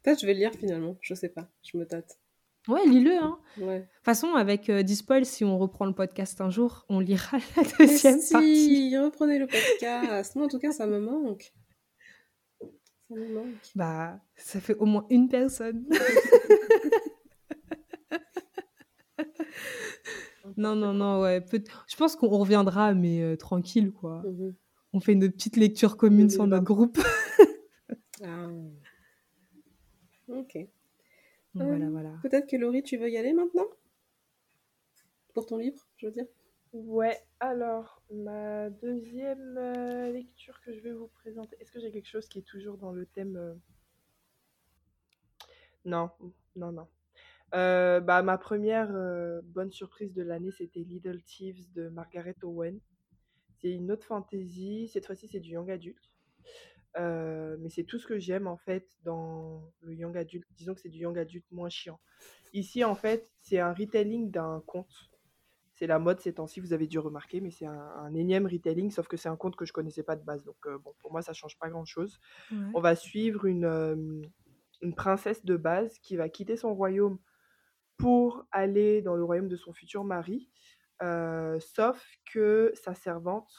Peut-être 0.04 0.20
je 0.20 0.26
vais 0.26 0.34
lire 0.34 0.52
finalement, 0.54 0.98
je 1.02 1.14
sais 1.14 1.30
pas, 1.30 1.50
je 1.64 1.78
me 1.78 1.86
tâte. 1.86 2.20
Ouais, 2.68 2.86
lis-le. 2.86 3.18
Hein. 3.18 3.40
Ouais. 3.58 3.80
De 3.80 3.84
toute 3.84 4.06
façon, 4.06 4.36
avec 4.36 4.70
euh, 4.70 4.84
Dispoil, 4.84 5.26
si 5.26 5.44
on 5.44 5.58
reprend 5.58 5.86
le 5.86 5.94
podcast 5.94 6.40
un 6.42 6.52
jour, 6.52 6.86
on 6.90 7.00
lira 7.00 7.38
la 7.58 7.64
deuxième 7.64 8.18
Mais 8.18 8.30
partie. 8.32 8.90
Si, 8.90 8.98
reprenez 8.98 9.40
le 9.40 9.48
podcast. 9.48 10.36
Moi, 10.36 10.46
en 10.46 10.50
tout 10.50 10.60
cas, 10.60 10.72
ça 10.72 10.86
me 10.86 11.00
manque. 11.00 11.52
Ça 13.14 13.20
manque. 13.34 13.56
Bah, 13.76 14.20
ça 14.36 14.60
fait 14.62 14.76
au 14.76 14.86
moins 14.86 15.06
une 15.10 15.28
personne. 15.30 15.86
non, 20.58 20.76
non, 20.76 20.94
non, 20.94 21.22
ouais. 21.22 21.42
peut- 21.42 21.64
Je 21.88 21.96
pense 21.96 22.16
qu'on 22.16 22.28
reviendra, 22.30 22.94
mais 22.94 23.22
euh, 23.22 23.36
tranquille, 23.38 23.92
quoi. 23.92 24.24
Mhm. 24.26 24.54
On 24.94 25.00
fait 25.00 25.14
une 25.14 25.32
petite 25.32 25.56
lecture 25.58 25.98
commune 25.98 26.30
sur 26.30 26.46
notre 26.48 26.64
2023. 26.66 26.76
groupe. 26.76 26.98
Ah. 28.24 28.48
Ok. 30.28 30.58
voilà, 31.54 31.86
Euh, 31.86 31.90
voilà. 31.90 32.12
Peut-être 32.22 32.48
que 32.50 32.56
Laurie, 32.56 32.84
tu 32.84 32.98
veux 32.98 33.10
y 33.10 33.18
aller 33.18 33.34
maintenant? 33.34 33.66
Pour 35.34 35.46
ton 35.46 35.58
livre, 35.58 35.88
je 35.98 36.08
veux 36.08 36.12
dire? 36.12 36.26
Ouais, 36.74 37.18
alors, 37.42 38.02
ma 38.12 38.70
deuxième 38.70 39.58
euh, 39.58 40.10
lecture 40.10 40.62
que 40.62 40.74
je 40.74 40.80
vais 40.80 40.94
vous 40.94 41.10
présenter, 41.10 41.58
est-ce 41.60 41.70
que 41.70 41.82
j'ai 41.82 41.92
quelque 41.92 42.08
chose 42.08 42.30
qui 42.30 42.40
est 42.40 42.44
toujours 42.44 42.78
dans 42.78 42.94
le 42.94 43.06
thème 43.06 43.36
euh, 43.36 43.54
Non, 45.84 46.12
non, 46.56 46.72
non. 46.72 46.88
Euh, 47.54 48.00
bah, 48.00 48.22
ma 48.22 48.38
première 48.38 48.90
bonne 49.44 49.72
surprise 49.72 50.14
de 50.14 50.24
l'année, 50.24 50.52
c'était 50.52 50.80
Little 50.80 51.22
Thieves 51.24 51.70
de 51.74 51.90
Margaret 51.90 52.38
Owen. 52.44 52.80
C'est 53.60 53.72
une 53.72 53.92
autre 53.92 54.06
fantasy, 54.06 54.88
cette 54.88 55.06
fois-ci 55.06 55.28
c'est 55.28 55.42
du 55.42 55.52
young 55.52 55.70
adulte. 55.70 56.10
Mais 56.96 57.70
c'est 57.70 57.84
tout 57.84 58.00
ce 58.00 58.08
que 58.08 58.18
j'aime 58.18 58.48
en 58.48 58.56
fait 58.56 58.88
dans 59.04 59.62
le 59.82 59.94
young 59.94 60.16
adulte. 60.18 60.48
Disons 60.56 60.74
que 60.74 60.80
c'est 60.80 60.90
du 60.90 61.00
young 61.00 61.18
adulte 61.18 61.52
moins 61.52 61.70
chiant. 61.70 62.00
Ici 62.54 62.86
en 62.86 62.96
fait, 62.96 63.30
c'est 63.42 63.60
un 63.60 63.74
retelling 63.74 64.32
d'un 64.32 64.64
conte. 64.66 65.11
C'est 65.82 65.88
la 65.88 65.98
mode 65.98 66.20
ces 66.20 66.36
temps-ci, 66.36 66.60
vous 66.60 66.74
avez 66.74 66.86
dû 66.86 67.00
remarquer, 67.00 67.42
mais 67.42 67.50
c'est 67.50 67.66
un, 67.66 67.74
un 67.74 68.14
énième 68.14 68.46
retelling, 68.46 68.92
sauf 68.92 69.08
que 69.08 69.18
c'est 69.18 69.30
un 69.30 69.36
conte 69.36 69.56
que 69.56 69.66
je 69.66 69.74
connaissais 69.74 70.04
pas 70.04 70.16
de 70.16 70.24
base. 70.24 70.44
Donc 70.44 70.68
euh, 70.68 70.78
bon, 70.78 70.94
pour 71.00 71.12
moi, 71.12 71.24
ça 71.24 71.34
change 71.34 71.58
pas 71.58 71.70
grand-chose. 71.70 72.20
Ouais. 72.52 72.58
On 72.76 72.82
va 72.82 72.94
suivre 72.96 73.46
une, 73.46 73.66
euh, 73.66 74.22
une 74.84 74.94
princesse 74.94 75.44
de 75.44 75.58
base 75.58 75.98
qui 75.98 76.18
va 76.18 76.30
quitter 76.30 76.56
son 76.56 76.76
royaume 76.76 77.18
pour 77.98 78.46
aller 78.52 79.02
dans 79.02 79.16
le 79.16 79.24
royaume 79.24 79.48
de 79.48 79.56
son 79.56 79.74
futur 79.74 80.04
mari, 80.04 80.52
euh, 81.02 81.60
sauf 81.60 82.00
que 82.32 82.72
sa 82.76 82.94
servante 82.94 83.52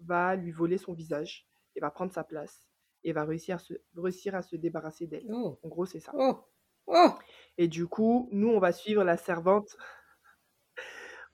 va 0.00 0.34
lui 0.34 0.52
voler 0.52 0.78
son 0.78 0.94
visage 0.94 1.46
et 1.74 1.80
va 1.80 1.90
prendre 1.90 2.10
sa 2.10 2.24
place 2.24 2.70
et 3.04 3.12
va 3.12 3.24
réussir 3.24 3.56
à 3.56 3.58
se, 3.58 3.74
réussir 3.98 4.34
à 4.34 4.40
se 4.40 4.56
débarrasser 4.56 5.06
d'elle. 5.08 5.26
Oh. 5.28 5.58
En 5.62 5.68
gros, 5.68 5.84
c'est 5.84 6.00
ça. 6.00 6.12
Oh. 6.16 6.42
Oh. 6.86 7.10
Et 7.58 7.68
du 7.68 7.86
coup, 7.86 8.30
nous, 8.32 8.48
on 8.48 8.60
va 8.60 8.72
suivre 8.72 9.04
la 9.04 9.18
servante. 9.18 9.76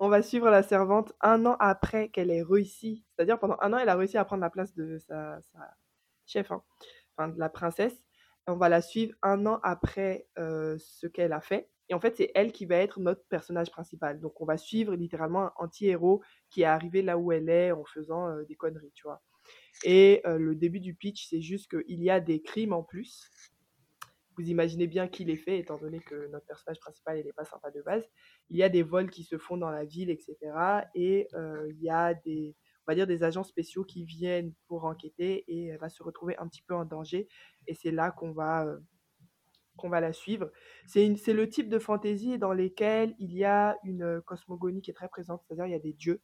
On 0.03 0.09
va 0.09 0.21
suivre 0.21 0.51
la 0.51 0.65
servante 0.65 1.12
un 1.21 1.47
an 1.47 1.57
après 1.61 2.09
qu'elle 2.09 2.33
ait 2.33 2.43
réussi. 2.43 3.05
C'est-à-dire, 3.07 3.38
pendant 3.38 3.57
un 3.61 3.73
an, 3.73 3.79
elle 3.79 3.88
a 3.88 3.95
réussi 3.95 4.19
à 4.19 4.25
prendre 4.25 4.41
la 4.41 4.51
place 4.51 4.75
de 4.75 4.99
sa, 4.99 5.38
chef, 6.27 6.51
hein, 6.51 6.61
enfin, 7.17 7.29
de 7.29 7.38
la 7.38 7.49
princesse. 7.49 8.03
On 8.49 8.57
va 8.57 8.69
la 8.69 8.83
suivre 8.83 9.15
un 9.23 9.47
an 9.47 9.61
après 9.62 10.27
euh, 10.41 10.77
ce 10.81 11.07
qu'elle 11.07 11.33
a 11.33 11.41
fait. 11.41 11.71
Et 11.88 11.95
en 11.95 12.01
fait, 12.01 12.17
c'est 12.17 12.33
elle 12.35 12.51
qui 12.51 12.67
va 12.67 12.79
être 12.79 12.99
notre 12.99 13.25
personnage 13.29 13.71
principal. 13.71 14.19
Donc, 14.19 14.41
on 14.41 14.45
va 14.45 14.57
suivre 14.57 14.97
littéralement 14.97 15.43
un 15.45 15.53
anti-héros 15.55 16.21
qui 16.51 16.62
est 16.62 16.65
arrivé 16.65 17.03
là 17.03 17.17
où 17.17 17.31
elle 17.31 17.49
est 17.49 17.71
en 17.71 17.85
faisant 17.85 18.27
euh, 18.27 18.43
des 18.43 18.57
conneries, 18.57 18.91
tu 18.97 19.05
vois. 19.05 19.23
Et 19.85 20.21
euh, 20.27 20.37
le 20.37 20.57
début 20.57 20.81
du 20.81 20.97
pitch, 20.97 21.29
c'est 21.29 21.43
juste 21.43 21.71
qu'il 21.71 22.03
y 22.03 22.11
a 22.11 22.19
des 22.19 22.43
crimes 22.43 22.73
en 22.73 22.83
plus. 22.83 23.31
Vous 24.37 24.49
imaginez 24.49 24.87
bien 24.87 25.09
qui 25.09 25.25
les 25.25 25.37
fait, 25.37 25.59
étant 25.59 25.79
donné 25.79 26.01
que 26.01 26.29
notre 26.29 26.47
personnage 26.47 26.81
principal, 26.81 27.23
n'est 27.23 27.33
pas 27.33 27.45
sympa 27.45 27.71
de 27.71 27.83
base. 27.83 28.05
Il 28.51 28.57
y 28.57 28.62
a 28.62 28.68
des 28.68 28.83
vols 28.83 29.11
qui 29.11 29.25
se 29.25 29.38
font 29.38 29.57
dans 29.57 29.71
la 29.71 29.85
ville, 29.85 30.11
etc. 30.11 30.37
Et 30.95 31.29
euh, 31.35 31.71
il 31.71 31.83
y 31.83 31.90
a 31.90 32.14
des, 32.14 32.57
on 32.87 32.92
va 32.92 32.95
dire, 32.95 33.07
des 33.07 33.23
agents 33.23 33.45
spéciaux 33.45 33.85
qui 33.85 34.05
viennent 34.05 34.53
pour 34.68 34.85
enquêter 34.85 35.45
et 35.49 35.66
elle 35.66 35.79
va 35.79 35.88
se 35.88 36.03
retrouver 36.03 36.37
un 36.38 36.49
petit 36.49 36.62
peu 36.62 36.75
en 36.75 36.85
danger. 36.85 37.29
Et 37.66 37.75
c'est 37.75 37.90
là 37.90 38.11
qu'on 38.11 38.33
va, 38.33 38.66
euh, 38.66 38.79
qu'on 39.77 39.88
va 39.88 40.01
la 40.01 40.12
suivre. 40.12 40.51
C'est 40.87 41.09
le 41.09 41.49
type 41.49 41.68
de 41.68 41.79
fantasy 41.79 42.38
dans 42.38 42.53
lesquels 42.53 43.14
il 43.18 43.35
y 43.35 43.45
a 43.45 43.77
une 43.85 44.23
cosmogonie 44.23 44.81
qui 44.81 44.90
est 44.90 44.95
très 44.95 45.09
présente, 45.09 45.42
c'est-à-dire 45.42 45.66
il 45.66 45.73
y 45.73 45.77
a 45.77 45.81
des 45.81 45.92
dieux. 45.92 46.23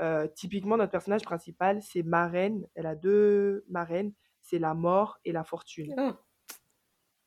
Euh, 0.00 0.28
typiquement, 0.28 0.76
notre 0.76 0.92
personnage 0.92 1.22
principal, 1.22 1.82
c'est 1.82 2.02
Marraine. 2.02 2.66
Elle 2.74 2.86
a 2.86 2.94
deux 2.94 3.64
marraines, 3.68 4.12
c'est 4.42 4.58
la 4.58 4.74
mort 4.74 5.18
et 5.24 5.32
la 5.32 5.44
fortune. 5.44 5.94
Oh. 5.98 6.12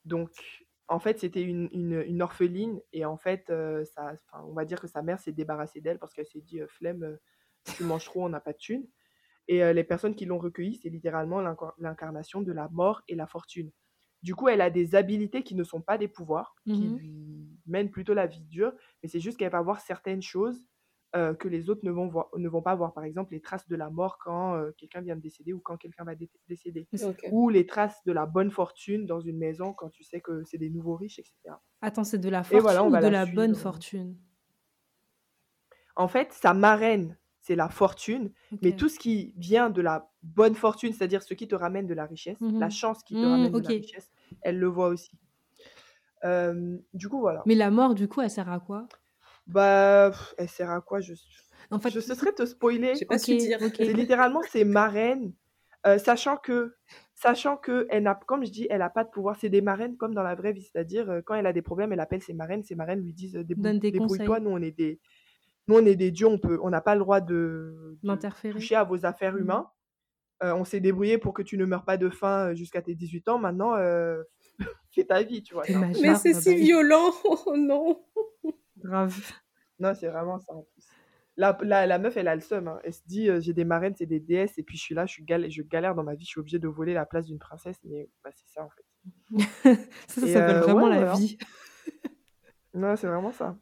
Donc, 0.06 0.32
en 0.88 1.00
fait, 1.00 1.20
c'était 1.20 1.42
une, 1.44 1.70
une- 1.72 2.04
une 2.08 2.22
orpheline 2.22 2.82
et 2.94 3.06
en 3.06 3.18
fait, 3.18 3.50
euh, 3.50 3.86
ça, 3.86 4.14
on 4.34 4.54
va 4.54 4.66
dire 4.66 4.82
que 4.82 4.88
sa 4.88 5.02
mère 5.02 5.20
s'est 5.20 5.32
débarrassée 5.32 5.82
d'elle 5.82 6.00
parce 6.00 6.14
qu'elle 6.14 6.26
s'est 6.26 6.42
dit 6.42 6.60
euh, 6.62 6.68
flemme, 6.68 7.04
euh, 7.04 7.18
tu 7.76 7.84
manges 7.84 8.06
trop, 8.06 8.26
on 8.26 8.30
n'a 8.30 8.42
pas 8.42 8.54
de 8.54 8.58
thunes. 8.58 8.88
Et 9.48 9.64
euh, 9.64 9.74
les 9.74 9.84
personnes 9.84 10.16
qui 10.16 10.26
l'ont 10.26 10.40
recueillie, 10.40 10.76
c'est 10.76 10.90
littéralement 10.90 11.42
l'incar- 11.42 11.76
l'incarnation 11.80 12.42
de 12.42 12.52
la 12.52 12.70
mort 12.70 13.02
et 13.08 13.16
la 13.16 13.28
fortune. 13.28 13.72
Du 14.24 14.36
coup, 14.36 14.50
elle 14.50 14.62
a 14.62 14.70
des 14.70 14.96
habilités 14.96 15.44
qui 15.44 15.56
ne 15.56 15.64
sont 15.64 15.82
pas 15.82 15.98
des 15.98 16.08
pouvoirs, 16.08 16.56
qui 16.72 16.90
lui 16.90 17.60
mènent 17.66 17.92
plutôt 17.92 18.14
la 18.14 18.28
vie 18.28 18.42
dure, 18.42 18.74
mais 19.04 19.10
c'est 19.10 19.20
juste 19.20 19.38
qu'elle 19.40 19.52
va 19.52 19.62
voir 19.62 19.82
certaines 19.82 20.22
choses 20.22 20.68
euh, 21.16 21.34
que 21.34 21.48
les 21.48 21.70
autres 21.70 21.82
ne 21.84 21.92
vont, 21.92 22.08
voir, 22.08 22.30
ne 22.38 22.48
vont 22.50 22.62
pas 22.62 22.76
voir. 22.76 22.94
Par 22.94 23.04
exemple, 23.04 23.34
les 23.34 23.42
traces 23.42 23.68
de 23.68 23.76
la 23.76 23.90
mort 23.90 24.18
quand 24.20 24.56
euh, 24.56 24.72
quelqu'un 24.78 25.02
vient 25.02 25.16
de 25.16 25.22
décéder 25.22 25.54
ou 25.54 25.60
quand 25.60 25.78
quelqu'un 25.78 26.04
va 26.06 26.16
dé- 26.16 26.30
décéder 26.48 26.88
ou 27.30 27.50
les 27.50 27.66
traces 27.66 28.04
de 28.06 28.12
la 28.14 28.26
bonne 28.26 28.52
fortune 28.52 29.06
dans 29.06 29.20
une 29.22 29.38
maison 29.38 29.74
quand 29.74 29.90
tu 29.90 30.04
sais 30.04 30.22
que 30.22 30.44
c'est 30.46 30.58
des 30.58 30.70
nouveaux 30.70 30.96
riches, 30.96 31.20
etc. 31.20 31.62
Attends, 31.80 32.04
c'est 32.04 32.18
de 32.18 32.28
la 32.30 32.42
fortune 32.44 32.62
voilà, 32.62 32.84
ou 32.86 32.98
de 32.98 33.08
la 33.08 33.10
la 33.10 33.26
bonne 33.28 33.56
fortune? 33.56 34.18
En 35.96 36.08
fait, 36.08 36.32
sa 36.34 36.54
marraine, 36.54 37.18
c'est 37.42 37.56
la 37.56 37.70
fortune, 37.70 38.32
mais 38.62 38.74
tout 38.76 38.90
ce 38.90 39.00
qui 39.00 39.34
vient 39.38 39.70
de 39.70 39.82
la 39.82 40.12
bonne 40.24 40.56
fortune, 40.56 40.94
c'est-à-dire 40.94 41.24
ce 41.24 41.34
qui 41.34 41.48
te 41.48 41.56
ramène 41.56 41.88
de 41.88 41.94
la 41.94 42.06
richesse, 42.06 42.40
la 42.58 42.70
Mhm. 42.70 42.70
chance 42.70 43.04
qui 43.04 43.18
te 43.18 43.26
Mm, 43.26 43.26
ramène 43.26 43.56
de 43.56 43.62
la 43.62 43.72
richesse, 43.72 44.12
elle 44.42 44.60
le 44.60 44.68
voit 44.68 44.88
aussi. 44.90 45.12
Euh, 46.24 46.78
du 46.94 47.10
coup, 47.10 47.20
voilà. 47.20 47.46
Mais 47.46 47.54
la 47.54 47.70
mort, 47.70 47.94
du 47.94 48.08
coup, 48.08 48.22
elle 48.22 48.32
sert 48.32 48.50
à 48.50 48.60
quoi? 48.60 48.88
Bah, 49.48 50.10
pff, 50.12 50.34
elle 50.38 50.50
sert 50.50 50.70
à 50.70 50.82
quoi? 50.82 51.02
Je... 51.02 51.14
En 51.72 51.80
fait, 51.80 51.90
je 51.90 52.00
ce 52.00 52.14
serait 52.16 52.32
te 52.34 52.46
spoiler. 52.46 52.96
J'ai 52.96 53.06
pas 53.06 53.16
Ok, 53.16 53.22
su 53.22 53.38
dire. 53.38 53.60
ok. 53.62 53.74
C'est 53.78 53.94
littéralement 53.94 54.42
c'est 54.50 54.64
marraines, 54.64 55.34
euh, 55.88 55.98
sachant 55.98 56.38
que, 56.38 56.76
sachant 57.16 57.58
que 57.58 57.88
elle 57.90 58.04
n'a, 58.04 58.16
comme 58.16 58.46
je 58.46 58.52
dis, 58.52 58.68
elle 58.70 58.80
n'a 58.80 58.90
pas 58.90 59.04
de 59.04 59.10
pouvoir. 59.10 59.36
C'est 59.40 59.50
des 59.50 59.62
marraines 59.62 59.98
comme 59.98 60.14
dans 60.14 60.24
la 60.24 60.36
vraie 60.36 60.54
vie, 60.54 60.64
c'est-à-dire 60.64 61.10
euh, 61.10 61.22
quand 61.26 61.36
elle 61.36 61.48
a 61.48 61.54
des 61.54 61.62
problèmes, 61.62 61.92
elle 61.94 62.00
appelle 62.00 62.22
ses 62.22 62.34
marraines. 62.34 62.64
Ses 62.64 62.76
marraines 62.76 63.02
lui 63.02 63.14
disent 63.14 63.36
euh, 63.38 63.44
Débrou- 63.44 63.62
Donne 63.64 63.80
des 63.80 63.92
débrouille-toi. 63.92 64.38
conseils. 64.38 64.44
Nous 64.44 64.52
on 64.52 64.62
est 64.62 64.72
des, 64.72 65.00
nous 65.68 65.76
on 65.76 65.86
est 65.86 65.96
des 65.96 66.12
dieux, 66.12 66.28
on 66.28 66.38
peut, 66.38 66.60
on 66.62 66.70
n'a 66.70 66.82
pas 66.82 66.96
le 66.96 67.02
droit 67.02 67.20
de, 67.22 67.98
de 68.04 68.52
toucher 68.52 68.76
à 68.76 68.84
vos 68.84 69.06
affaires 69.06 69.34
Mhm. 69.34 69.42
humaines. 69.42 69.64
Euh, 70.44 70.54
on 70.56 70.66
s'est 70.66 70.80
débrouillé 70.80 71.20
pour 71.20 71.34
que 71.36 71.44
tu 71.44 71.56
ne 71.58 71.66
meurs 71.66 71.86
pas 71.86 71.98
de 71.98 72.10
faim 72.10 72.54
jusqu'à 72.56 72.82
tes 72.82 72.96
18 72.96 73.28
ans. 73.30 73.38
Maintenant, 73.38 73.76
euh, 73.76 74.24
fais 74.92 75.06
ta 75.06 75.22
vie, 75.22 75.44
tu 75.44 75.54
vois. 75.54 75.64
C'est 75.66 75.76
Mais 76.02 76.16
c'est 76.16 76.34
si 76.34 76.56
violent. 76.56 77.12
Oh 77.46 77.56
non. 77.56 78.04
Grave. 78.84 79.16
Non, 79.80 79.94
c'est 79.96 80.08
vraiment 80.08 80.40
ça 80.40 80.54
en 80.54 80.64
plus. 80.64 80.86
La, 81.38 81.58
la, 81.62 81.88
la 81.88 81.98
meuf, 81.98 82.18
elle 82.18 82.28
a 82.28 82.36
le 82.36 82.42
seum. 82.42 82.68
hein. 82.68 82.80
Elle 82.84 82.94
se 82.94 83.02
dit, 83.06 83.30
euh, 83.30 83.40
j'ai 83.40 83.54
des 83.54 83.64
marraines, 83.64 83.96
c'est 83.96 84.06
des 84.06 84.20
déesses, 84.20 84.58
et 84.58 84.64
puis 84.64 84.78
je 84.78 84.84
suis 84.84 84.94
là, 84.96 85.06
je, 85.06 85.14
suis 85.14 85.24
gal- 85.24 85.50
je 85.50 85.62
galère 85.64 85.96
dans 85.96 86.04
ma 86.04 86.14
vie, 86.14 86.26
je 86.26 86.30
suis 86.30 86.40
obligée 86.40 86.60
de 86.60 86.68
voler 86.68 86.94
la 86.94 87.06
place 87.06 87.26
d'une 87.26 87.40
princesse, 87.40 87.78
mais 87.84 88.10
bah, 88.24 88.32
c'est 88.34 88.48
ça 88.50 88.64
en 88.66 88.70
fait. 88.70 88.86
ça, 90.08 90.22
ça 90.22 90.28
Et, 90.28 90.34
s'appelle 90.34 90.58
euh, 90.58 90.60
vraiment 90.60 90.84
ouais, 90.84 90.90
la 90.90 90.98
voilà. 90.98 91.14
vie. 91.16 91.38
Non, 92.74 92.96
c'est 92.96 93.08
vraiment 93.08 93.32
ça. 93.34 93.58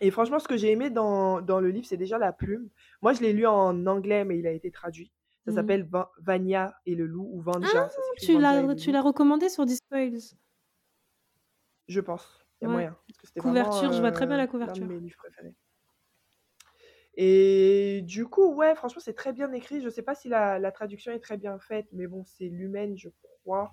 Et 0.00 0.10
franchement, 0.10 0.38
ce 0.38 0.46
que 0.46 0.56
j'ai 0.56 0.70
aimé 0.70 0.90
dans, 0.90 1.40
dans 1.40 1.60
le 1.60 1.70
livre, 1.70 1.86
c'est 1.86 1.96
déjà 1.96 2.18
la 2.18 2.32
plume. 2.32 2.68
Moi, 3.00 3.14
je 3.14 3.20
l'ai 3.22 3.32
lu 3.32 3.46
en 3.46 3.86
anglais, 3.86 4.24
mais 4.24 4.38
il 4.38 4.46
a 4.46 4.52
été 4.52 4.70
traduit. 4.70 5.12
Ça 5.44 5.50
Mhm. 5.50 5.56
s'appelle 5.56 5.82
Va- 5.84 6.12
Vanya 6.20 6.74
et 6.84 6.94
le 6.94 7.06
loup, 7.06 7.28
ou 7.32 7.40
Vanja. 7.40 7.88
ça 7.88 7.88
s'écrit 7.88 8.26
Tu 8.26 8.32
Vanja 8.34 8.38
et 8.38 8.62
l'as, 8.62 8.62
le 8.68 8.76
tu 8.76 8.86
loup, 8.86 8.92
l'as 8.92 9.00
recommandé 9.02 9.48
sur 9.48 9.64
Dispoils? 9.64 10.18
Je 11.88 12.00
pense. 12.00 12.46
Il 12.60 12.64
y 12.64 12.66
a 12.66 12.68
Ouais. 12.68 12.72
moyen. 12.72 12.96
Parce 13.08 13.18
que 13.18 13.26
c'était 13.26 13.40
Couverture, 13.40 13.40
vraiment, 13.40 13.92
je 13.92 14.00
vois 14.00 14.12
très 14.12 14.26
bien 14.26 14.36
la 14.36 14.46
euh, 14.46 14.64
l'un 14.64 14.76
couverture. 14.76 14.76
de 14.76 14.84
mes 14.86 15.00
livres 15.00 15.16
préférés. 15.16 15.54
Et 17.14 18.02
du 18.04 18.26
coup, 18.26 18.54
ouais, 18.54 18.74
franchement, 18.76 19.00
c'est 19.04 19.14
très 19.14 19.32
bien 19.32 19.52
écrit. 19.52 19.80
Je 19.80 19.88
sais 19.88 20.02
pas 20.02 20.14
si 20.14 20.28
la, 20.28 20.58
la 20.58 20.70
traduction 20.72 21.12
est 21.12 21.18
très 21.20 21.36
bien 21.36 21.58
faite, 21.58 21.86
mais 21.92 22.06
bon, 22.06 22.24
c'est 22.24 22.48
l'humaine, 22.48 22.96
je 22.96 23.08
crois. 23.42 23.72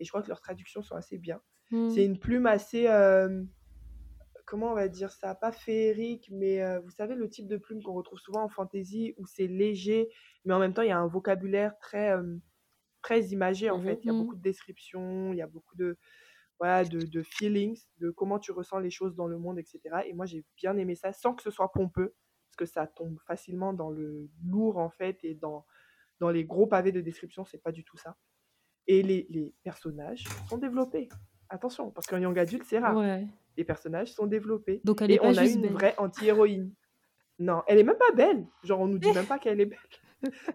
Et 0.00 0.04
je 0.04 0.10
crois 0.10 0.22
que 0.22 0.28
leurs 0.28 0.40
traductions 0.40 0.82
sont 0.82 0.96
assez 0.96 1.18
bien. 1.18 1.40
Hmm. 1.70 1.86
C'est 1.88 2.04
une 2.04 2.18
plume 2.18 2.46
assez. 2.46 2.88
euh, 2.88 3.44
comment 4.46 4.72
on 4.72 4.74
va 4.74 4.88
dire 4.88 5.12
ça, 5.12 5.34
pas 5.34 5.52
féerique, 5.52 6.28
mais 6.32 6.62
euh, 6.62 6.80
vous 6.80 6.90
savez, 6.90 7.14
le 7.14 7.28
type 7.28 7.46
de 7.48 7.56
plume 7.56 7.82
qu'on 7.82 7.92
retrouve 7.94 8.18
souvent 8.18 8.42
en 8.44 8.48
fantasy 8.48 9.14
où 9.16 9.26
c'est 9.26 9.46
léger, 9.46 10.08
mais 10.44 10.54
en 10.54 10.58
même 10.58 10.74
temps, 10.74 10.82
il 10.82 10.88
y 10.88 10.92
a 10.92 10.98
un 10.98 11.06
vocabulaire 11.06 11.78
très, 11.78 12.10
euh, 12.12 12.36
très 13.02 13.22
imagé, 13.28 13.70
en 13.70 13.80
fait. 13.80 14.00
Il 14.04 14.08
y 14.08 14.10
a 14.10 14.12
Mhm. 14.12 14.18
beaucoup 14.18 14.36
de 14.36 14.42
descriptions, 14.42 15.32
il 15.32 15.38
y 15.38 15.42
a 15.42 15.46
beaucoup 15.48 15.76
de, 15.76 15.98
voilà, 16.60 16.84
de, 16.84 17.00
de 17.00 17.22
feelings, 17.22 17.80
de 17.98 18.10
comment 18.10 18.38
tu 18.38 18.52
ressens 18.52 18.78
les 18.78 18.90
choses 18.90 19.16
dans 19.16 19.26
le 19.26 19.38
monde, 19.38 19.58
etc. 19.58 19.80
Et 20.06 20.12
moi, 20.12 20.26
j'ai 20.26 20.44
bien 20.56 20.76
aimé 20.76 20.94
ça, 20.94 21.12
sans 21.12 21.34
que 21.34 21.42
ce 21.42 21.50
soit 21.50 21.72
pompeux, 21.72 22.14
parce 22.50 22.56
que 22.58 22.66
ça 22.66 22.86
tombe 22.86 23.18
facilement 23.26 23.72
dans 23.72 23.90
le 23.90 24.28
lourd, 24.46 24.76
en 24.76 24.90
fait, 24.90 25.18
et 25.24 25.34
dans, 25.34 25.64
dans 26.20 26.30
les 26.30 26.44
gros 26.44 26.66
pavés 26.66 26.92
de 26.92 27.00
description, 27.00 27.44
c'est 27.46 27.62
pas 27.62 27.72
du 27.72 27.82
tout 27.82 27.96
ça. 27.96 28.16
Et 28.86 29.02
les, 29.02 29.26
les 29.30 29.54
personnages 29.62 30.24
sont 30.48 30.58
développés. 30.58 31.08
Attention, 31.48 31.90
parce 31.90 32.06
qu'un 32.06 32.20
young 32.20 32.38
adulte, 32.38 32.64
c'est 32.64 32.78
rare. 32.78 32.96
Ouais. 32.96 33.26
Les 33.56 33.64
personnages 33.64 34.12
sont 34.12 34.26
développés. 34.26 34.80
Donc 34.84 35.02
elle 35.02 35.10
Et 35.10 35.14
est 35.14 35.18
pas 35.18 35.28
on 35.28 35.36
a 35.36 35.42
juste 35.42 35.56
une 35.56 35.62
belle. 35.62 35.72
vraie 35.72 35.94
anti-héroïne. 35.98 36.72
Non, 37.38 37.62
elle 37.66 37.78
est 37.78 37.84
même 37.84 37.96
pas 37.98 38.12
belle. 38.14 38.46
Genre, 38.64 38.78
on 38.80 38.86
nous 38.86 38.98
dit 38.98 39.10
même 39.14 39.26
pas 39.26 39.38
qu'elle 39.38 39.60
est 39.60 39.66
belle. 39.66 39.78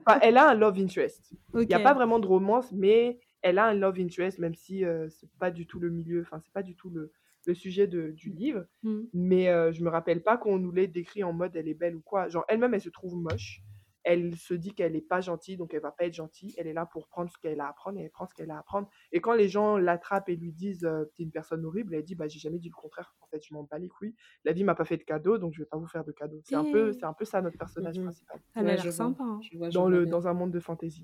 Enfin, 0.05 0.19
elle 0.21 0.37
a 0.37 0.49
un 0.49 0.53
love 0.53 0.77
interest. 0.77 1.33
Il 1.55 1.67
n'y 1.67 1.73
a 1.73 1.79
pas 1.79 1.95
vraiment 1.95 2.19
de 2.19 2.27
romance, 2.27 2.71
mais 2.71 3.19
elle 3.47 3.59
a 3.59 3.65
un 3.67 3.73
love 3.75 3.99
interest, 3.99 4.39
même 4.39 4.55
si 4.55 4.83
euh, 4.83 5.07
c'est 5.09 5.29
pas 5.39 5.51
du 5.51 5.67
tout 5.67 5.79
le 5.79 5.89
milieu, 5.91 6.21
enfin, 6.21 6.39
c'est 6.39 6.51
pas 6.51 6.63
du 6.63 6.75
tout 6.75 6.89
le, 6.89 7.11
le 7.45 7.53
sujet 7.53 7.85
de- 7.87 8.09
du 8.11 8.29
livre. 8.31 8.65
Mm. 8.83 9.01
Mais 9.13 9.49
euh, 9.49 9.71
je 9.71 9.83
me 9.83 9.89
rappelle 9.89 10.23
pas 10.23 10.35
qu'on 10.37 10.57
nous 10.57 10.71
l'ait 10.71 10.87
décrit 10.87 11.23
en 11.23 11.31
mode 11.31 11.55
elle 11.55 11.67
est 11.67 11.75
belle 11.75 11.95
ou 11.95 12.01
quoi. 12.01 12.27
Genre, 12.27 12.43
elle-même, 12.47 12.73
elle 12.73 12.81
se 12.81 12.89
trouve 12.89 13.15
moche. 13.15 13.61
Elle 14.07 14.35
se 14.35 14.53
dit 14.53 14.71
qu'elle 14.75 14.95
est 14.95 15.01
pas 15.07 15.19
gentille, 15.21 15.57
donc 15.57 15.73
elle 15.73 15.81
va 15.81 15.91
pas 15.91 16.05
être 16.05 16.13
gentille. 16.13 16.53
Elle 16.59 16.67
est 16.67 16.73
là 16.73 16.85
pour 16.85 17.07
prendre 17.07 17.29
ce 17.31 17.37
qu'elle 17.39 17.59
a 17.59 17.65
à 17.65 17.69
apprendre 17.69 17.97
et 17.99 18.03
elle 18.03 18.11
prend 18.11 18.27
ce 18.27 18.35
qu'elle 18.35 18.51
a 18.51 18.55
à 18.55 18.59
apprendre. 18.59 18.87
Et 19.11 19.19
quand 19.19 19.33
les 19.33 19.47
gens 19.47 19.77
l'attrapent 19.77 20.29
et 20.29 20.35
lui 20.35 20.51
disent 20.51 20.85
euh, 20.85 21.05
t'es 21.15 21.23
une 21.23 21.31
personne 21.31 21.65
horrible, 21.65 21.95
elle 21.95 22.03
dit 22.03 22.13
bah 22.13 22.27
j'ai 22.27 22.37
jamais 22.39 22.59
dit 22.59 22.69
le 22.69 22.75
contraire. 22.75 23.15
En 23.21 23.25
fait, 23.27 23.41
je 23.43 23.51
m'en 23.53 23.63
bats 23.63 23.79
les 23.79 23.87
couilles. 23.89 24.13
La 24.43 24.53
vie 24.53 24.63
m'a 24.63 24.75
pas 24.75 24.85
fait 24.85 24.97
de 24.97 25.03
cadeau, 25.03 25.39
donc 25.39 25.53
je 25.53 25.59
vais 25.63 25.65
pas 25.65 25.77
vous 25.77 25.87
faire 25.87 26.03
de 26.05 26.11
cadeau. 26.11 26.39
C'est 26.43 26.53
un 26.55 26.65
peu, 26.71 26.93
c'est 26.93 27.05
un 27.05 27.13
peu 27.13 27.25
ça 27.25 27.41
notre 27.41 27.57
personnage 27.57 27.97
Mhm. 27.97 28.03
principal 28.05 28.39
Elle 28.55 28.65
Ouais, 28.65 28.71
a 28.73 28.75
l'air 28.83 28.93
sympa. 28.93 29.23
hein. 29.23 29.39
Vois, 29.55 29.69
dans 29.69 29.87
le 29.89 30.05
dans 30.05 30.27
un 30.27 30.33
monde 30.33 30.51
de 30.51 30.59
fantasy. 30.59 31.03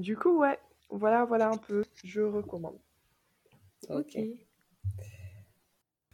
Du 0.00 0.16
coup, 0.16 0.38
ouais, 0.40 0.58
voilà, 0.88 1.24
voilà 1.26 1.50
un 1.50 1.56
peu. 1.58 1.84
Je 2.04 2.22
recommande. 2.22 2.78
Ok. 3.90 4.18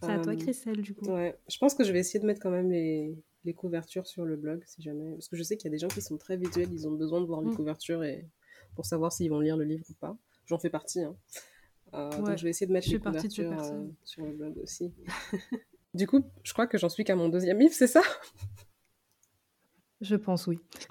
C'est 0.03 0.11
à 0.13 0.19
toi, 0.19 0.33
Euh, 0.33 0.37
Christelle, 0.37 0.83
du 0.83 0.95
coup. 0.95 1.07
Ouais, 1.07 1.39
je 1.49 1.57
pense 1.59 1.75
que 1.75 1.85
je 1.85 1.93
vais 1.93 2.01
essayer 2.01 2.21
de 2.21 2.27
mettre 2.27 2.41
quand 2.41 2.51
même 2.51 2.71
les, 2.71 3.17
les 3.45 3.55
couvertures 3.55 4.07
sur 4.07 4.25
le 4.25 4.37
blog, 4.37 4.63
si 4.67 4.83
jamais. 4.83 5.13
Parce 5.13 5.29
que 5.29 5.37
je 5.37 5.43
sais 5.43 5.57
qu'il 5.57 5.67
y 5.67 5.69
a 5.69 5.71
des 5.73 5.79
gens 5.79 5.89
qui 5.89 6.03
sont 6.03 6.17
très 6.19 6.37
visuels, 6.37 6.69
ils 6.73 6.87
ont 6.87 6.93
besoin 6.93 7.21
de 7.21 7.27
voir 7.27 7.41
les 7.43 7.51
Mm. 7.51 7.57
couvertures 7.57 8.03
et... 8.05 8.27
pour 8.75 8.85
savoir 8.85 9.13
s'ils 9.13 9.31
vont 9.31 9.41
lire 9.41 9.57
le 9.57 9.65
livre 9.65 9.85
ou 9.89 9.95
pas. 9.95 10.17
J'en 10.47 10.59
fais 10.59 10.69
partie. 10.71 11.01
Hein. 11.03 11.17
Euh, 11.95 12.11
Donc 12.11 12.27
Ouais, 12.27 12.37
je 12.37 12.43
vais 12.45 12.51
essayer 12.51 12.67
de 12.67 12.73
mettre 12.73 12.87
je 12.89 12.93
les 12.93 12.99
fais 12.99 13.05
partie 13.05 13.29
de 13.29 13.33
ces 13.33 13.45
couvertures 13.45 13.75
euh, 13.75 13.87
sur 14.05 14.27
le 14.27 14.33
blog 14.33 14.59
aussi. 14.59 14.93
du 15.95 16.07
coup, 16.09 16.23
je 16.43 16.53
crois 16.53 16.67
que 16.67 16.77
j'en 16.77 16.89
suis 16.89 17.05
qu'à 17.05 17.17
mon 17.17 17.29
deuxième 17.29 17.59
livre, 17.61 17.73
c'est 17.75 17.87
ça? 17.87 18.03
Je 20.01 20.17
pense, 20.17 20.47
oui. 20.49 20.59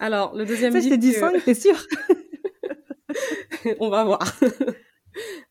Alors, 0.00 0.34
le 0.36 0.44
deuxième 0.44 0.72
Ça, 0.72 0.78
je 0.80 0.84
livre. 0.84 0.94
t'ai 0.94 0.98
dit 1.00 1.12
que- 1.12 1.18
5, 1.18 1.44
t'es 1.44 1.54
sûr? 1.54 1.76
On 3.80 3.88
va 3.88 4.04
voir. 4.04 4.20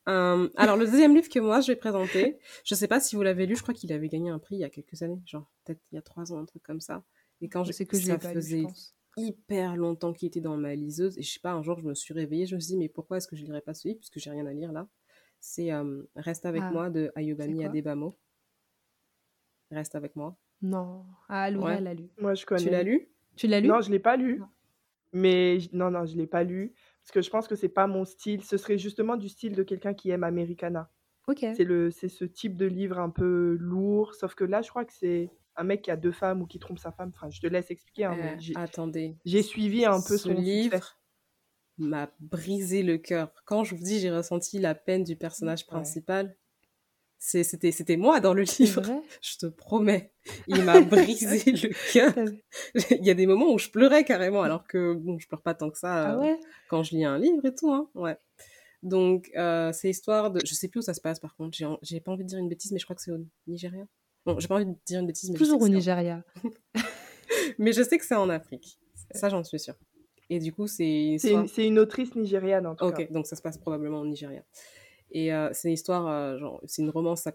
Euh, 0.08 0.48
alors, 0.58 0.78
le 0.78 0.86
deuxième 0.86 1.16
livre 1.16 1.28
que 1.28 1.40
moi 1.40 1.60
je 1.60 1.72
vais 1.72 1.76
présenter, 1.76 2.38
je 2.64 2.76
sais 2.76 2.88
pas 2.88 3.00
si 3.00 3.16
vous 3.16 3.24
l'avez 3.24 3.48
lu, 3.48 3.56
je 3.56 3.64
crois 3.64 3.74
qu'il 3.74 3.92
avait 3.92 4.08
gagné 4.10 4.30
un 4.30 4.38
prix 4.38 4.58
il 4.58 4.60
y 4.60 4.64
a 4.64 4.70
quelques 4.70 5.02
années, 5.02 5.20
genre 5.26 5.50
peut-être 5.64 5.82
il 5.92 5.96
y 5.96 5.98
a 5.98 6.04
trois 6.04 6.32
ans, 6.32 6.38
un 6.38 6.46
truc 6.46 6.62
comme 6.62 6.80
ça. 6.80 7.04
Et 7.42 7.50
quand 7.50 7.64
je, 7.64 7.72
C'est 7.72 7.88
que 7.88 7.98
je 7.98 8.06
ça 8.06 8.14
lu, 8.18 8.20
faisait 8.36 8.66
hyper 9.18 9.76
longtemps 9.76 10.14
qu'il 10.14 10.28
était 10.28 10.40
dans 10.42 10.56
ma 10.56 10.76
liseuse, 10.76 11.18
et 11.18 11.24
je 11.24 11.32
sais 11.34 11.40
pas, 11.40 11.52
un 11.54 11.64
jour 11.64 11.80
je 11.80 11.86
me 11.88 11.96
suis 11.96 12.14
réveillée, 12.14 12.46
je 12.46 12.54
me 12.54 12.60
suis 12.60 12.74
dit, 12.74 12.78
mais 12.78 12.90
pourquoi 12.90 13.18
est-ce 13.18 13.28
que 13.28 13.36
je 13.36 13.44
lirais 13.44 13.62
pas 13.62 13.74
ce 13.74 13.88
livre, 13.88 13.98
puisque 14.00 14.20
j'ai 14.20 14.30
rien 14.30 14.46
à 14.46 14.54
lire 14.54 14.72
là? 14.72 14.88
C'est 15.40 15.72
euh, 15.72 16.04
Reste 16.16 16.46
avec 16.46 16.62
Ah, 16.64 16.70
moi 16.72 16.92
de 16.92 17.12
Ayobami 17.16 17.66
Adebamo. 17.66 18.16
Reste 19.72 19.96
avec 19.96 20.16
moi. 20.16 20.38
Non. 20.62 21.04
Ah, 21.28 21.50
Laura, 21.50 21.70
Ouais. 21.72 21.76
elle 21.80 21.88
a 21.88 21.94
lu. 21.96 22.10
Moi, 22.20 22.36
je 22.36 22.46
connais. 22.46 22.62
Tu 22.62 22.70
l'as 22.70 22.84
lu? 22.84 23.10
Tu 23.36 23.48
l'as 23.48 23.60
lu? 23.60 23.68
Non, 23.68 23.82
je 23.82 23.92
l'ai 23.92 24.00
pas 24.00 24.18
lu. 24.18 24.40
Non. 24.40 24.48
Mais 25.14 25.60
non, 25.72 25.92
non, 25.92 26.06
je 26.06 26.16
l'ai 26.18 26.28
pas 26.28 26.44
lu 26.44 26.74
parce 27.02 27.12
que 27.12 27.22
je 27.22 27.30
pense 27.30 27.48
que 27.48 27.56
c'est 27.56 27.70
pas 27.70 27.88
mon 27.88 28.04
style. 28.06 28.44
Ce 28.44 28.58
serait 28.58 28.78
justement 28.78 29.16
du 29.16 29.30
style 29.30 29.54
de 29.54 29.64
quelqu'un 29.64 29.94
qui 29.94 30.10
aime 30.10 30.24
Americana. 30.24 30.92
Ok. 31.28 31.40
C'est 31.56 31.64
le, 31.64 31.90
c'est 31.92 32.10
ce 32.10 32.26
type 32.26 32.58
de 32.58 32.66
livre 32.66 33.00
un 33.00 33.10
peu 33.10 33.58
lourd. 33.60 34.14
Sauf 34.16 34.36
que 34.36 34.44
là, 34.44 34.62
je 34.62 34.70
crois 34.70 34.86
que 34.86 34.94
c'est 34.94 35.30
un 35.56 35.64
mec 35.64 35.84
qui 35.84 35.92
a 35.92 35.96
deux 35.98 36.12
femmes 36.12 36.42
ou 36.42 36.46
qui 36.48 36.60
trompe 36.60 36.80
sa 36.80 36.92
femme. 36.92 37.12
Enfin, 37.16 37.30
je 37.30 37.40
te 37.40 37.48
laisse 37.48 37.72
expliquer. 37.72 38.06
hein, 38.06 38.18
Euh, 38.20 38.36
j'ai, 38.40 38.54
Attendez. 38.56 39.16
j'ai 39.26 39.42
suivi 39.42 39.86
un 39.86 40.02
peu 40.02 40.18
Ce 40.18 40.18
son 40.18 40.36
succès. 40.36 40.42
livre 40.42 41.00
m'a 41.78 42.12
brisé 42.20 42.84
le 42.84 42.98
cœur. 42.98 43.32
Quand 43.46 43.64
je 43.64 43.76
vous 43.76 43.84
dis 43.84 44.00
j'ai 44.00 44.12
ressenti 44.12 44.60
la 44.60 44.76
peine 44.76 45.04
du 45.04 45.16
personnage 45.16 45.62
Ouais. 45.62 45.68
principal, 45.68 46.36
c'était 47.44 47.72
c'était 47.72 47.98
moi 47.98 48.20
dans 48.20 48.34
le 48.34 48.44
livre. 48.44 48.84
Je 49.22 49.38
te 49.38 49.46
promets. 49.48 50.12
Il 50.48 50.64
m'a 50.64 50.80
brisé 50.82 51.44
le 51.52 51.92
cœur. 51.94 52.14
Il 52.92 53.06
y 53.06 53.10
a 53.10 53.14
des 53.16 53.26
moments 53.26 53.52
où 53.52 53.58
je 53.58 53.70
pleurais 53.70 54.04
carrément, 54.04 54.44
alors 54.44 54.68
que 54.68 54.94
bon, 54.94 55.18
je 55.20 55.28
pleure 55.28 55.42
pas 55.42 55.54
tant 55.56 55.70
que 55.72 55.78
ça 55.78 56.12
Ah 56.12 56.20
euh, 56.24 56.36
quand 56.70 56.84
je 56.84 56.96
lis 56.96 57.04
un 57.06 57.18
livre 57.18 57.46
et 57.46 57.56
tout. 57.56 57.72
Hein. 57.74 57.90
Ouais. 57.96 58.18
Donc, 58.84 59.32
euh, 59.36 59.72
c'est 59.74 59.90
histoire 59.90 60.30
de. 60.32 60.40
Je 60.46 60.54
sais 60.54 60.68
plus 60.68 60.80
où 60.80 60.84
ça 60.84 60.94
se 60.94 61.02
passe 61.02 61.20
par 61.20 61.36
contre. 61.36 61.58
J'ai 61.58 61.68
j'ai 61.82 62.00
pas 62.00 62.12
envie 62.12 62.24
de 62.24 62.30
dire 62.30 62.38
une 62.40 62.50
bêtise, 62.50 62.72
mais 62.72 62.80
je 62.80 62.86
crois 62.86 62.96
que 62.96 63.02
c'est 63.02 63.12
au 63.12 63.26
Nigeria. 63.48 63.86
Bon, 64.26 64.40
j'ai 64.40 64.48
pas 64.48 64.56
envie 64.56 64.66
de 64.66 64.76
dire 64.86 65.00
une 65.00 65.08
bêtise, 65.08 65.30
mais 65.32 65.38
Toujours 65.38 65.62
au 65.62 65.66
en- 65.66 65.70
Nigeria. 65.70 66.24
Mais 67.58 67.74
je 67.74 67.84
sais 67.84 67.98
que 67.98 68.06
c'est 68.06 68.16
en 68.16 68.30
Afrique. 68.30 68.80
Ça, 69.12 69.30
j'en 69.30 69.44
suis 69.44 69.60
sûre. 69.60 69.76
Et 70.30 70.40
du 70.40 70.52
coup, 70.52 70.68
c'est 70.68 71.18
une 71.24 71.48
C'est 71.48 71.68
une, 71.68 71.78
autrice 71.80 72.16
nigériane 72.16 72.66
en 72.66 72.76
tout 72.76 72.86
Ok, 72.86 72.98
cas. 72.98 73.14
donc 73.14 73.28
ça 73.28 73.36
se 73.36 73.42
passe 73.42 73.58
probablement 73.58 74.02
au 74.02 74.06
Nigeria. 74.06 74.44
Et 75.16 75.34
euh, 75.34 75.50
c'est 75.54 75.70
une 75.70 75.74
histoire, 75.76 76.08
euh, 76.08 76.38
genre, 76.38 76.62
c'est 76.68 76.82
une 76.82 76.90
romance, 76.90 77.22
ça 77.22 77.34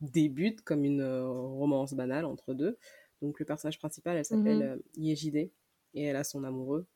débute 0.00 0.62
comme 0.62 0.82
une 0.82 1.04
romance 1.04 1.92
banale 1.92 2.24
entre 2.24 2.54
deux. 2.54 2.78
Donc 3.20 3.38
le 3.38 3.44
personnage 3.44 3.78
principal, 3.78 4.16
elle 4.16 4.24
s'appelle 4.24 4.56
Mhm. 4.56 4.62
euh, 4.62 4.76
Yejide, 4.96 5.36
et 5.36 6.02
elle 6.04 6.16
a 6.16 6.24
son 6.24 6.42
amoureux. 6.42 6.86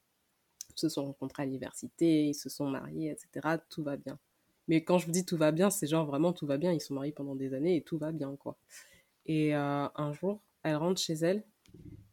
Ils 0.74 0.80
se 0.80 0.88
sont 0.88 1.04
rencontrés 1.04 1.42
à 1.42 1.46
l'université, 1.46 2.28
ils 2.28 2.34
se 2.34 2.48
sont 2.48 2.66
mariés, 2.66 3.10
etc. 3.10 3.58
Tout 3.68 3.82
va 3.82 3.98
bien. 3.98 4.18
Mais 4.68 4.82
quand 4.82 4.96
je 4.96 5.04
vous 5.04 5.12
dis 5.12 5.26
tout 5.26 5.36
va 5.36 5.52
bien, 5.52 5.68
c'est 5.68 5.86
genre 5.86 6.06
vraiment 6.06 6.32
tout 6.32 6.46
va 6.46 6.56
bien. 6.56 6.72
Ils 6.72 6.80
sont 6.80 6.94
mariés 6.94 7.12
pendant 7.12 7.34
des 7.36 7.52
années 7.52 7.76
et 7.76 7.82
tout 7.82 7.98
va 7.98 8.10
bien, 8.10 8.34
quoi. 8.36 8.56
Et 9.26 9.52
un 9.54 10.12
jour, 10.14 10.40
elle 10.62 10.76
rentre 10.76 10.98
chez 11.00 11.14
elle 11.14 11.44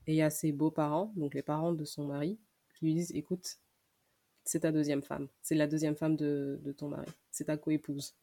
et 0.08 0.14
il 0.14 0.16
y 0.16 0.22
a 0.22 0.30
ses 0.30 0.52
beaux-parents, 0.52 1.14
donc 1.16 1.36
les 1.36 1.42
parents 1.44 1.72
de 1.72 1.86
son 1.86 2.06
mari, 2.06 2.38
qui 2.76 2.86
lui 2.86 2.96
disent 2.96 3.12
Écoute, 3.16 3.60
c'est 4.50 4.62
ta 4.62 4.72
deuxième 4.72 5.02
femme. 5.04 5.28
C'est 5.42 5.56
la 5.56 5.68
deuxième 5.68 5.96
femme 5.96 6.16
de, 6.16 6.60
de 6.64 6.72
ton 6.72 6.88
mari. 6.90 7.08
C'est 7.32 7.46
ta 7.46 7.58
coépouse. 7.58 8.16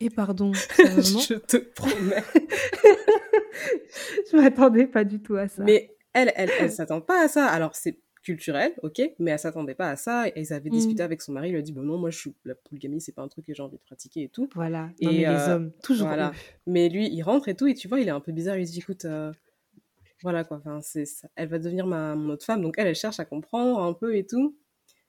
Et 0.00 0.10
pardon, 0.10 0.52
je 0.78 1.34
te 1.34 1.56
promets. 1.56 2.22
Je 4.30 4.36
m'attendais 4.36 4.86
pas 4.86 5.04
du 5.04 5.20
tout 5.20 5.36
à 5.36 5.48
ça. 5.48 5.62
Mais 5.64 5.94
elle, 6.12 6.32
elle, 6.36 6.50
elle 6.60 6.70
s'attend 6.70 7.00
pas 7.00 7.24
à 7.24 7.28
ça. 7.28 7.46
Alors, 7.46 7.74
c'est 7.74 7.98
culturel, 8.22 8.72
ok, 8.82 9.00
mais 9.18 9.30
elle 9.30 9.38
s'attendait 9.38 9.74
pas 9.74 9.88
à 9.90 9.96
ça. 9.96 10.28
Et 10.28 10.32
ils 10.36 10.52
avaient 10.52 10.68
Mm. 10.70 10.72
discuté 10.72 11.02
avec 11.02 11.22
son 11.22 11.32
mari. 11.32 11.48
Il 11.48 11.52
lui 11.52 11.58
a 11.58 11.62
dit 11.62 11.72
Bon, 11.72 11.82
non, 11.82 11.96
moi, 11.98 12.10
je 12.10 12.18
suis... 12.18 12.34
la 12.44 12.54
polygamie, 12.54 13.00
c'est 13.00 13.12
pas 13.12 13.22
un 13.22 13.28
truc 13.28 13.46
que 13.46 13.54
j'ai 13.54 13.62
envie 13.62 13.76
de 13.78 13.82
pratiquer 13.82 14.22
et 14.24 14.28
tout. 14.28 14.48
Voilà. 14.54 14.86
Non, 14.86 14.92
Et, 15.00 15.06
mais 15.06 15.12
les 15.12 15.24
euh, 15.26 15.54
hommes, 15.56 15.72
toujours 15.82 16.08
voilà. 16.08 16.32
Mais 16.66 16.88
lui, 16.88 17.08
il 17.08 17.22
rentre 17.22 17.48
et 17.48 17.54
tout, 17.54 17.66
et 17.66 17.74
tu 17.74 17.88
vois, 17.88 18.00
il 18.00 18.08
est 18.08 18.12
un 18.12 18.20
peu 18.20 18.32
bizarre. 18.32 18.56
Il 18.56 18.60
lui 18.60 18.64
dit 18.66 18.78
Écoute, 18.80 19.04
euh, 19.04 19.32
voilà 20.22 20.44
quoi, 20.44 20.58
enfin, 20.58 20.80
c'est, 20.82 21.04
elle 21.36 21.48
va 21.48 21.58
devenir 21.58 21.86
ma, 21.86 22.14
mon 22.14 22.30
autre 22.30 22.44
femme. 22.44 22.62
Donc, 22.62 22.74
elle, 22.78 22.88
elle 22.88 22.94
cherche 22.94 23.20
à 23.20 23.24
comprendre 23.24 23.80
un 23.80 23.92
peu 23.92 24.16
et 24.16 24.26
tout. 24.26 24.56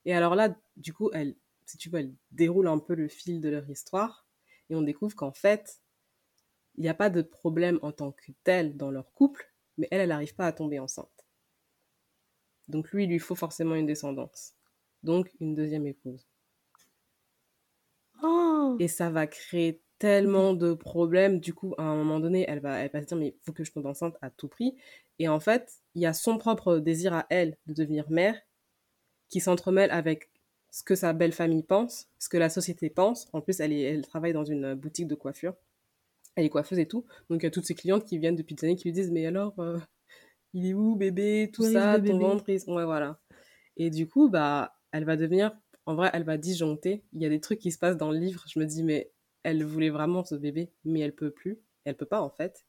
Et 0.08 0.14
alors 0.14 0.36
là, 0.36 0.56
du 0.78 0.94
coup, 0.94 1.12
elle, 1.14 1.36
si 1.66 1.78
tu 1.78 1.90
veux, 1.90 2.00
elle 2.00 2.16
déroule 2.32 2.70
un 2.70 2.80
peu 2.80 2.96
le 2.96 3.10
fil 3.10 3.42
de 3.42 3.50
leur 3.50 3.70
histoire. 3.70 4.26
Et 4.70 4.76
on 4.76 4.82
découvre 4.82 5.14
qu'en 5.18 5.34
fait, 5.34 5.82
il 6.76 6.84
n'y 6.84 6.88
a 6.88 6.94
pas 6.94 7.10
de 7.10 7.22
problème 7.22 7.78
en 7.82 7.92
tant 7.92 8.14
que 8.14 8.32
tel 8.46 8.78
dans 8.78 8.90
leur 8.90 9.12
couple, 9.12 9.54
mais 9.78 9.90
elle, 9.92 10.00
elle 10.00 10.10
n'arrive 10.10 10.34
pas 10.34 10.48
à 10.48 10.54
tomber 10.54 10.80
enceinte. 10.80 11.28
Donc 12.70 12.90
lui, 12.92 13.04
il 13.04 13.10
lui 13.10 13.20
faut 13.20 13.36
forcément 13.36 13.76
une 13.76 13.86
descendance. 13.86 14.54
Donc 15.04 15.30
une 15.42 15.56
deuxième 15.56 15.86
épouse. 15.86 16.26
Oh 18.24 18.78
Et 18.80 18.88
ça 18.88 19.10
va 19.10 19.28
créer 19.28 19.82
tellement 20.00 20.54
de 20.54 20.74
problèmes. 20.74 21.42
Du 21.42 21.54
coup, 21.54 21.76
à 21.78 21.84
un 21.84 21.98
moment 21.98 22.22
donné, 22.22 22.46
elle 22.48 22.62
va, 22.62 22.80
elle 22.80 22.92
va 22.92 23.02
se 23.02 23.08
dire, 23.08 23.18
mais 23.18 23.36
il 23.38 23.44
faut 23.44 23.52
que 23.52 23.66
je 23.66 23.74
tombe 23.74 23.88
enceinte 23.88 24.16
à 24.22 24.30
tout 24.30 24.48
prix. 24.48 24.78
Et 25.20 25.28
en 25.28 25.42
fait, 25.42 25.82
il 25.96 26.02
y 26.02 26.06
a 26.06 26.14
son 26.14 26.38
propre 26.38 26.78
désir 26.78 27.14
à 27.14 27.26
elle 27.30 27.58
de 27.66 27.74
devenir 27.74 28.10
mère 28.10 28.42
qui 29.30 29.40
s'entremêle 29.40 29.92
avec 29.92 30.30
ce 30.72 30.84
que 30.84 30.96
sa 30.96 31.14
belle 31.14 31.32
famille 31.32 31.64
pense, 31.64 32.10
ce 32.20 32.30
que 32.30 32.38
la 32.38 32.50
société 32.50 32.90
pense. 32.90 33.28
En 33.34 33.42
plus, 33.42 33.60
elle, 33.60 33.74
est, 33.74 33.82
elle 33.82 34.06
travaille 34.06 34.34
dans 34.34 34.46
une 34.46 34.74
boutique 34.76 35.08
de 35.08 35.16
coiffure. 35.16 35.56
Elle 36.36 36.46
est 36.46 36.50
coiffeuse 36.50 36.80
et 36.80 36.88
tout. 36.88 37.06
Donc, 37.30 37.42
il 37.42 37.46
y 37.46 37.48
a 37.48 37.52
toutes 37.52 37.66
ses 37.66 37.76
clientes 37.76 38.06
qui 38.06 38.18
viennent 38.20 38.36
depuis 38.36 38.56
des 38.56 38.66
années 38.66 38.76
qui 38.76 38.86
lui 38.86 38.92
disent, 38.94 39.12
mais 39.12 39.26
alors, 39.26 39.58
euh, 39.60 39.80
il 40.54 40.66
est 40.68 40.74
où, 40.74 40.96
bébé, 40.96 41.50
tout 41.54 41.64
Où 41.64 41.72
ça, 41.72 41.98
ton 41.98 42.02
bébé 42.04 42.20
ventre, 42.20 42.50
il- 42.50 42.62
ouais, 42.68 42.86
voilà. 42.86 43.20
Et 43.78 43.90
du 43.90 44.08
coup, 44.08 44.30
bah, 44.30 44.78
elle 44.92 45.06
va 45.06 45.16
devenir, 45.18 45.58
en 45.86 45.96
vrai, 45.96 46.10
elle 46.14 46.24
va 46.24 46.38
disjoncter. 46.38 47.04
Il 47.14 47.22
y 47.22 47.26
a 47.26 47.30
des 47.30 47.40
trucs 47.42 47.60
qui 47.60 47.72
se 47.72 47.80
passent 47.80 47.98
dans 47.98 48.12
le 48.12 48.18
livre. 48.20 48.44
Je 48.48 48.60
me 48.60 48.66
dis, 48.66 48.84
mais 48.84 49.12
elle 49.44 49.64
voulait 49.64 49.90
vraiment 49.90 50.24
ce 50.26 50.36
bébé, 50.36 50.72
mais 50.86 51.00
elle 51.02 51.16
peut 51.16 51.32
plus. 51.32 51.60
Elle 51.86 51.96
peut 51.96 52.06
pas, 52.06 52.22
en 52.22 52.30
fait. 52.30 52.66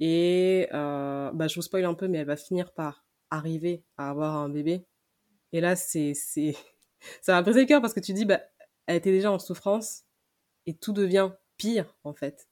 Et, 0.00 0.68
euh, 0.72 1.30
bah, 1.32 1.48
je 1.48 1.54
vous 1.56 1.62
spoil 1.62 1.84
un 1.84 1.94
peu, 1.94 2.08
mais 2.08 2.18
elle 2.18 2.26
va 2.26 2.36
finir 2.36 2.72
par 2.72 3.04
arriver 3.30 3.84
à 3.96 4.10
avoir 4.10 4.36
un 4.36 4.48
bébé. 4.48 4.86
Et 5.54 5.60
là, 5.60 5.76
c'est, 5.76 6.14
c'est, 6.14 6.56
ça 7.22 7.32
va 7.32 7.42
briser 7.42 7.60
le 7.60 7.66
cœur 7.66 7.80
parce 7.80 7.94
que 7.94 8.00
tu 8.00 8.12
dis, 8.12 8.24
bah, 8.24 8.42
elle 8.86 8.96
était 8.96 9.12
déjà 9.12 9.30
en 9.30 9.38
souffrance 9.38 10.02
et 10.66 10.74
tout 10.74 10.92
devient 10.92 11.30
pire, 11.56 11.96
en 12.02 12.12
fait. 12.12 12.48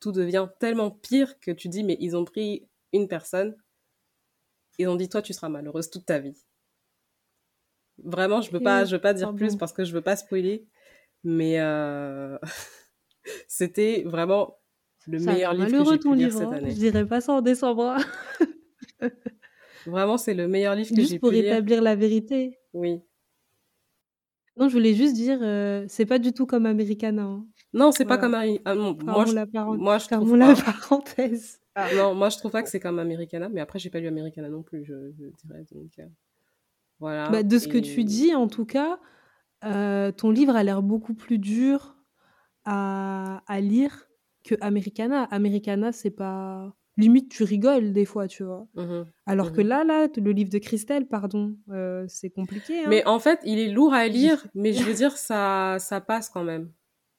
Tout 0.00 0.12
devient 0.12 0.48
tellement 0.58 0.90
pire 0.90 1.38
que 1.40 1.50
tu 1.50 1.68
dis, 1.68 1.84
mais 1.84 1.98
ils 2.00 2.16
ont 2.16 2.24
pris 2.24 2.66
une 2.94 3.06
personne, 3.06 3.54
ils 4.78 4.88
ont 4.88 4.96
dit, 4.96 5.10
toi, 5.10 5.20
tu 5.20 5.34
seras 5.34 5.50
malheureuse 5.50 5.90
toute 5.90 6.06
ta 6.06 6.18
vie. 6.18 6.42
Vraiment, 7.98 8.40
je 8.40 8.50
veux 8.50 8.60
pas, 8.60 8.86
je 8.86 8.96
veux 8.96 9.00
pas 9.00 9.12
dire 9.12 9.34
plus 9.34 9.56
parce 9.56 9.74
que 9.74 9.84
je 9.84 9.92
veux 9.92 10.00
pas 10.00 10.16
spoiler, 10.16 10.66
mais 11.24 11.60
euh, 11.60 12.38
c'était 13.46 14.04
vraiment 14.06 14.58
le 15.06 15.18
meilleur 15.18 15.52
livre 15.52 15.84
que 15.84 15.90
j'ai 15.90 15.98
pu 15.98 16.14
lire 16.16 16.32
cette 16.32 16.42
hein. 16.44 16.52
année. 16.52 16.70
Je 16.70 16.76
dirais 16.76 17.06
pas 17.06 17.20
ça 17.20 17.34
en 17.34 17.42
décembre. 17.42 17.98
vraiment, 19.86 20.16
c'est 20.18 20.34
le 20.34 20.48
meilleur 20.48 20.74
livre 20.74 20.90
que 20.90 20.96
j'ai 20.96 21.02
pu 21.02 21.02
lire. 21.02 21.08
Juste 21.08 21.20
pour 21.20 21.32
établir 21.32 21.82
la 21.82 21.94
vérité. 21.96 22.58
Oui. 22.72 23.00
Non, 24.56 24.68
je 24.68 24.74
voulais 24.74 24.94
juste 24.94 25.14
dire, 25.14 25.38
euh, 25.40 25.86
c'est 25.88 26.04
pas 26.04 26.18
du 26.18 26.32
tout 26.32 26.44
comme 26.44 26.66
Americana. 26.66 27.22
Hein. 27.22 27.46
Non, 27.72 27.90
c'est 27.90 28.04
pas 28.04 28.18
comme 28.18 28.34
Americana. 28.34 28.80
Ah, 28.80 29.04
moi, 29.04 29.24
je, 29.24 29.34
la 29.34 29.46
moi, 29.64 29.98
je 29.98 30.06
trouve 30.08 30.36
la 30.36 30.54
parenthèse. 30.54 31.58
Ah, 31.74 31.88
non, 31.96 32.14
moi 32.14 32.28
je 32.28 32.36
trouve 32.36 32.50
pas 32.50 32.62
que 32.62 32.68
c'est 32.68 32.80
comme 32.80 32.98
Americana, 32.98 33.48
mais 33.48 33.62
après 33.62 33.78
j'ai 33.78 33.88
pas 33.88 33.98
lu 33.98 34.06
Americana 34.06 34.50
non 34.50 34.62
plus, 34.62 34.84
je, 34.84 34.92
je 35.18 35.24
dirais. 35.46 35.64
Donc, 35.72 35.90
euh, 35.98 36.06
voilà. 37.00 37.30
Bah, 37.30 37.42
de 37.42 37.58
ce 37.58 37.66
Et- 37.66 37.70
que 37.70 37.78
tu 37.78 38.04
dis, 38.04 38.34
en 38.34 38.46
tout 38.46 38.66
cas, 38.66 39.00
euh, 39.64 40.12
ton 40.12 40.30
livre 40.30 40.54
a 40.54 40.62
l'air 40.64 40.82
beaucoup 40.82 41.14
plus 41.14 41.38
dur 41.38 41.96
à, 42.66 43.42
à 43.46 43.60
lire 43.62 44.06
que 44.44 44.54
Americana. 44.60 45.24
Americana, 45.30 45.92
c'est 45.92 46.10
pas. 46.10 46.74
Limite, 46.98 47.30
tu 47.30 47.44
rigoles 47.44 47.92
des 47.92 48.04
fois, 48.04 48.28
tu 48.28 48.44
vois. 48.44 48.66
Mhm. 48.74 49.06
Alors 49.26 49.52
que 49.52 49.60
Mhm. 49.62 49.66
là, 49.68 49.84
là, 49.84 50.08
le 50.14 50.32
livre 50.32 50.50
de 50.50 50.58
Christelle, 50.58 51.06
pardon, 51.06 51.56
euh, 51.70 52.04
c'est 52.08 52.28
compliqué. 52.30 52.80
Hein. 52.80 52.86
Mais 52.88 53.04
en 53.06 53.18
fait, 53.18 53.40
il 53.44 53.58
est 53.58 53.70
lourd 53.70 53.94
à 53.94 54.06
lire, 54.08 54.46
mais 54.54 54.72
je 54.74 54.82
veux 54.84 54.92
dire, 54.94 55.16
ça, 55.16 55.78
ça 55.80 56.00
passe 56.02 56.28
quand 56.28 56.44
même. 56.44 56.70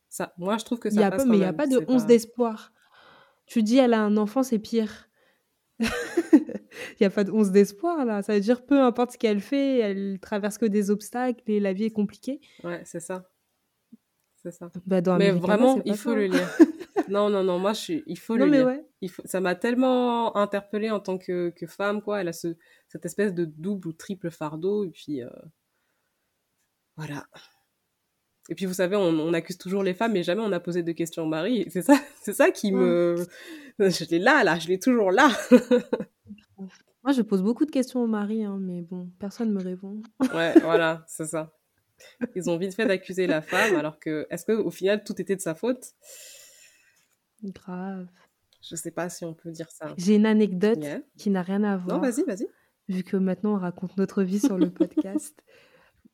Ça, 0.09 0.33
moi, 0.37 0.57
je 0.59 0.65
trouve 0.65 0.77
que 0.79 0.91
ça 0.91 1.01
y 1.01 1.03
a 1.03 1.09
passe 1.09 1.23
pas, 1.23 1.23
quand 1.23 1.29
mais 1.31 1.37
il 1.37 1.39
n'y 1.39 1.45
a 1.45 1.53
pas 1.53 1.65
de 1.65 1.83
once 1.87 2.05
d'espoir. 2.05 2.71
Tu 3.47 3.63
dis, 3.63 3.77
elle 3.77 3.93
a 3.95 4.01
un 4.01 4.15
enfant, 4.17 4.43
c'est 4.43 4.59
pire. 4.59 5.09
Il 5.79 6.97
n'y 7.01 7.07
a 7.07 7.09
pas 7.09 7.23
de 7.23 7.31
once 7.31 7.51
d'espoir, 7.51 8.05
là. 8.05 8.21
Ça 8.21 8.33
veut 8.33 8.39
dire, 8.39 8.63
peu 8.65 8.79
importe 8.79 9.11
ce 9.13 9.17
qu'elle 9.17 9.41
fait, 9.41 9.79
elle 9.79 10.19
traverse 10.21 10.57
que 10.57 10.65
des 10.65 10.91
obstacles 10.91 11.43
et 11.47 11.59
la 11.59 11.73
vie 11.73 11.85
est 11.85 11.91
compliquée. 11.91 12.39
Ouais, 12.63 12.81
c'est 12.85 12.99
ça. 12.99 13.29
C'est 14.41 14.51
ça. 14.51 14.71
Bah, 14.85 15.01
dans 15.01 15.17
Mais 15.17 15.29
Americana, 15.29 15.55
vraiment, 15.57 15.81
il 15.85 15.95
faut 15.95 16.11
ça, 16.11 16.15
le 16.15 16.25
hein. 16.25 16.27
lire. 16.27 16.49
Non, 17.09 17.29
non, 17.29 17.43
non, 17.43 17.59
moi, 17.59 17.73
je 17.73 17.79
suis... 17.81 18.03
il 18.07 18.17
faut 18.17 18.37
Non, 18.37 18.45
le 18.45 18.51
mais 18.51 18.57
lire. 18.57 18.67
ouais. 18.67 18.85
Il 19.01 19.09
faut... 19.09 19.21
Ça 19.25 19.39
m'a 19.41 19.55
tellement 19.55 20.35
interpellée 20.37 20.89
en 20.91 20.99
tant 20.99 21.17
que, 21.17 21.49
que 21.49 21.67
femme, 21.67 22.01
quoi. 22.01 22.21
Elle 22.21 22.27
a 22.29 22.33
ce... 22.33 22.55
cette 22.87 23.05
espèce 23.05 23.33
de 23.33 23.45
double 23.45 23.87
ou 23.89 23.93
triple 23.93 24.29
fardeau, 24.31 24.83
et 24.85 24.89
puis... 24.91 25.21
euh, 25.23 25.29
Voilà. 26.97 27.25
Et 28.49 28.55
puis, 28.55 28.65
vous 28.65 28.73
savez, 28.73 28.95
on, 28.95 29.01
on 29.07 29.33
accuse 29.33 29.57
toujours 29.57 29.83
les 29.83 29.93
femmes, 29.93 30.11
mais 30.13 30.23
jamais 30.23 30.41
on 30.43 30.51
a 30.51 30.59
posé 30.59 30.83
de 30.83 30.91
questions 30.91 31.23
au 31.23 31.27
mari. 31.27 31.65
C'est 31.69 31.81
ça, 31.81 31.95
c'est 32.21 32.33
ça 32.33 32.51
qui 32.51 32.71
me... 32.71 33.15
Je 33.79 34.05
l'ai 34.11 34.19
là, 34.19 34.43
là, 34.43 34.59
je 34.59 34.67
l'ai 34.67 34.77
toujours 34.77 35.09
là. 35.11 35.29
Moi, 37.03 37.11
je 37.11 37.21
pose 37.23 37.41
beaucoup 37.41 37.65
de 37.65 37.71
questions 37.71 38.01
au 38.03 38.07
mari, 38.07 38.43
hein, 38.43 38.57
mais 38.61 38.81
bon, 38.81 39.09
personne 39.19 39.49
ne 39.49 39.53
me 39.55 39.63
répond. 39.63 40.01
Ouais, 40.33 40.53
voilà, 40.61 41.03
c'est 41.07 41.25
ça. 41.25 41.51
Ils 42.35 42.49
ont 42.49 42.57
vite 42.57 42.75
fait 42.75 42.85
d'accuser 42.85 43.25
la 43.27 43.41
femme, 43.41 43.75
alors 43.75 43.99
que, 43.99 44.27
est-ce 44.29 44.45
qu'au 44.45 44.69
final, 44.71 45.03
tout 45.03 45.19
était 45.19 45.35
de 45.35 45.41
sa 45.41 45.55
faute? 45.55 45.93
Grave. 47.43 48.07
Je 48.61 48.75
sais 48.75 48.91
pas 48.91 49.09
si 49.09 49.25
on 49.25 49.33
peut 49.33 49.51
dire 49.51 49.69
ça. 49.71 49.93
J'ai 49.97 50.15
une 50.15 50.25
anecdote 50.25 50.79
Yeah. 50.81 50.99
qui 51.17 51.29
n'a 51.29 51.41
rien 51.41 51.63
à 51.63 51.75
voir. 51.77 51.97
Non, 51.97 52.01
vas-y, 52.09 52.23
vas-y. 52.23 52.47
Vu 52.89 53.03
que 53.03 53.17
maintenant, 53.17 53.55
on 53.55 53.59
raconte 53.59 53.97
notre 53.97 54.23
vie 54.23 54.39
sur 54.39 54.57
le 54.57 54.69
podcast. 54.69 55.37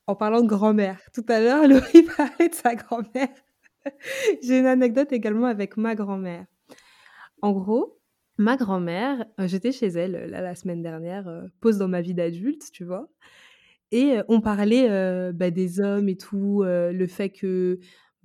en 0.07 0.15
parlant 0.15 0.41
de 0.41 0.47
grand-mère. 0.47 0.99
Tout 1.13 1.25
à 1.27 1.39
l'heure, 1.39 1.67
Laurie 1.67 2.03
parlait 2.17 2.49
de 2.49 2.55
sa 2.55 2.73
grand-mère. 2.75 3.29
J'ai 4.43 4.59
une 4.59 4.65
anecdote 4.65 5.11
également 5.11 5.45
avec 5.45 5.77
ma 5.77 5.93
grand-mère. 5.95 6.45
En 7.41 7.51
gros, 7.51 7.99
ma 8.37 8.57
grand-mère, 8.57 9.25
euh, 9.39 9.47
j'étais 9.47 9.71
chez 9.71 9.87
elle 9.87 10.15
euh, 10.15 10.27
là, 10.27 10.41
la 10.41 10.55
semaine 10.55 10.81
dernière, 10.81 11.27
euh, 11.27 11.43
pause 11.61 11.77
dans 11.77 11.87
ma 11.87 12.01
vie 12.01 12.13
d'adulte, 12.15 12.71
tu 12.71 12.83
vois. 12.83 13.07
Et 13.91 14.17
on 14.27 14.41
parlait 14.41 14.87
euh, 14.89 15.31
bah, 15.31 15.49
des 15.51 15.79
hommes 15.79 16.09
et 16.09 16.17
tout, 16.17 16.61
euh, 16.63 16.91
le 16.91 17.07
fait 17.07 17.29
que 17.29 17.79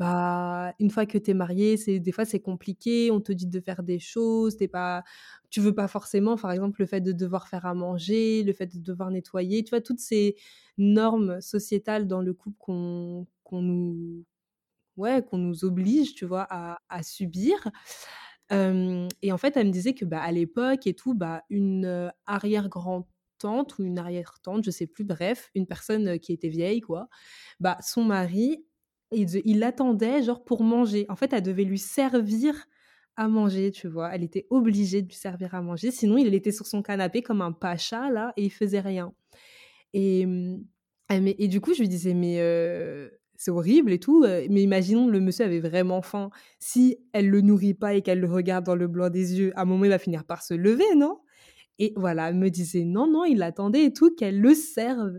bah 0.05 0.75
une 0.79 0.91
fois 0.91 1.07
que 1.07 1.19
tu 1.19 1.31
es 1.31 1.35
marié, 1.35 1.77
c'est 1.77 2.01
des 2.01 2.13
fois 2.13 2.25
c'est 2.25 2.41
compliqué, 2.41 3.11
on 3.11 3.21
te 3.21 3.33
dit 3.33 3.47
de 3.47 3.61
faire 3.61 3.83
des 3.83 3.99
choses, 3.99 4.57
t'es 4.57 4.69
pas 4.69 5.05
tu 5.51 5.61
veux 5.61 5.75
pas 5.75 5.89
forcément 5.89 6.37
par 6.37 6.53
exemple 6.53 6.81
le 6.81 6.87
fait 6.87 7.01
de 7.01 7.13
devoir 7.13 7.49
faire 7.49 7.67
à 7.67 7.75
manger, 7.75 8.43
le 8.43 8.53
fait 8.53 8.67
de 8.67 8.79
devoir 8.81 9.11
nettoyer, 9.11 9.65
tu 9.65 9.71
vois 9.71 9.81
toutes 9.81 10.01
ces 10.01 10.37
normes 10.79 11.41
sociétales 11.41 12.07
dans 12.07 12.21
le 12.21 12.35
couple 12.35 12.57
qu'on 12.59 13.27
qu'on 13.45 13.63
nous 13.63 14.25
ouais, 14.97 15.23
qu'on 15.25 15.39
nous 15.39 15.65
oblige, 15.65 16.15
tu 16.15 16.25
vois, 16.25 16.47
à, 16.51 17.03
subir. 17.03 17.57
Et 18.51 19.33
en 19.33 19.39
fait, 19.39 19.57
elle 19.57 19.67
me 19.69 19.73
disait 19.73 19.95
que 19.95 20.05
bah, 20.05 20.23
à 20.23 20.31
l'époque 20.33 20.87
et 20.87 20.95
tout, 20.95 21.15
bah, 21.15 21.43
une 21.51 21.87
euh, 21.87 22.09
arrière-grand-tante 22.27 23.79
ou 23.79 23.85
une 23.85 23.99
arrière-tante, 23.99 24.65
je 24.65 24.71
sais 24.71 24.87
plus, 24.87 25.05
bref, 25.05 25.51
une 25.55 25.67
personne 25.67 26.09
euh, 26.09 26.19
qui 26.19 26.33
était 26.33 26.49
vieille, 26.49 26.81
quoi, 26.81 27.09
bah, 27.61 27.77
son 27.83 28.05
mari, 28.05 28.65
il, 29.17 29.59
l'attendait 29.59 30.23
genre 30.23 30.45
pour 30.45 30.63
manger. 30.63 31.07
En 31.09 31.17
fait, 31.17 31.33
elle 31.33 31.43
devait 31.43 31.65
lui 31.65 31.79
servir 31.79 32.67
à 33.17 33.29
manger, 33.29 33.71
tu 33.71 33.89
vois. 33.89 34.15
Elle 34.15 34.25
était 34.25 34.47
obligée 34.51 35.03
de 35.03 35.09
lui 35.09 35.15
servir 35.15 35.55
à 35.55 35.63
manger. 35.63 35.91
Sinon, 35.91 36.17
il 36.17 36.35
était 36.35 36.53
sur 36.53 36.67
son 36.67 36.83
canapé 36.83 37.23
comme 37.23 37.43
un 37.43 37.53
pacha, 37.53 38.11
là, 38.11 38.33
et 38.37 38.45
il 38.45 38.51
faisait 38.51 38.81
rien. 38.81 39.13
Et, 39.93 40.23
elle 41.09 41.23
me- 41.23 41.41
et 41.41 41.49
du 41.49 41.61
coup, 41.61 41.75
je 41.75 41.81
lui 41.81 41.89
disais, 41.89 42.15
mais 42.15 42.41
euh, 42.41 43.09
c'est 43.37 43.51
horrible 43.51 43.93
et 43.93 44.01
tout. 44.01 44.25
euh, 44.25 44.47
Mais 44.51 44.63
imaginons, 44.63 45.09
le 45.09 45.21
monsieur 45.21 45.45
avait 45.45 45.61
vraiment 45.61 46.03
faim. 46.03 46.31
Si 46.59 46.99
elle 47.13 47.29
le 47.31 47.41
nourrit 47.41 47.75
pas 47.75 47.95
et 47.95 48.03
qu'elle 48.03 48.21
le 48.21 48.29
regarde 48.29 48.65
dans 48.65 48.75
le 48.75 48.89
blanc 48.89 49.11
des 49.11 49.39
yeux, 49.39 49.53
à 49.57 49.63
un 49.63 49.65
moment, 49.65 49.85
il 49.85 49.91
va 49.91 49.99
finir 49.99 50.25
par 50.25 50.43
se 50.43 50.55
lever, 50.55 50.95
non? 50.97 51.19
Et 51.79 51.93
voilà, 51.97 52.29
elle 52.31 52.37
me 52.37 52.51
disait, 52.51 52.85
non, 52.85 53.07
non, 53.11 53.25
il 53.25 53.43
attendait 53.43 53.85
et 53.85 53.93
tout, 53.93 54.15
qu'elle 54.15 54.41
le 54.41 54.55
serve. 54.55 55.19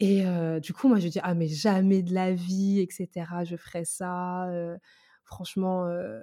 Et 0.00 0.26
euh, 0.26 0.60
du 0.60 0.72
coup, 0.72 0.88
moi, 0.88 0.98
je 0.98 1.08
dis, 1.08 1.20
ah, 1.22 1.34
mais 1.34 1.46
jamais 1.46 2.02
de 2.02 2.14
la 2.14 2.32
vie, 2.32 2.80
etc. 2.80 3.08
Je 3.44 3.56
ferais 3.56 3.84
ça. 3.84 4.48
euh, 4.48 4.76
franchement, 5.24 5.86
euh, 5.86 6.20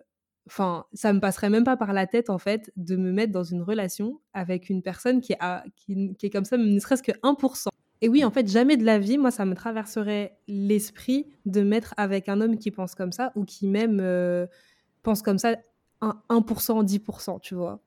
enfin, 0.48 0.86
ça 0.94 1.14
me 1.14 1.20
passerait 1.20 1.52
même 1.52 1.64
pas 1.64 1.78
par 1.78 1.94
la 1.94 2.08
tête, 2.08 2.32
en 2.32 2.40
fait, 2.40 2.72
de 2.76 2.96
me 2.96 3.12
mettre 3.12 3.32
dans 3.32 3.44
une 3.44 3.62
relation 3.62 4.20
avec 4.34 4.70
une 4.70 4.82
personne 4.82 5.22
qui, 5.22 5.36
a, 5.40 5.64
qui, 5.76 6.16
est 6.24 6.30
comme 6.32 6.44
ça, 6.44 6.58
ne 6.58 6.80
serait-ce 6.80 7.04
que 7.04 7.12
1%. 7.22 7.70
Et 8.02 8.10
oui, 8.10 8.26
en 8.26 8.32
fait, 8.32 8.48
jamais 8.48 8.78
de 8.78 8.86
la 8.86 8.98
vie, 8.98 9.18
moi, 9.20 9.32
ça 9.32 9.46
me 9.46 9.56
traverserait 9.56 10.38
l'esprit 10.48 11.28
de 11.46 11.62
mettre 11.62 11.94
avec 11.98 12.30
un 12.30 12.42
homme 12.42 12.58
qui 12.58 12.72
pense 12.72 12.96
comme 12.96 13.12
ça 13.12 13.32
ou 13.36 13.46
qui 13.46 13.68
même 13.68 14.00
euh, 14.02 14.48
pense 15.04 15.22
comme 15.22 15.38
ça 15.38 15.56
un 16.02 16.22
1%, 16.30 16.84
10%, 16.84 17.40
tu 17.40 17.56
vois? 17.56 17.80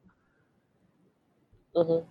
Mhm. 1.77 2.05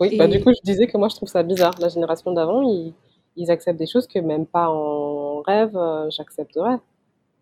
Oui, 0.00 0.16
bah, 0.16 0.28
du 0.28 0.42
coup, 0.42 0.52
je 0.52 0.60
disais 0.62 0.86
que 0.86 0.96
moi, 0.96 1.08
je 1.08 1.16
trouve 1.16 1.28
ça 1.28 1.42
bizarre. 1.42 1.74
La 1.80 1.88
génération 1.88 2.32
d'avant, 2.32 2.62
ils, 2.62 2.94
ils 3.36 3.50
acceptent 3.50 3.78
des 3.78 3.86
choses 3.86 4.06
que 4.06 4.18
même 4.18 4.46
pas 4.46 4.68
en 4.68 5.40
rêve, 5.42 5.76
euh, 5.76 6.08
j'accepterais. 6.10 6.78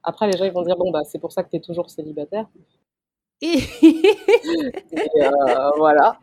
Après, 0.03 0.31
les 0.31 0.39
gens, 0.39 0.45
ils 0.45 0.53
vont 0.53 0.63
dire, 0.63 0.77
bon, 0.77 0.91
bah, 0.91 1.03
c'est 1.05 1.19
pour 1.19 1.33
ça 1.33 1.43
que 1.43 1.51
tu 1.51 1.57
es 1.57 1.61
toujours 1.61 1.91
célibataire. 1.91 2.47
Et... 3.43 3.59
Et, 3.83 5.23
euh, 5.23 5.71
voilà. 5.77 6.19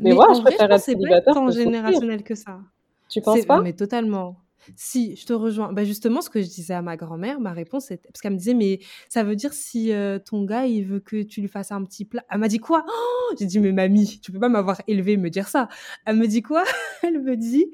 Mais 0.00 0.12
moi, 0.12 0.28
je 0.34 0.40
être 0.40 0.44
que 0.46 0.52
c'est 0.58 0.68
pas 0.68 0.78
célibataire 0.78 1.34
tant 1.34 1.50
générationnel 1.50 2.22
que 2.22 2.34
ça. 2.34 2.60
Tu 3.08 3.20
penses 3.20 3.44
pas? 3.44 3.60
Mais 3.60 3.72
totalement. 3.72 4.36
Si, 4.76 5.16
je 5.16 5.26
te 5.26 5.32
rejoins. 5.32 5.72
Bah 5.72 5.84
justement, 5.84 6.20
ce 6.20 6.30
que 6.30 6.40
je 6.40 6.46
disais 6.46 6.74
à 6.74 6.82
ma 6.82 6.96
grand-mère, 6.96 7.40
ma 7.40 7.52
réponse 7.52 7.90
était 7.90 8.08
parce 8.08 8.20
qu'elle 8.20 8.32
me 8.32 8.38
disait 8.38 8.54
mais 8.54 8.80
ça 9.08 9.24
veut 9.24 9.36
dire 9.36 9.52
si 9.52 9.92
euh, 9.92 10.18
ton 10.18 10.44
gars 10.44 10.66
il 10.66 10.84
veut 10.84 11.00
que 11.00 11.22
tu 11.22 11.40
lui 11.40 11.48
fasses 11.48 11.72
un 11.72 11.82
petit 11.84 12.04
plat. 12.04 12.24
Elle 12.30 12.38
m'a 12.38 12.48
dit 12.48 12.58
quoi? 12.58 12.84
Oh 12.88 13.34
J'ai 13.38 13.46
dit 13.46 13.60
mais 13.60 13.72
mamie, 13.72 14.20
tu 14.22 14.32
peux 14.32 14.40
pas 14.40 14.48
m'avoir 14.48 14.80
élevé 14.86 15.16
me 15.16 15.30
dire 15.30 15.48
ça. 15.48 15.68
Elle 16.06 16.16
me 16.16 16.26
dit 16.26 16.42
quoi? 16.42 16.64
Elle 17.02 17.20
me 17.20 17.36
dit 17.36 17.66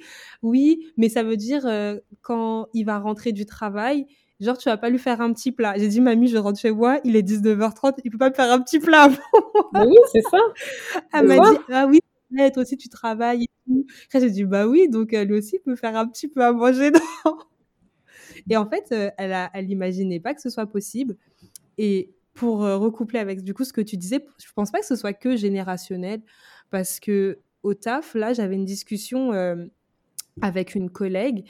oui, 0.42 0.86
mais 0.96 1.08
ça 1.08 1.22
veut 1.22 1.36
dire 1.36 1.66
euh, 1.66 1.98
quand 2.22 2.68
il 2.74 2.84
va 2.84 2.98
rentrer 2.98 3.32
du 3.32 3.46
travail, 3.46 4.06
genre 4.40 4.56
tu 4.56 4.68
vas 4.68 4.76
pas 4.76 4.90
lui 4.90 4.98
faire 4.98 5.20
un 5.20 5.32
petit 5.32 5.52
plat. 5.52 5.74
J'ai 5.76 5.88
dit 5.88 6.00
mamie, 6.00 6.28
je 6.28 6.38
rentre 6.38 6.58
chez 6.58 6.70
moi, 6.70 7.00
il 7.04 7.16
est 7.16 7.28
19h30, 7.28 7.94
il 8.04 8.10
peut 8.10 8.18
pas 8.18 8.30
me 8.30 8.34
faire 8.34 8.50
un 8.52 8.60
petit 8.60 8.78
plat. 8.78 9.10
Oui, 9.74 9.96
c'est 10.12 10.22
ça. 10.22 10.38
Elle 11.12 11.26
m'a 11.26 11.36
dit 11.36 11.58
ah 11.70 11.86
oui, 11.86 12.00
ouais, 12.32 12.50
toi 12.50 12.62
aussi 12.62 12.76
tu 12.76 12.88
travailles 12.88 13.44
et 13.44 13.48
tout. 13.66 13.86
Après 14.06 14.20
j'ai 14.20 14.30
dit 14.30 14.44
bah 14.44 14.66
oui, 14.66 14.88
donc 14.88 15.12
lui 15.12 15.34
aussi 15.34 15.58
peut 15.58 15.76
faire 15.76 15.96
un 15.96 16.06
petit 16.08 16.28
peu 16.28 16.44
à 16.44 16.52
manger. 16.52 16.90
Non 16.90 17.38
et 18.50 18.56
en 18.56 18.68
fait, 18.68 18.92
euh, 18.92 19.10
elle 19.18 19.32
a, 19.32 19.50
elle 19.54 20.22
pas 20.22 20.34
que 20.34 20.40
ce 20.40 20.50
soit 20.50 20.66
possible. 20.66 21.16
Et 21.78 22.14
pour 22.34 22.64
euh, 22.64 22.76
recoupler 22.76 23.18
avec 23.18 23.42
du 23.42 23.54
coup 23.54 23.64
ce 23.64 23.72
que 23.72 23.80
tu 23.80 23.96
disais, 23.96 24.24
je 24.38 24.52
pense 24.54 24.70
pas 24.70 24.80
que 24.80 24.86
ce 24.86 24.96
soit 24.96 25.12
que 25.12 25.36
générationnel 25.36 26.22
parce 26.70 27.00
que 27.00 27.40
au 27.62 27.74
taf 27.74 28.14
là, 28.14 28.32
j'avais 28.32 28.54
une 28.54 28.64
discussion 28.64 29.32
euh, 29.32 29.66
avec 30.42 30.74
une 30.74 30.90
collègue 30.90 31.44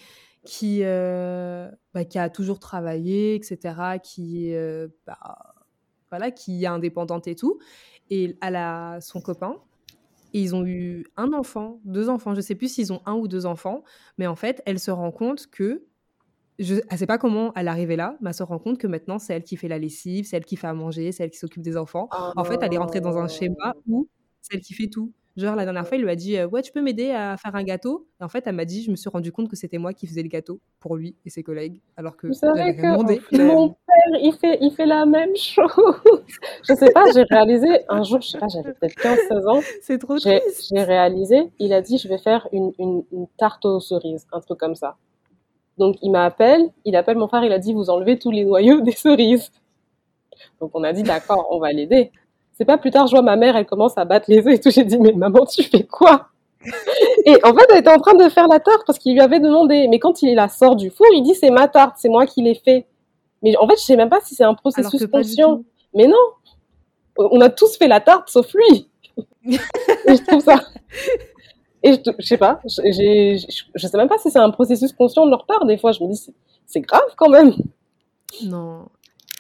qui 0.45 0.81
bah, 0.83 2.05
qui 2.09 2.19
a 2.19 2.31
toujours 2.31 2.59
travaillé, 2.59 3.35
etc. 3.35 3.99
Qui 4.03 4.55
bah, 5.07 5.55
voilà, 6.11 6.31
qui 6.31 6.65
est 6.65 6.67
indépendante 6.67 7.29
et 7.29 7.35
tout. 7.35 7.59
Et 8.11 8.37
elle 8.41 8.57
a 8.57 9.01
son 9.03 9.21
copain. 9.21 9.57
Et 10.35 10.41
ils 10.43 10.55
ont 10.55 10.65
eu 10.67 11.07
un 11.17 11.33
enfant, 11.33 11.81
deux 11.85 12.09
enfants, 12.09 12.35
je 12.35 12.41
sais 12.41 12.55
plus 12.55 12.73
s'ils 12.73 12.93
ont 12.93 13.01
un 13.07 13.15
ou 13.15 13.29
deux 13.29 13.47
enfants, 13.47 13.83
mais 14.19 14.27
en 14.27 14.37
fait, 14.37 14.63
elle 14.67 14.79
se 14.79 14.91
rend 14.91 15.11
compte 15.11 15.47
que 15.49 15.85
je 16.59 16.75
ne 16.75 16.97
sais 16.97 17.07
pas 17.07 17.19
comment 17.19 17.53
elle 17.55 17.67
est 17.67 17.71
arrivée 17.71 17.97
là, 17.97 18.17
mais 18.21 18.31
elle 18.31 18.35
se 18.35 18.43
rend 18.43 18.59
compte 18.59 18.79
que 18.79 18.87
maintenant, 18.87 19.19
c'est 19.19 19.35
elle 19.35 19.45
qui 19.45 19.57
fait 19.57 19.69
la 19.69 19.79
lessive, 19.79 20.27
c'est 20.27 20.37
elle 20.37 20.45
qui 20.45 20.57
fait 20.57 20.67
à 20.67 20.75
manger, 20.75 21.13
c'est 21.13 21.25
elle 21.25 21.31
qui 21.31 21.39
s'occupe 21.39 21.63
des 21.63 21.77
enfants. 21.77 22.09
en 22.37 22.45
fait, 22.45 22.59
elle 22.63 22.75
est 22.75 22.79
rentrée 22.79 23.01
dans 23.01 23.17
un 23.17 23.29
schéma 23.29 23.75
où 23.87 24.09
c'est 24.41 24.57
elle 24.57 24.61
qui 24.63 24.75
fait 24.75 24.89
tout. 24.89 25.13
Genre, 25.39 25.55
la 25.55 25.63
dernière 25.63 25.87
fois, 25.87 25.97
il 25.97 26.03
lui 26.03 26.11
a 26.11 26.17
dit 26.17 26.37
euh, 26.37 26.49
Ouais, 26.49 26.63
tu 26.63 26.73
peux 26.73 26.83
m'aider 26.83 27.13
à 27.13 27.37
faire 27.37 27.55
un 27.55 27.63
gâteau? 27.63 28.09
Et 28.21 28.25
en 28.25 28.29
fait, 28.29 28.45
elle 28.49 28.57
m'a 28.57 28.65
dit 28.65 28.83
Je 28.83 28.91
me 28.91 28.97
suis 28.97 29.09
rendu 29.09 29.31
compte 29.31 29.49
que 29.49 29.55
c'était 29.55 29.79
moi 29.79 29.93
qui 29.93 30.09
faisais 30.09 30.23
le 30.23 30.29
gâteau 30.29 30.59
pour 30.81 30.97
lui 30.97 31.15
et 31.25 31.31
ses 31.31 31.45
collègues, 31.45 31.81
alors 31.97 32.17
que 32.17 32.27
j'avais 32.33 32.75
demandé. 32.75 33.21
Mon 33.31 33.69
père, 33.69 34.21
il 34.21 34.33
fait, 34.33 34.59
il 34.61 34.73
fait 34.73 34.87
la 34.87 35.07
même 35.07 35.37
chose. 35.37 35.71
je 36.69 36.75
sais 36.75 36.91
pas, 36.91 37.05
j'ai 37.15 37.23
réalisé 37.23 37.69
un 37.89 38.03
jour, 38.03 38.21
je 38.21 38.31
sais 38.31 38.39
pas, 38.39 38.49
j'avais 38.49 38.75
peut-être 38.75 38.97
15-16 39.01 39.49
ans. 39.49 39.61
C'est 39.81 39.99
trop. 39.99 40.19
J'ai 40.19 40.43
réalisé, 40.83 41.53
il 41.61 41.73
a 41.73 41.83
dit 41.83 41.99
Je 41.99 42.09
vais 42.09 42.19
faire 42.19 42.49
une, 42.51 42.73
une, 42.81 43.05
une 43.13 43.29
tarte 43.39 43.65
aux 43.65 43.79
cerises, 43.79 44.27
un 44.33 44.41
truc 44.41 44.59
comme 44.59 44.75
ça. 44.75 44.97
Donc, 45.79 45.99
il 46.03 46.11
m'appelle, 46.11 46.69
il 46.85 46.97
appelle 46.97 47.17
mon 47.17 47.29
frère, 47.29 47.45
il 47.45 47.53
a 47.53 47.61
dit 47.61 47.73
Vous 47.73 47.91
enlevez 47.91 48.19
tous 48.19 48.33
les 48.33 48.45
noyaux 48.45 48.81
des 48.81 48.91
cerises. 48.91 49.53
Donc, 50.61 50.73
on 50.75 50.83
a 50.83 50.93
dit 50.93 51.05
D'accord, 51.05 51.47
on 51.53 51.61
va 51.61 51.71
l'aider. 51.71 52.11
C'est 52.59 52.65
pas 52.65 52.77
plus 52.77 52.91
tard, 52.91 53.07
je 53.07 53.13
vois 53.13 53.23
ma 53.23 53.37
mère, 53.37 53.57
elle 53.57 53.67
commence 53.67 53.97
à 53.97 54.05
battre 54.05 54.27
les 54.29 54.39
œufs 54.41 54.55
et 54.55 54.61
tout. 54.61 54.71
J'ai 54.71 54.83
dit, 54.83 54.99
mais 54.99 55.13
maman, 55.13 55.47
tu 55.47 55.63
fais 55.63 55.85
quoi? 55.85 56.27
Et 57.25 57.37
en 57.45 57.55
fait, 57.55 57.67
elle 57.71 57.79
était 57.79 57.91
en 57.91 58.01
train 58.01 58.15
de 58.15 58.29
faire 58.29 58.49
la 58.49 58.59
tarte 58.59 58.83
parce 58.85 58.99
qu'il 58.99 59.13
lui 59.13 59.21
avait 59.21 59.39
demandé. 59.39 59.87
Mais 59.87 60.01
quand 60.01 60.23
il 60.23 60.35
la 60.35 60.49
sort 60.49 60.75
du 60.75 60.91
four, 60.91 61.07
il 61.15 61.23
dit, 61.23 61.37
c'est 61.37 61.51
ma 61.51 61.69
tarte, 61.69 61.95
c'est 61.99 62.09
moi 62.09 62.27
qui 62.27 62.43
l'ai 62.43 62.57
fait. 62.57 62.87
Mais 63.43 63.57
en 63.59 63.69
fait, 63.69 63.77
je 63.77 63.85
sais 63.85 63.95
même 63.95 64.09
pas 64.09 64.21
si 64.21 64.35
c'est 64.35 64.43
un 64.43 64.55
processus 64.55 65.07
conscient. 65.07 65.63
Mais 65.95 66.09
non, 66.09 66.17
on 67.17 67.41
a 67.41 67.49
tous 67.49 67.77
fait 67.77 67.87
la 67.87 68.01
tarte 68.01 68.29
sauf 68.29 68.53
lui. 68.53 68.89
je 69.45 70.27
trouve 70.27 70.43
ça. 70.43 70.61
Et 71.85 71.93
je, 71.93 72.11
je 72.19 72.27
sais 72.27 72.39
pas, 72.39 72.61
je, 72.67 73.47
je 73.73 73.87
sais 73.87 73.97
même 73.97 74.09
pas 74.09 74.19
si 74.19 74.33
c'est 74.33 74.41
un 74.41 74.51
processus 74.51 74.93
conscient 74.93 75.27
de 75.27 75.31
leur 75.31 75.47
part. 75.47 75.65
Des 75.65 75.79
fois, 75.79 75.93
je 75.93 76.03
me 76.03 76.13
dis, 76.13 76.35
c'est 76.67 76.81
grave 76.81 77.15
quand 77.17 77.29
même. 77.29 77.53
Non, 78.43 78.87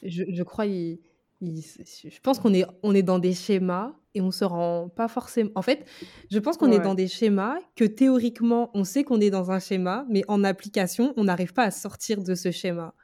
je, 0.05 0.23
je 0.29 0.43
crois 0.45 0.66
il, 0.66 1.01
je 1.41 2.20
pense 2.20 2.39
qu'on 2.41 2.53
est, 2.53 2.64
on 2.82 2.95
est 2.95 3.03
dans 3.03 3.18
des 3.18 3.32
schémas 3.32 3.95
et 4.14 4.20
on 4.20 4.30
se 4.30 4.45
rend 4.45 4.89
pas 4.89 5.07
forcément. 5.07 5.51
En 5.55 5.62
fait, 5.62 5.86
je 6.30 6.39
pense 6.39 6.57
qu'on 6.57 6.72
est 6.72 6.80
dans 6.80 6.95
des 6.95 7.07
schémas 7.07 7.57
que 7.76 7.84
théoriquement, 7.84 8.70
on 8.74 8.82
sait 8.84 9.05
qu'on 9.05 9.20
est 9.20 9.30
dans 9.30 9.53
un 9.53 9.61
schéma, 9.61 10.05
mais 10.09 10.22
en 10.26 10.43
application, 10.43 11.14
on 11.16 11.24
n'arrive 11.24 11.53
pas 11.53 11.64
à 11.64 11.70
sortir 11.70 12.22
de 12.22 12.34
ce 12.34 12.51
schéma. 12.51 12.95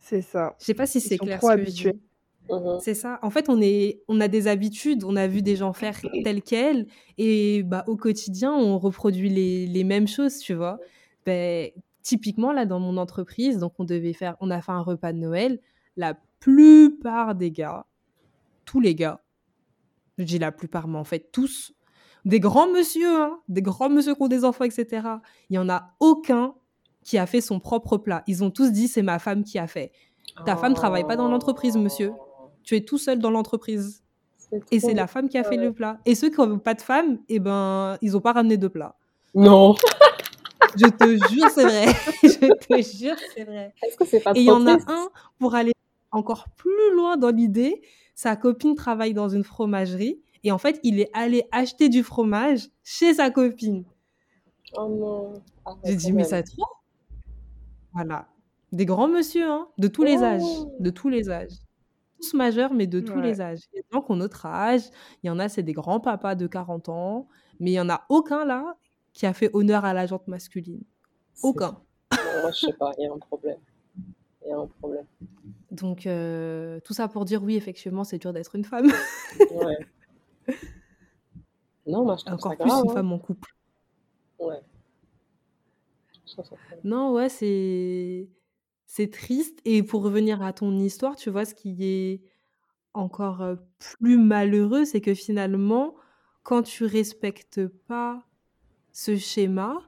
C'est 0.00 0.22
ça. 0.22 0.56
Je 0.58 0.64
sais 0.64 0.74
pas 0.74 0.86
si 0.86 1.00
c'est 1.00 1.18
clair. 1.18 1.38
Trop 1.38 1.50
habitués. 1.50 1.92
Mmh 2.50 2.78
c'est 2.80 2.94
ça. 2.94 3.18
En 3.20 3.28
fait, 3.28 3.50
on, 3.50 3.60
est, 3.60 4.00
on 4.08 4.22
a 4.22 4.28
des 4.28 4.48
habitudes, 4.48 5.04
on 5.04 5.16
a 5.16 5.26
vu 5.26 5.42
des 5.42 5.54
gens 5.54 5.74
faire 5.74 6.00
tel 6.24 6.40
quel, 6.40 6.86
et 7.18 7.62
bah, 7.62 7.84
au 7.86 7.96
quotidien, 7.96 8.54
on 8.54 8.78
reproduit 8.78 9.28
les, 9.28 9.66
les 9.66 9.84
mêmes 9.84 10.08
choses, 10.08 10.38
tu 10.38 10.54
vois. 10.54 10.78
Ben, 11.26 11.68
typiquement, 12.02 12.52
là, 12.52 12.64
dans 12.64 12.80
mon 12.80 12.96
entreprise, 12.96 13.58
donc 13.58 13.74
on 13.78 13.84
devait 13.84 14.14
faire, 14.14 14.34
on 14.40 14.50
a 14.50 14.62
fait 14.62 14.72
un 14.72 14.80
repas 14.80 15.12
de 15.12 15.18
Noël. 15.18 15.60
La 15.98 16.18
plupart 16.40 17.34
des 17.34 17.50
gars, 17.50 17.86
tous 18.64 18.80
les 18.80 18.94
gars, 18.94 19.22
je 20.18 20.24
dis 20.24 20.38
la 20.38 20.52
plupart, 20.52 20.88
mais 20.88 20.98
en 20.98 21.04
fait 21.04 21.30
tous, 21.32 21.72
des 22.24 22.40
grands 22.40 22.68
monsieur, 22.68 23.22
hein, 23.22 23.40
des 23.48 23.62
grands 23.62 23.88
monsieur 23.88 24.14
qui 24.14 24.22
ont 24.22 24.28
des 24.28 24.44
enfants, 24.44 24.64
etc. 24.64 25.02
Il 25.48 25.52
n'y 25.52 25.58
en 25.58 25.68
a 25.68 25.94
aucun 26.00 26.54
qui 27.02 27.16
a 27.16 27.26
fait 27.26 27.40
son 27.40 27.60
propre 27.60 27.96
plat. 27.96 28.22
Ils 28.26 28.44
ont 28.44 28.50
tous 28.50 28.70
dit 28.70 28.88
c'est 28.88 29.02
ma 29.02 29.18
femme 29.18 29.44
qui 29.44 29.58
a 29.58 29.66
fait. 29.66 29.92
Ta 30.44 30.56
femme 30.56 30.72
ne 30.72 30.76
travaille 30.76 31.06
pas 31.06 31.16
dans 31.16 31.28
l'entreprise, 31.28 31.76
monsieur. 31.76 32.12
Tu 32.62 32.76
es 32.76 32.82
tout 32.82 32.98
seul 32.98 33.18
dans 33.18 33.30
l'entreprise. 33.30 34.02
Et 34.70 34.80
c'est 34.80 34.94
la 34.94 35.06
femme 35.06 35.28
qui 35.28 35.38
a 35.38 35.44
fait 35.44 35.56
le 35.56 35.72
plat. 35.72 35.98
Et 36.04 36.14
ceux 36.14 36.30
qui 36.30 36.40
n'ont 36.40 36.58
pas 36.58 36.74
de 36.74 36.82
femme, 36.82 37.18
eh 37.28 37.38
ben, 37.38 37.96
ils 38.02 38.12
n'ont 38.12 38.20
pas 38.20 38.32
ramené 38.32 38.56
de 38.56 38.68
plat. 38.68 38.94
Non. 39.34 39.74
Je 40.76 40.86
te 40.86 41.32
jure, 41.32 41.48
c'est 41.50 41.64
vrai. 41.64 41.86
Je 42.22 42.28
te 42.52 42.98
jure, 42.98 43.16
c'est 43.34 43.44
vrai. 43.44 43.74
Est-ce 43.82 43.96
que 43.96 44.04
c'est 44.04 44.20
pas 44.20 44.32
Et 44.34 44.40
il 44.40 44.46
y 44.46 44.50
en 44.50 44.66
a 44.66 44.74
un 44.86 45.08
pour 45.38 45.54
aller 45.54 45.72
encore 46.10 46.48
plus 46.56 46.94
loin 46.94 47.16
dans 47.16 47.30
l'idée, 47.30 47.82
sa 48.14 48.36
copine 48.36 48.74
travaille 48.74 49.14
dans 49.14 49.28
une 49.28 49.44
fromagerie 49.44 50.20
et 50.44 50.52
en 50.52 50.58
fait, 50.58 50.78
il 50.82 51.00
est 51.00 51.10
allé 51.14 51.44
acheter 51.52 51.88
du 51.88 52.02
fromage 52.02 52.68
chez 52.82 53.14
sa 53.14 53.30
copine. 53.30 53.84
Oh 54.76 54.88
non. 54.88 55.34
Ah, 55.64 55.74
J'ai 55.84 55.96
dit, 55.96 56.12
mais 56.12 56.24
ça 56.24 56.42
trop. 56.42 56.64
Voilà. 57.92 58.28
Des 58.72 58.84
grands 58.84 59.08
monsieur, 59.08 59.48
hein, 59.48 59.68
de 59.78 59.88
tous 59.88 60.04
les 60.04 60.22
âges. 60.22 60.42
Oh. 60.44 60.76
De 60.78 60.90
tous 60.90 61.08
les 61.08 61.30
âges. 61.30 61.54
Tous 62.20 62.34
majeurs, 62.34 62.74
mais 62.74 62.86
de 62.86 63.00
tous 63.00 63.20
les 63.20 63.40
âges. 63.40 63.60
Il 63.72 63.76
y 63.76 63.78
a 63.78 63.82
des 63.82 63.88
gens 63.92 64.16
notre 64.16 64.46
âge. 64.46 64.82
Il 65.22 65.28
y 65.28 65.30
en 65.30 65.38
a, 65.38 65.48
c'est 65.48 65.62
des 65.62 65.72
grands 65.72 66.00
papas 66.00 66.34
de 66.34 66.46
40 66.46 66.88
ans. 66.88 67.28
Mais 67.60 67.70
il 67.70 67.74
n'y 67.74 67.80
en 67.80 67.88
a 67.88 68.04
aucun 68.08 68.44
là 68.44 68.76
qui 69.12 69.26
a 69.26 69.32
fait 69.32 69.50
honneur 69.52 69.84
à 69.84 69.94
la 69.94 70.06
jante 70.06 70.28
masculine. 70.28 70.82
Aucun. 71.42 71.80
moi, 72.42 72.50
je 72.52 72.66
sais 72.66 72.72
pas, 72.72 72.92
il 72.98 73.04
y 73.04 73.06
a 73.06 73.12
un 73.12 73.18
problème. 73.18 73.58
Il 74.44 74.48
y 74.48 74.52
a 74.52 74.58
un 74.58 74.66
problème. 74.66 75.06
Donc, 75.70 76.06
euh, 76.06 76.80
tout 76.80 76.94
ça 76.94 77.08
pour 77.08 77.24
dire 77.24 77.42
oui, 77.42 77.56
effectivement, 77.56 78.04
c'est 78.04 78.18
dur 78.18 78.32
d'être 78.32 78.54
une 78.54 78.64
femme. 78.64 78.90
ouais. 79.50 79.78
Non, 81.86 82.04
moi, 82.04 82.16
je 82.18 82.24
trouve 82.24 82.34
Encore 82.34 82.52
ça 82.52 82.56
plus 82.58 82.68
grave, 82.68 82.84
une 82.84 82.90
hein. 82.90 82.94
femme 82.94 83.12
en 83.12 83.18
couple. 83.18 83.54
Ouais. 84.38 84.60
Non, 86.84 87.12
ouais, 87.14 87.28
c'est 87.28 88.28
c'est 88.86 89.10
triste. 89.10 89.60
Et 89.64 89.82
pour 89.82 90.02
revenir 90.02 90.42
à 90.42 90.52
ton 90.52 90.76
histoire, 90.78 91.16
tu 91.16 91.30
vois, 91.30 91.44
ce 91.44 91.54
qui 91.54 91.76
est 91.80 92.22
encore 92.94 93.42
euh, 93.42 93.56
plus 93.78 94.18
malheureux, 94.18 94.84
c'est 94.84 95.00
que 95.00 95.14
finalement, 95.14 95.94
quand 96.42 96.62
tu 96.62 96.84
respectes 96.84 97.66
pas 97.66 98.22
ce 98.92 99.16
schéma, 99.16 99.87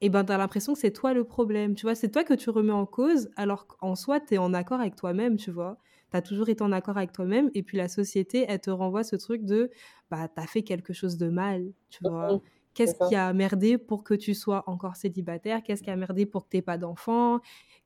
et 0.00 0.10
ben, 0.10 0.24
tu 0.24 0.32
as 0.32 0.38
l'impression 0.38 0.74
que 0.74 0.78
c'est 0.78 0.92
toi 0.92 1.14
le 1.14 1.24
problème, 1.24 1.74
tu 1.74 1.86
vois? 1.86 1.94
C'est 1.94 2.10
toi 2.10 2.24
que 2.24 2.34
tu 2.34 2.50
remets 2.50 2.72
en 2.72 2.86
cause, 2.86 3.30
alors 3.36 3.66
qu'en 3.66 3.94
soi, 3.94 4.20
tu 4.20 4.34
es 4.34 4.38
en 4.38 4.52
accord 4.52 4.80
avec 4.80 4.94
toi-même, 4.96 5.36
tu 5.36 5.50
vois? 5.50 5.78
Tu 6.10 6.16
as 6.16 6.22
toujours 6.22 6.48
été 6.48 6.62
en 6.62 6.72
accord 6.72 6.96
avec 6.96 7.12
toi-même 7.12 7.50
et 7.54 7.62
puis 7.62 7.78
la 7.78 7.88
société, 7.88 8.44
elle 8.48 8.60
te 8.60 8.70
renvoie 8.70 9.04
ce 9.04 9.16
truc 9.16 9.44
de, 9.44 9.70
bah, 10.10 10.28
tu 10.28 10.40
as 10.40 10.46
fait 10.46 10.62
quelque 10.62 10.92
chose 10.92 11.16
de 11.16 11.28
mal, 11.28 11.72
tu 11.90 12.00
vois? 12.02 12.34
Mmh 12.34 12.40
Qu'est-ce 12.76 13.08
qui 13.08 13.14
a 13.14 13.32
merdé 13.32 13.78
pour 13.78 14.04
que 14.04 14.12
tu 14.12 14.34
sois 14.34 14.62
encore 14.66 14.96
célibataire? 14.96 15.62
Qu'est-ce 15.62 15.82
qui 15.82 15.88
a 15.88 15.96
merdé 15.96 16.26
pour 16.26 16.46
que 16.46 16.54
tu 16.58 16.62
pas 16.62 16.76
d'enfant? 16.76 17.40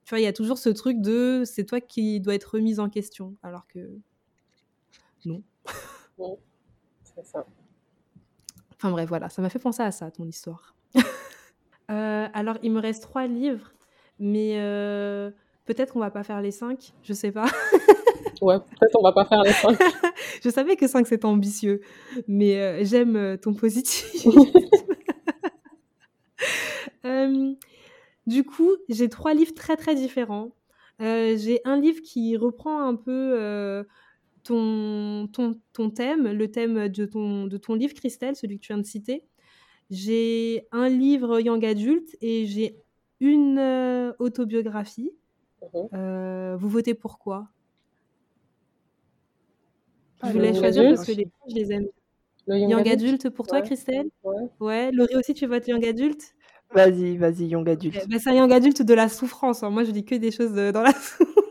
Tu 0.05 0.11
vois, 0.11 0.19
il 0.19 0.25
y 0.25 0.27
a 0.27 0.33
toujours 0.33 0.59
ce 0.59 0.69
truc 0.69 1.01
de, 1.01 1.45
c'est 1.47 1.65
toi 1.65 1.81
qui 1.81 2.19
dois 2.19 2.35
être 2.35 2.55
remise 2.57 2.81
en 2.81 2.91
question, 2.91 3.37
alors 3.45 3.67
que 3.69 3.89
non. 5.25 5.43
Mmh. 6.19 6.35
C'est 7.03 7.25
ça. 7.25 7.47
Enfin 8.75 8.91
bref, 8.91 9.09
voilà, 9.09 9.31
ça 9.31 9.41
m'a 9.41 9.49
fait 9.49 9.59
penser 9.59 9.83
à 9.83 9.91
ça, 9.91 10.11
ton 10.11 10.27
histoire. 10.27 10.75
Euh, 11.91 12.29
alors, 12.33 12.57
il 12.63 12.73
me 12.73 12.81
reste 12.81 13.03
trois 13.03 13.27
livres, 13.27 13.73
mais 14.19 14.55
euh, 14.57 15.31
peut-être 15.67 15.93
qu'on 15.93 16.01
va 16.01 16.11
pas 16.11 16.23
faire 16.23 16.41
les 16.41 16.53
cinq, 16.53 16.93
je 17.03 17.13
sais 17.13 17.33
pas. 17.33 17.47
ouais, 18.43 18.59
peut-être 18.59 18.97
on 18.99 19.03
va 19.03 19.13
pas 19.13 19.25
faire 19.25 19.43
les 19.43 19.53
cinq. 19.53 19.79
je 20.45 20.51
savais 20.51 20.77
que 20.77 20.87
cinq 20.87 21.07
c'était 21.07 21.25
ambitieux, 21.25 21.81
mais 22.29 22.57
euh, 22.61 22.85
j'aime 22.85 23.39
ton 23.39 23.55
positif. 23.55 24.25
du 28.27 28.45
coup, 28.45 28.71
j'ai 28.89 29.09
trois 29.09 29.35
livres 29.35 29.55
très 29.55 29.77
très 29.77 29.97
différents. 29.97 30.53
j'ai 31.01 31.61
un 31.65 31.81
livre 31.81 32.01
qui 32.03 32.37
reprend 32.37 32.87
un 32.87 32.95
peu 32.95 33.85
ton, 34.45 35.29
ton, 35.33 35.61
ton, 35.73 35.91
thème, 35.91 36.31
le 36.31 36.51
thème 36.53 36.89
de 36.89 37.05
ton, 37.05 37.47
de 37.47 37.57
ton 37.57 37.75
livre, 37.75 37.95
Christelle, 37.95 38.37
celui 38.37 38.61
que 38.61 38.63
tu 38.63 38.73
viens 38.73 38.79
de 38.79 38.87
citer. 38.87 39.25
J'ai 39.91 40.67
un 40.73 40.89
livre 40.89 41.41
young 41.41 41.65
adulte 41.65 42.17
et 42.21 42.47
j'ai 42.47 42.77
une 43.21 43.59
euh, 43.59 44.13
autobiographie. 44.19 45.13
Euh, 45.95 46.57
vous 46.59 46.69
votez 46.69 46.95
pourquoi 46.95 47.49
Je 50.23 50.29
Ah, 50.29 50.33
voulais 50.33 50.55
choisir 50.55 50.85
parce 50.89 51.07
que 51.07 51.13
adulte. 51.13 51.19
les 51.19 51.25
deux, 51.25 51.31
je 51.49 51.55
les 51.55 51.73
aime. 51.73 51.87
Le 52.47 52.59
Young, 52.59 52.71
young 52.71 52.81
adulte, 52.89 53.03
adulte 53.27 53.31
pour 53.31 53.47
toi, 53.47 53.59
Ouais. 53.59 53.65
Christelle? 53.65 54.09
Ouais. 54.25 54.35
Ouais. 54.61 54.91
Laurie 54.93 55.15
aussi, 55.17 55.35
tu 55.35 55.47
votes 55.47 55.67
young 55.69 55.85
adulte 55.85 56.35
Vas-y, 56.73 57.17
vas-y, 57.17 57.47
young 57.47 57.69
adulte. 57.69 57.99
Eh 58.03 58.07
ben, 58.07 58.19
C'est 58.21 58.31
un 58.31 58.35
young 58.35 58.53
adulte 58.53 58.83
de 58.83 58.95
la 58.95 59.09
souffrance. 59.09 59.63
hein. 59.65 59.71
Moi, 59.71 59.83
je 59.85 59.91
dis 59.91 60.05
que 60.05 60.15
des 60.15 60.31
choses 60.31 60.57
euh, 60.57 60.71
dans 60.73 60.83
la 60.83 60.93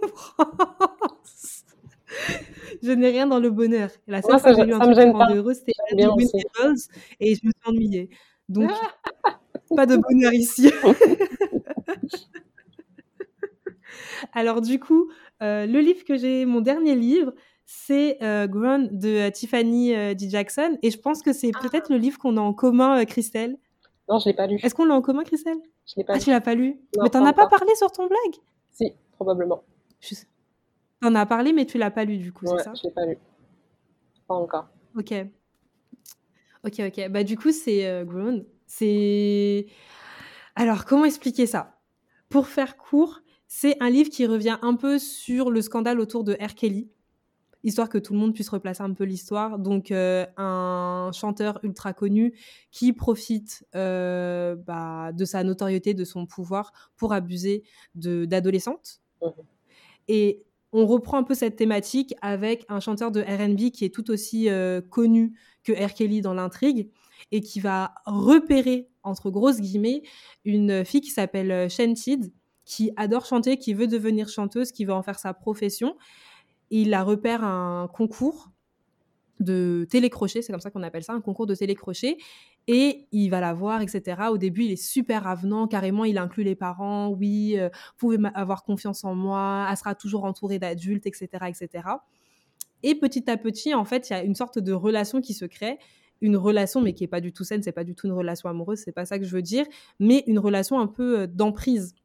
souffrance. 0.08 1.66
je 2.82 2.92
n'ai 2.92 3.10
rien 3.10 3.28
dans 3.28 3.40
le 3.40 3.50
bonheur. 3.50 3.90
La 4.08 4.22
seule 4.22 4.40
fois 4.40 4.52
que 4.52 4.58
j'ai 4.58 4.66
lu 4.66 4.74
un 4.74 4.80
truc 4.80 4.96
heureuse, 5.36 5.58
c'était. 5.58 5.74
Tables 5.98 6.24
et 7.20 7.36
je 7.36 7.42
me 7.46 7.52
suis 7.52 7.70
ennuyée. 7.70 8.10
Donc, 8.50 8.70
pas 9.76 9.86
de 9.86 9.96
bonheur 9.98 10.34
ici. 10.34 10.72
Alors 14.34 14.62
du 14.62 14.80
coup, 14.80 15.10
euh, 15.42 15.66
le 15.66 15.80
livre 15.80 16.04
que 16.04 16.18
j'ai, 16.18 16.46
mon 16.46 16.62
dernier 16.62 16.96
livre, 16.96 17.34
c'est 17.66 18.22
euh, 18.24 18.48
de 18.48 19.28
euh, 19.28 19.30
Tiffany 19.32 19.96
euh, 19.96 20.14
D. 20.14 20.30
Jackson. 20.30 20.78
Et 20.82 20.92
je 20.92 20.98
pense 21.00 21.22
que 21.22 21.34
c'est 21.34 21.52
peut-être 21.52 21.90
le 21.90 21.98
livre 21.98 22.18
qu'on 22.18 22.36
a 22.38 22.42
en 22.42 22.54
commun, 22.54 23.06
Christelle. 23.06 23.58
Non, 24.10 24.18
je 24.18 24.26
l'ai 24.26 24.34
pas 24.36 24.48
lu. 24.48 24.58
Est-ce 24.64 24.74
qu'on 24.74 24.86
l'a 24.86 24.96
en 24.96 25.02
commun, 25.02 25.24
Christelle? 25.24 25.58
Je 25.86 25.94
l'ai 25.98 26.04
pas 26.04 26.14
Ah, 26.14 26.18
lu. 26.18 26.24
tu 26.24 26.30
l'as 26.32 26.42
pas 26.42 26.56
lu? 26.56 26.80
Non, 26.98 27.04
Mais 27.04 27.10
t'en 27.10 27.24
as 27.26 27.34
pas 27.34 27.48
parlé 27.48 27.76
sur 27.76 27.92
ton 27.92 28.08
blog? 28.08 28.36
Si, 28.72 28.94
probablement. 29.14 29.64
Je 30.02 30.16
T'en 31.02 31.14
as 31.16 31.26
parlé, 31.26 31.54
mais 31.54 31.66
tu 31.66 31.78
l'as 31.78 31.92
pas 31.92 32.04
lu 32.06 32.18
du 32.18 32.34
coup, 32.34 32.46
Ouais, 32.46 32.58
c'est 32.58 32.64
ça? 32.66 32.74
je 32.74 32.84
l'ai 32.84 32.92
pas 32.92 33.06
lu. 33.06 33.18
Pas 34.28 34.34
encore. 34.36 34.68
Ok. 34.98 35.14
Ok, 36.66 36.80
ok. 36.80 37.10
Bah, 37.10 37.24
du 37.24 37.38
coup, 37.38 37.52
c'est 37.52 37.88
euh, 37.88 38.04
Grown. 38.04 38.46
C'est. 38.66 39.68
Alors, 40.56 40.86
comment 40.86 41.06
expliquer 41.06 41.46
ça? 41.46 41.80
Pour 42.30 42.48
faire 42.48 42.78
court, 42.78 43.22
C'est 43.48 43.78
un 43.82 43.90
livre 43.90 44.12
qui 44.12 44.28
revient 44.28 44.58
un 44.62 44.76
peu 44.76 45.00
sur 45.00 45.50
le 45.50 45.62
scandale 45.64 46.00
autour 46.00 46.24
de 46.24 46.34
R. 46.34 46.54
Kelly, 46.54 46.88
histoire 47.64 47.90
que 47.90 47.98
tout 47.98 48.14
le 48.14 48.20
monde 48.20 48.36
puisse 48.36 48.50
replacer 48.50 48.84
un 48.84 48.94
peu 48.94 49.06
l'histoire. 49.06 49.58
Donc, 49.58 49.90
euh, 49.92 50.26
un 50.38 51.10
chanteur 51.14 51.60
ultra 51.64 51.94
connu 51.94 52.38
qui 52.72 52.94
profite 52.94 53.66
euh, 53.76 54.56
bah, 54.56 55.12
de 55.14 55.26
sa 55.26 55.44
notoriété, 55.44 55.96
de 55.96 56.04
son 56.06 56.28
pouvoir 56.28 56.92
pour 56.96 57.12
abuser 57.14 57.64
d'adolescentes. 57.96 59.02
Mmh. 59.22 59.28
Et 60.10 60.44
on 60.72 60.86
reprend 60.86 61.18
un 61.18 61.24
peu 61.24 61.34
cette 61.34 61.56
thématique 61.56 62.14
avec 62.22 62.66
un 62.70 62.80
chanteur 62.80 63.12
de 63.12 63.22
RB 63.22 63.72
qui 63.72 63.86
est 63.86 63.94
tout 63.94 64.12
aussi 64.12 64.50
euh, 64.50 64.82
connu 64.82 65.34
que 65.72 65.86
R. 65.86 65.94
Kelly 65.94 66.22
dans 66.22 66.34
l'intrigue 66.34 66.90
et 67.32 67.42
qui 67.42 67.60
va 67.60 67.94
repérer, 68.06 68.90
entre 69.04 69.30
grosses 69.30 69.60
guillemets, 69.60 70.04
une 70.46 70.84
fille 70.86 71.02
qui 71.02 71.12
s'appelle 71.12 71.70
Shantid, 71.70 72.32
qui 72.66 72.92
adore 72.96 73.26
chanter, 73.26 73.58
qui 73.58 73.74
veut 73.74 73.88
devenir 73.88 74.30
chanteuse, 74.30 74.72
qui 74.72 74.86
veut 74.86 74.94
en 74.94 75.04
faire 75.04 75.20
sa 75.20 75.34
profession 75.34 75.96
il 76.70 76.90
la 76.90 77.04
repère 77.04 77.44
un 77.44 77.88
concours 77.88 78.52
de 79.40 79.88
télécrochet, 79.90 80.42
c'est 80.42 80.52
comme 80.52 80.60
ça 80.60 80.70
qu'on 80.70 80.84
appelle 80.84 81.04
ça, 81.04 81.14
un 81.14 81.22
concours 81.22 81.46
de 81.46 81.56
télécrochet, 81.56 82.18
et 82.68 83.08
il 83.12 83.30
va 83.30 83.40
la 83.40 83.54
voir, 83.54 83.82
etc. 83.82 84.24
Au 84.32 84.38
début, 84.38 84.66
il 84.66 84.72
est 84.72 84.76
super 84.76 85.28
avenant, 85.28 85.68
carrément, 85.68 86.04
il 86.04 86.18
inclut 86.18 86.44
les 86.44 86.56
parents, 86.56 87.08
oui, 87.08 87.58
euh, 87.58 87.70
vous 87.98 88.10
pouvez 88.10 88.18
avoir 88.34 88.64
confiance 88.64 89.04
en 89.06 89.16
moi, 89.16 89.66
elle 89.70 89.78
sera 89.78 89.96
toujours 89.96 90.26
entourée 90.26 90.60
d'adultes, 90.60 91.08
etc., 91.08 91.28
etc. 91.48 91.88
Et 92.84 92.96
petit 92.96 93.30
à 93.30 93.38
petit, 93.38 93.74
en 93.74 93.86
fait, 93.86 94.10
il 94.10 94.14
y 94.14 94.16
a 94.16 94.24
une 94.24 94.36
sorte 94.36 94.60
de 94.60 94.74
relation 94.74 95.22
qui 95.22 95.34
se 95.34 95.46
crée, 95.46 95.78
une 96.22 96.38
relation, 96.38 96.82
mais 96.82 96.94
qui 96.94 97.04
est 97.04 97.08
pas 97.08 97.22
du 97.22 97.32
tout 97.32 97.44
saine, 97.44 97.64
c'est 97.64 97.72
pas 97.72 97.84
du 97.84 97.96
tout 97.96 98.08
une 98.08 98.14
relation 98.14 98.50
amoureuse, 98.50 98.80
c'est 98.80 98.92
pas 98.92 99.06
ça 99.06 99.20
que 99.20 99.26
je 99.26 99.36
veux 99.36 99.42
dire, 99.42 99.66
mais 100.00 100.24
une 100.28 100.40
relation 100.40 100.80
un 100.80 100.88
peu 100.88 101.22
euh, 101.22 101.28
d'emprise 101.28 101.96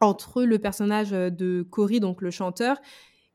entre 0.00 0.44
le 0.44 0.58
personnage 0.58 1.12
euh, 1.12 1.30
de 1.30 1.66
Cory, 1.68 2.00
donc 2.00 2.22
le 2.22 2.30
chanteur, 2.30 2.80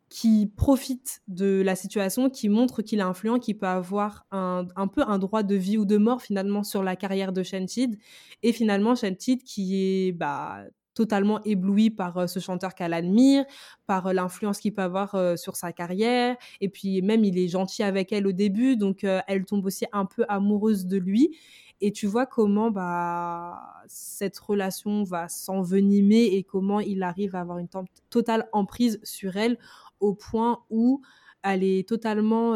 qui 0.09 0.51
profite 0.55 1.21
de 1.27 1.63
la 1.65 1.75
situation, 1.75 2.29
qui 2.29 2.47
montre 2.47 2.83
qu'il 2.83 2.99
est 2.99 3.03
influent, 3.03 3.39
qui 3.39 3.55
peut 3.55 3.65
avoir 3.65 4.27
un, 4.29 4.67
peu 4.93 5.01
un 5.01 5.17
droit 5.17 5.41
de 5.41 5.55
vie 5.55 5.75
ou 5.75 5.85
de 5.85 5.97
mort 5.97 6.21
finalement 6.21 6.61
sur 6.61 6.83
la 6.83 6.95
carrière 6.95 7.33
de 7.33 7.41
Shantid. 7.41 7.97
Et 8.43 8.53
finalement, 8.53 8.93
Shantid 8.93 9.41
qui 9.41 9.75
est 9.75 10.11
bah, 10.11 10.65
totalement 10.93 11.41
ébloui 11.43 11.89
par 11.89 12.17
euh, 12.17 12.27
ce 12.27 12.39
chanteur 12.39 12.75
qu'elle 12.75 12.93
admire, 12.93 13.45
par 13.87 14.07
euh, 14.07 14.13
l'influence 14.13 14.59
qu'il 14.59 14.73
peut 14.73 14.81
avoir 14.81 15.15
euh, 15.15 15.35
sur 15.35 15.55
sa 15.55 15.71
carrière. 15.71 16.35
Et 16.61 16.69
puis 16.69 17.01
même, 17.01 17.23
il 17.23 17.37
est 17.37 17.47
gentil 17.47 17.83
avec 17.83 18.11
elle 18.11 18.27
au 18.27 18.31
début, 18.31 18.77
donc 18.77 19.05
elle 19.27 19.45
tombe 19.45 19.65
aussi 19.65 19.85
un 19.91 20.05
peu 20.05 20.25
amoureuse 20.27 20.85
de 20.85 20.97
lui. 20.97 21.37
Et 21.81 21.91
tu 21.91 22.07
vois 22.07 22.25
comment 22.25 22.71
bah, 22.71 23.59
cette 23.87 24.37
relation 24.37 25.03
va 25.03 25.27
s'envenimer 25.27 26.23
et 26.23 26.43
comment 26.43 26.79
il 26.79 27.03
arrive 27.03 27.35
à 27.35 27.41
avoir 27.41 27.57
une 27.57 27.67
totale 28.09 28.47
emprise 28.53 28.99
sur 29.03 29.35
elle 29.35 29.57
au 29.99 30.13
point 30.13 30.63
où 30.69 31.01
elle 31.43 31.63
est 31.63 31.87
totalement, 31.87 32.55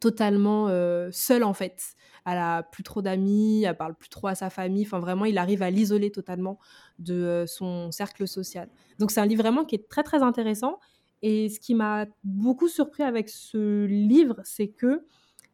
totalement 0.00 0.68
seule 1.12 1.44
en 1.44 1.54
fait. 1.54 1.94
Elle 2.26 2.38
a 2.38 2.62
plus 2.62 2.82
trop 2.82 3.02
d'amis, 3.02 3.64
elle 3.64 3.76
parle 3.76 3.94
plus 3.94 4.08
trop 4.08 4.28
à 4.28 4.34
sa 4.34 4.50
famille. 4.50 4.84
Enfin, 4.84 5.00
vraiment, 5.00 5.24
il 5.24 5.38
arrive 5.38 5.62
à 5.62 5.70
l'isoler 5.70 6.10
totalement 6.10 6.58
de 6.98 7.14
euh, 7.14 7.46
son 7.46 7.90
cercle 7.90 8.28
social. 8.28 8.68
Donc, 8.98 9.10
c'est 9.10 9.20
un 9.20 9.26
livre 9.26 9.42
vraiment 9.42 9.64
qui 9.64 9.74
est 9.74 9.88
très 9.88 10.02
très 10.02 10.22
intéressant. 10.22 10.78
Et 11.22 11.48
ce 11.48 11.60
qui 11.60 11.74
m'a 11.74 12.06
beaucoup 12.24 12.68
surpris 12.68 13.02
avec 13.02 13.28
ce 13.28 13.84
livre, 13.86 14.40
c'est 14.44 14.68
que 14.68 15.06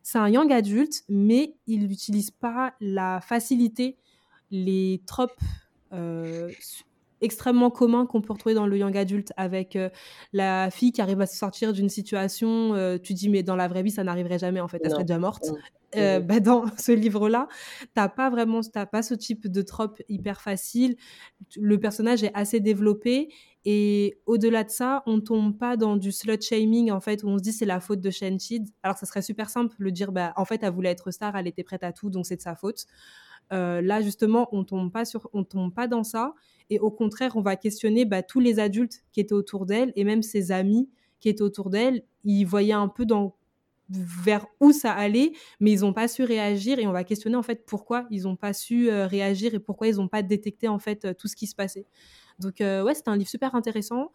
c'est 0.03 0.19
un 0.19 0.29
young 0.29 0.51
adulte, 0.53 1.03
mais 1.09 1.55
il 1.67 1.87
n'utilise 1.87 2.31
pas 2.31 2.75
la 2.81 3.21
facilité, 3.21 3.99
les 4.51 5.03
tropes 5.07 5.39
extrêmement 7.21 7.71
commun 7.71 8.07
qu'on 8.07 8.21
peut 8.21 8.33
retrouver 8.33 8.55
dans 8.55 8.67
le 8.67 8.77
young 8.77 8.97
adulte 8.97 9.33
avec 9.37 9.77
euh, 9.77 9.89
la 10.33 10.71
fille 10.71 10.93
qui 10.93 11.01
arrive 11.01 11.21
à 11.21 11.27
se 11.27 11.37
sortir 11.37 11.73
d'une 11.73 11.89
situation, 11.89 12.75
euh, 12.75 12.99
tu 12.99 13.15
dis 13.15 13.29
mais 13.29 13.43
dans 13.43 13.57
la 13.57 13.69
vraie 13.69 13.83
vie 13.83 13.91
ça 13.91 14.05
n'arriverait 14.05 14.39
jamais 14.39 14.61
en 14.61 14.69
fait, 14.69 14.81
elle 14.85 14.91
serait 14.91 15.05
déjà 15.05 15.19
morte. 15.19 15.51
Euh, 15.97 16.21
bah, 16.21 16.39
dans 16.39 16.67
ce 16.79 16.93
livre-là, 16.93 17.49
t'as 17.95 18.09
pas 18.09 18.29
vraiment, 18.29 18.61
t'as 18.61 18.87
pas 18.87 19.03
ce 19.03 19.15
type 19.15 19.49
de 19.49 19.63
trope 19.63 20.03
hyper 20.09 20.41
facile. 20.41 20.97
Le 21.57 21.81
personnage 21.81 22.23
est 22.23 22.33
assez 22.35 22.61
développé 22.61 23.33
et 23.65 24.19
au-delà 24.27 24.65
de 24.65 24.71
ça, 24.71 25.03
on 25.07 25.21
tombe 25.21 25.57
pas 25.57 25.77
dans 25.77 25.97
du 25.97 26.13
slut 26.13 26.41
shaming 26.41 26.91
en 26.91 27.01
fait 27.01 27.23
où 27.23 27.29
on 27.29 27.39
se 27.39 27.43
dit 27.43 27.53
c'est 27.53 27.67
la 27.67 27.81
faute 27.81 28.01
de 28.01 28.11
Shenchid. 28.11 28.69
Alors 28.83 28.99
ça 28.99 29.07
serait 29.07 29.23
super 29.23 29.49
simple 29.49 29.75
de 29.79 29.85
le 29.85 29.93
dire 29.93 30.13
bah 30.13 30.33
en 30.37 30.45
fait 30.45 30.63
elle 30.63 30.73
voulait 30.73 30.91
être 30.91 31.11
star, 31.11 31.37
elle 31.37 31.47
était 31.47 31.65
prête 31.65 31.83
à 31.83 31.93
tout 31.93 32.11
donc 32.11 32.27
c'est 32.27 32.37
de 32.37 32.43
sa 32.43 32.55
faute. 32.55 32.85
là 33.51 34.03
justement 34.03 34.49
on 34.53 34.65
tombe 34.65 34.93
pas 34.93 35.05
sur, 35.05 35.29
on 35.33 35.43
tombe 35.43 35.75
pas 35.75 35.89
dans 35.89 36.05
ça 36.05 36.35
et 36.71 36.79
au 36.79 36.91
contraire, 36.91 37.37
on 37.37 37.43
va 37.43 37.57
questionner 37.57 38.05
bah, 38.05 38.23
tous 38.23 38.41
les 38.41 38.59
adultes 38.59 39.03
qui 39.13 39.21
étaient 39.21 39.35
autour 39.35 39.67
d'elle 39.67 39.93
et 39.97 40.05
même 40.05 40.23
ses 40.23 40.53
amis 40.53 40.89
qui 41.21 41.29
étaient 41.29 41.43
autour 41.43 41.71
d'elle. 41.71 42.03
Ils 42.25 42.45
voyaient 42.45 42.73
un 42.73 42.89
peu 42.89 43.07
dans 43.07 43.37
vers 43.91 44.47
où 44.61 44.73
ça 44.73 44.93
allait, 44.93 45.33
mais 45.61 45.73
ils 45.73 45.81
n'ont 45.81 45.93
pas 45.93 46.09
su 46.09 46.23
réagir 46.23 46.79
et 46.79 46.87
on 46.87 46.93
va 46.93 47.05
questionner 47.05 47.37
en 47.37 47.43
fait 47.43 47.65
pourquoi 47.65 48.07
ils 48.11 48.25
n'ont 48.25 48.37
pas 48.37 48.53
su 48.53 48.91
euh, 48.91 49.07
réagir 49.07 49.55
et 49.55 49.59
pourquoi 49.59 49.89
ils 49.89 49.97
n'ont 49.97 50.09
pas 50.09 50.23
détecté 50.23 50.69
en 50.69 50.79
fait 50.79 51.05
euh, 51.05 51.15
tout 51.15 51.29
ce 51.29 51.37
qui 51.37 51.47
se 51.47 51.55
passait. 51.55 51.87
Donc 52.39 52.61
euh, 52.61 52.83
ouais, 52.83 52.95
c'est 52.95 53.09
un 53.09 53.17
livre 53.17 53.31
super 53.31 53.55
intéressant, 53.55 54.13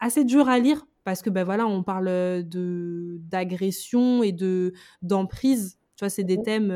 assez 0.00 0.24
dur 0.24 0.48
à 0.48 0.58
lire 0.58 0.84
parce 1.04 1.22
que 1.22 1.30
ben 1.30 1.44
voilà, 1.44 1.66
on 1.66 1.82
parle 1.82 2.06
de 2.06 3.18
d'agression 3.20 4.22
et 4.22 4.32
de 4.32 4.72
d'emprise. 5.02 5.78
Tu 5.96 6.04
vois, 6.04 6.10
c'est 6.10 6.24
des 6.24 6.42
thèmes 6.42 6.72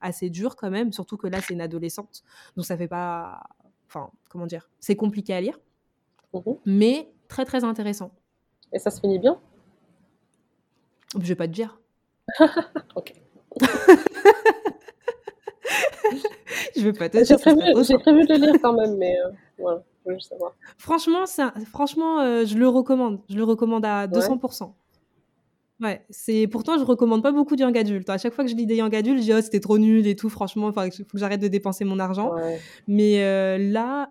assez 0.00 0.28
durs 0.28 0.56
quand 0.56 0.70
même, 0.70 0.92
surtout 0.92 1.16
que 1.16 1.26
là 1.26 1.40
c'est 1.40 1.54
une 1.54 1.60
adolescente, 1.60 2.22
donc 2.56 2.66
ça 2.66 2.76
fait 2.76 2.88
pas 2.88 3.40
Enfin, 3.94 4.10
comment 4.30 4.46
dire 4.46 4.70
C'est 4.80 4.96
compliqué 4.96 5.34
à 5.34 5.40
lire, 5.42 5.60
mhm. 6.32 6.56
mais 6.64 7.12
très 7.28 7.44
très 7.44 7.62
intéressant. 7.62 8.10
Et 8.72 8.78
ça 8.78 8.90
se 8.90 8.98
finit 9.00 9.18
bien? 9.18 9.38
Je 11.20 11.28
vais 11.28 11.34
pas 11.34 11.46
te 11.46 11.52
dire. 11.52 11.78
ok. 12.96 13.12
je 16.74 16.80
vais 16.80 16.94
pas 16.94 17.10
te 17.10 17.18
dire. 17.18 17.26
J'ai 17.26 17.98
prévu, 17.98 18.24
de 18.26 18.32
le 18.32 18.38
lire 18.46 18.54
quand 18.62 18.72
même, 18.72 18.96
mais 18.96 19.14
euh, 19.18 19.30
voilà, 19.58 19.82
je 20.06 20.10
veux 20.10 20.16
juste 20.16 20.30
savoir. 20.30 20.54
Franchement, 20.78 21.26
ça, 21.26 21.52
franchement 21.70 22.20
euh, 22.20 22.46
je 22.46 22.56
le 22.56 22.68
recommande. 22.68 23.20
Je 23.28 23.36
le 23.36 23.44
recommande 23.44 23.84
à 23.84 24.06
200%. 24.06 24.62
Ouais, 24.64 24.70
c'est 26.10 26.46
pourtant 26.46 26.78
je 26.78 26.84
recommande 26.84 27.22
pas 27.22 27.32
beaucoup 27.32 27.56
de 27.56 27.62
young 27.62 27.76
adultes. 27.76 28.10
À 28.10 28.18
chaque 28.18 28.34
fois 28.34 28.44
que 28.44 28.50
je 28.50 28.56
lis 28.56 28.66
des 28.66 28.76
young 28.76 28.94
adultes, 28.94 29.18
je 29.18 29.24
dis 29.24 29.32
oh 29.34 29.40
c'était 29.40 29.60
trop 29.60 29.78
nul 29.78 30.06
et 30.06 30.16
tout. 30.16 30.28
Franchement, 30.28 30.66
enfin 30.66 30.86
il 30.86 30.92
faut 30.92 31.04
que 31.04 31.18
j'arrête 31.18 31.40
de 31.40 31.48
dépenser 31.48 31.84
mon 31.84 31.98
argent. 31.98 32.32
Mais 32.86 33.22
euh, 33.22 33.58
là, 33.58 34.10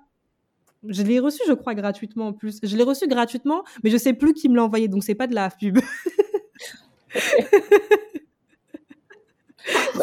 je 0.88 1.04
l'ai 1.04 1.20
reçu, 1.20 1.42
je 1.48 1.54
crois 1.54 1.76
gratuitement 1.76 2.28
en 2.28 2.34
plus. 2.34 2.60
Je 2.64 2.76
l'ai 2.76 2.84
reçu 2.84 3.08
gratuitement, 3.08 3.64
mais 3.84 3.90
je 3.90 3.98
sais 3.98 4.14
plus 4.14 4.34
qui 4.34 4.50
me 4.50 4.56
l'a 4.56 4.64
envoyé, 4.64 4.88
donc 4.88 5.04
c'est 5.04 5.16
pas 5.16 5.28
de 5.28 5.36
la 5.36 5.50
pub. 5.50 5.80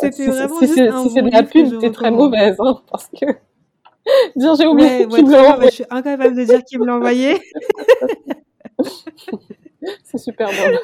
C'était 0.01 0.27
vraiment 0.27 0.61
juste 0.61 0.79
un 0.79 1.03
si 1.03 1.11
c'est 1.11 1.23
de 1.23 1.31
la 1.31 1.43
pub, 1.43 1.79
t'es 1.81 1.91
très 1.91 2.11
mauvaise, 2.11 2.57
hein, 2.61 2.81
parce 2.91 3.09
que 3.09 3.27
dire 4.37 4.55
j'ai 4.57 4.67
oublié 4.67 5.07
qui 5.09 5.23
me 5.23 5.33
l'a 5.33 5.55
envoyé. 5.55 5.71
je 5.71 5.75
suis 5.75 5.85
incapable 5.91 6.37
de 6.37 6.45
dire 6.45 6.63
qui 6.65 6.79
me 6.79 6.87
l'a 6.87 6.97
envoyé. 6.97 7.41
c'est 10.05 10.19
super 10.19 10.49
drôle. 10.49 10.79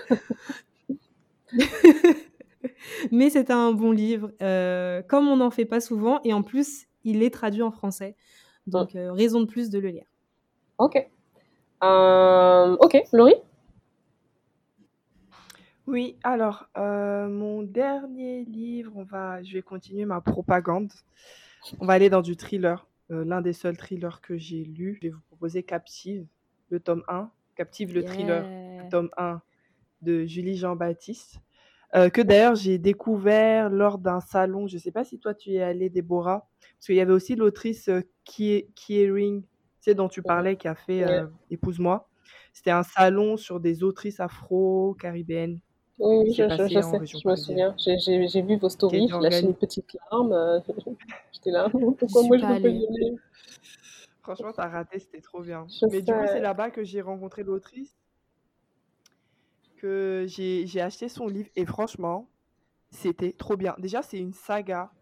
Mais 3.13 3.31
c'est 3.31 3.51
un 3.51 3.73
bon 3.73 3.93
livre, 3.93 4.33
euh, 4.43 5.03
comme 5.03 5.29
on 5.29 5.37
n'en 5.37 5.51
fait 5.51 5.65
pas 5.65 5.81
souvent, 5.81 6.21
et 6.25 6.33
en 6.33 6.43
plus, 6.43 6.87
il 7.05 7.23
est 7.23 7.31
traduit 7.31 7.63
en 7.63 7.71
français. 7.71 8.17
Donc, 8.67 8.97
euh, 8.97 9.13
raison 9.13 9.41
de 9.41 9.47
plus 9.47 9.71
de 9.71 9.79
le 9.79 9.89
lire. 9.89 10.07
Ok. 10.79 11.07
Euh, 11.83 12.77
ok, 12.81 13.03
Laurie? 13.13 13.37
Oui, 15.87 16.17
alors, 16.23 16.67
mon 16.77 17.63
dernier 17.63 18.45
livre, 18.45 18.93
on 18.97 19.05
va, 19.05 19.43
je 19.43 19.53
vais 19.53 19.63
continuer 19.63 20.07
ma 20.07 20.21
propagande. 20.23 20.91
On 21.79 21.87
va 21.87 21.93
aller 21.95 22.09
dans 22.09 22.23
du 22.23 22.37
thriller. 22.37 22.87
L'un 23.11 23.43
des 23.43 23.53
seuls 23.53 23.77
thrillers 23.77 24.23
que 24.23 24.39
j'ai 24.39 24.65
lu. 24.65 24.99
Je 25.03 25.09
vais 25.09 25.13
vous 25.13 25.21
proposer 25.29 25.63
Captive, 25.63 26.27
le 26.71 26.81
tome 26.81 27.05
1. 27.07 27.31
Captive, 27.55 27.93
le 27.93 28.03
thriller, 28.03 28.47
tome 28.91 29.11
1 29.19 29.43
de 30.05 30.25
Julie 30.25 30.57
Jean-Baptiste. 30.57 31.41
Euh, 31.95 32.09
que 32.09 32.21
d'ailleurs 32.21 32.57
j'ai 32.57 32.79
découvert 32.79 33.71
lors 33.71 33.99
d'un 33.99 34.21
salon. 34.21 34.67
Je 34.67 34.75
ne 34.75 34.81
sais 34.81 34.91
pas 34.91 35.05
si 35.05 35.19
toi 35.19 35.33
tu 35.33 35.51
y 35.51 35.57
es 35.57 35.63
allée, 35.63 35.91
Déborah, 35.91 36.49
parce 36.61 36.87
qu'il 36.87 36.97
y 36.97 37.01
avait 37.01 37.13
aussi 37.13 37.37
l'autrice 37.37 37.89
euh, 37.89 38.01
Kiering, 38.25 39.43
tu 39.43 39.49
sais, 39.81 39.95
dont 39.95 40.09
tu 40.09 40.21
parlais, 40.21 40.57
qui 40.57 40.67
a 40.67 40.75
fait 40.75 41.05
euh, 41.05 41.27
Épouse-moi. 41.51 42.09
C'était 42.53 42.73
un 42.73 42.83
salon 42.83 43.37
sur 43.37 43.61
des 43.61 43.85
autrices 43.85 44.19
afro-caribéennes. 44.19 45.61
Oui, 45.99 46.33
je, 46.33 46.43
je, 46.49 46.57
sais, 46.57 46.69
je 46.69 47.29
me 47.29 47.37
souviens. 47.37 47.75
J'ai 47.79 48.43
vu 48.43 48.57
vos 48.57 48.69
stories, 48.69 49.09
j'ai 49.09 49.21
lâché 49.21 49.47
une 49.47 49.55
petite 49.55 49.97
larme. 50.11 50.63
J'étais 51.33 51.53
là, 51.53 51.69
pourquoi 51.99 52.23
moi 52.25 52.39
je 52.39 52.43
peux 52.43 52.63
pas 52.63 52.69
y 52.69 52.87
aller 52.87 53.15
Franchement, 54.21 54.53
t'as 54.53 54.69
raté, 54.69 54.99
c'était 54.99 55.21
trop 55.21 55.43
bien. 55.43 55.67
Mais 55.93 56.03
du 56.03 56.11
coup, 56.11 56.27
c'est 56.27 56.41
là-bas 56.41 56.71
que 56.71 56.83
j'ai 56.83 57.03
rencontré 57.03 57.45
l'autrice 57.45 57.95
j'ai 60.27 60.81
acheté 60.81 61.09
son 61.09 61.27
livre 61.29 61.51
et 61.57 61.67
franchement, 61.67 62.31
c'était 62.91 63.33
trop 63.33 63.57
bien. 63.57 63.75
Déjà, 63.79 64.03
c'est 64.03 64.19
une 64.19 64.33
saga 64.33 64.93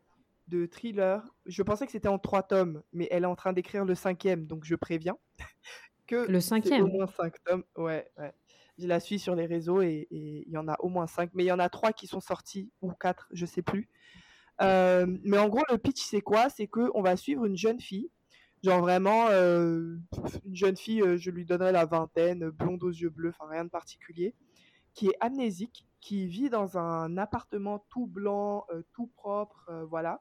de 0.49 0.67
thriller. 0.67 1.23
Je 1.47 1.63
pensais 1.63 1.87
que 1.87 1.93
c'était 1.93 2.09
en 2.09 2.19
trois 2.19 2.43
tomes, 2.43 2.83
mais 2.93 3.09
elle 3.11 3.25
est 3.25 3.27
en 3.27 3.37
train 3.37 3.53
d'écrire 3.53 3.85
le 3.85 3.95
cinquième, 3.95 4.47
donc 4.47 4.65
je 4.65 4.75
préviens 4.75 5.17
que 6.07 6.29
Le 6.29 6.41
c'est 6.63 6.81
au 6.81 6.87
cinquième. 6.87 6.87
moins 6.89 7.07
cinq 7.07 7.35
tomes. 7.45 7.65
Ouais, 7.77 8.09
ouais. 8.19 8.33
Je 8.79 8.87
la 8.87 9.01
suis 9.01 9.19
sur 9.19 9.35
les 9.35 9.47
réseaux 9.47 9.83
et 9.83 10.09
et 10.11 10.45
il 10.47 10.53
y 10.53 10.57
en 10.59 10.69
a 10.69 10.77
au 10.81 10.89
moins 10.89 11.07
cinq, 11.07 11.31
mais 11.35 11.45
il 11.45 11.47
y 11.49 11.53
en 11.53 11.59
a 11.59 11.69
trois 11.69 11.93
qui 11.93 12.07
sont 12.07 12.21
sortis 12.21 12.71
ou 12.81 12.93
quatre, 12.93 13.29
je 13.33 13.47
sais 13.47 13.63
plus. 13.63 13.89
Euh, 14.61 15.07
mais 15.25 15.39
en 15.39 15.49
gros, 15.49 15.63
le 15.71 15.79
pitch, 15.79 16.03
c'est 16.03 16.21
quoi? 16.21 16.49
C'est 16.51 16.69
que 16.69 16.91
on 16.95 17.03
va 17.03 17.17
suivre 17.17 17.45
une 17.47 17.57
jeune 17.57 17.81
fille, 17.81 18.11
genre 18.63 18.81
vraiment 18.81 19.29
euh, 19.31 19.97
une 20.45 20.55
jeune 20.57 20.77
fille, 20.77 21.03
euh, 21.03 21.17
je 21.17 21.31
lui 21.31 21.45
donnerais 21.45 21.73
la 21.73 21.87
vingtaine, 21.87 22.51
blonde 22.51 22.83
aux 22.85 22.91
yeux 22.91 23.11
bleus, 23.11 23.31
enfin 23.31 23.51
rien 23.51 23.65
de 23.65 23.71
particulier, 23.71 24.35
qui 24.95 25.09
est 25.09 25.17
amnésique, 25.21 25.87
qui 26.01 26.27
vit 26.27 26.51
dans 26.51 26.77
un 26.79 27.17
appartement 27.17 27.85
tout 27.89 28.07
blanc, 28.07 28.67
euh, 28.71 28.83
tout 28.93 29.07
propre, 29.07 29.65
euh, 29.71 29.85
voilà, 29.85 30.21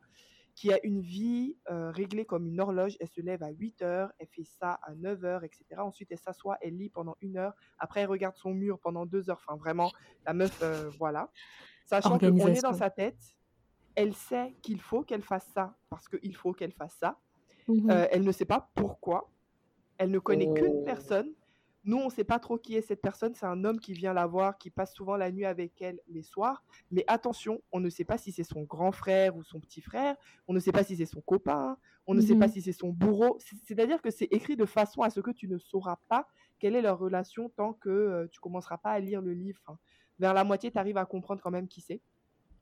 qui 0.56 0.72
a 0.72 0.80
une 0.84 1.02
vie 1.02 1.58
euh, 1.70 1.92
réglée 1.92 2.26
comme 2.26 2.46
une 2.46 2.60
horloge. 2.60 2.96
Elle 3.00 3.08
se 3.08 3.22
lève 3.22 3.42
à 3.42 3.50
8 3.50 3.82
heures, 3.82 4.12
elle 4.20 4.28
fait 4.28 4.44
ça 4.44 4.80
à 4.84 4.94
9 4.96 5.24
heures, 5.26 5.44
etc. 5.44 5.66
Ensuite, 5.78 6.12
elle 6.12 6.20
s'assoit, 6.20 6.58
elle 6.62 6.78
lit 6.78 6.90
pendant 6.90 7.16
une 7.22 7.38
heure. 7.38 7.54
Après, 7.80 8.02
elle 8.02 8.10
regarde 8.10 8.36
son 8.36 8.54
mur 8.54 8.80
pendant 8.80 9.06
deux 9.06 9.30
heures. 9.30 9.42
Enfin, 9.46 9.58
vraiment, 9.58 9.92
la 10.26 10.34
meuf, 10.34 10.62
voilà. 11.00 11.32
Sachant 11.86 12.20
qu'on 12.20 12.48
est 12.48 12.62
dans 12.62 12.74
sa 12.74 12.90
tête, 12.90 13.20
elle 13.96 14.14
sait 14.14 14.56
qu'il 14.62 14.80
faut 14.80 15.04
qu'elle 15.04 15.24
fasse 15.24 15.48
ça 15.54 15.76
parce 15.90 16.08
qu'il 16.08 16.36
faut 16.36 16.54
qu'elle 16.54 16.72
fasse 16.74 16.96
ça. 17.00 17.18
Mhm. 17.68 17.90
Elle 18.12 18.24
ne 18.24 18.32
sait 18.32 18.46
pas 18.46 18.70
pourquoi. 18.76 19.30
Elle 19.98 20.12
ne 20.12 20.20
connaît 20.20 20.52
qu'une 20.54 20.82
Oh. 20.82 20.84
personne. 20.86 21.34
Nous, 21.84 21.98
on 21.98 22.06
ne 22.06 22.10
sait 22.12 22.24
pas 22.24 22.38
trop 22.38 22.58
qui 22.60 22.76
est 22.76 22.82
cette 22.82 23.02
personne. 23.02 23.34
C'est 23.34 23.46
un 23.48 23.64
homme 23.64 23.80
qui 23.80 23.94
vient 23.94 24.14
la 24.14 24.28
voir, 24.28 24.58
qui 24.58 24.70
passe 24.70 24.94
souvent 24.94 25.18
la 25.18 25.32
nuit 25.32 25.46
avec 25.46 25.82
elle 25.82 26.00
les 26.08 26.22
soirs. 26.22 26.64
Mais 26.92 27.04
attention, 27.08 27.62
on 27.72 27.80
ne 27.80 27.90
sait 27.90 28.04
pas 28.06 28.20
si 28.20 28.32
c'est 28.32 28.44
son 28.44 28.62
grand 28.64 28.92
frère 28.92 29.36
ou 29.36 29.44
son 29.44 29.60
petit 29.60 29.82
frère. 29.82 30.16
On 30.48 30.54
ne 30.54 30.60
sait 30.60 30.72
pas 30.72 30.84
si 30.84 30.96
c'est 30.96 31.08
son 31.08 31.22
copain. 31.22 31.78
On 32.06 32.14
ne 32.14 32.22
sait 32.22 32.36
pas 32.36 32.46
Mhm. 32.48 32.54
si 32.54 32.62
c'est 32.62 32.72
son 32.74 32.90
bourreau. 32.90 33.38
C'est- 33.40 33.56
C'est-à-dire 33.66 34.02
que 34.02 34.12
c'est 34.12 34.26
écrit 34.26 34.56
de 34.56 34.66
façon 34.66 35.02
à 35.02 35.10
ce 35.10 35.22
que 35.22 35.32
tu 35.32 35.48
ne 35.48 35.58
sauras 35.58 35.98
pas 36.08 36.28
quelle 36.60 36.76
est 36.76 36.82
leur 36.84 37.00
relation 37.00 37.50
tant 37.50 37.74
que 37.74 37.90
euh, 37.90 38.28
tu 38.32 38.40
commenceras 38.40 38.78
pas 38.78 38.92
à 38.92 39.00
lire 39.00 39.22
le 39.22 39.34
livre. 39.34 39.60
Enfin, 39.66 39.80
vers 40.20 40.34
la 40.36 40.44
moitié, 40.44 40.70
tu 40.72 40.78
arrives 40.78 40.98
à 40.98 41.06
comprendre 41.06 41.42
quand 41.42 41.50
même 41.52 41.68
qui 41.68 41.82
c'est. 41.82 42.02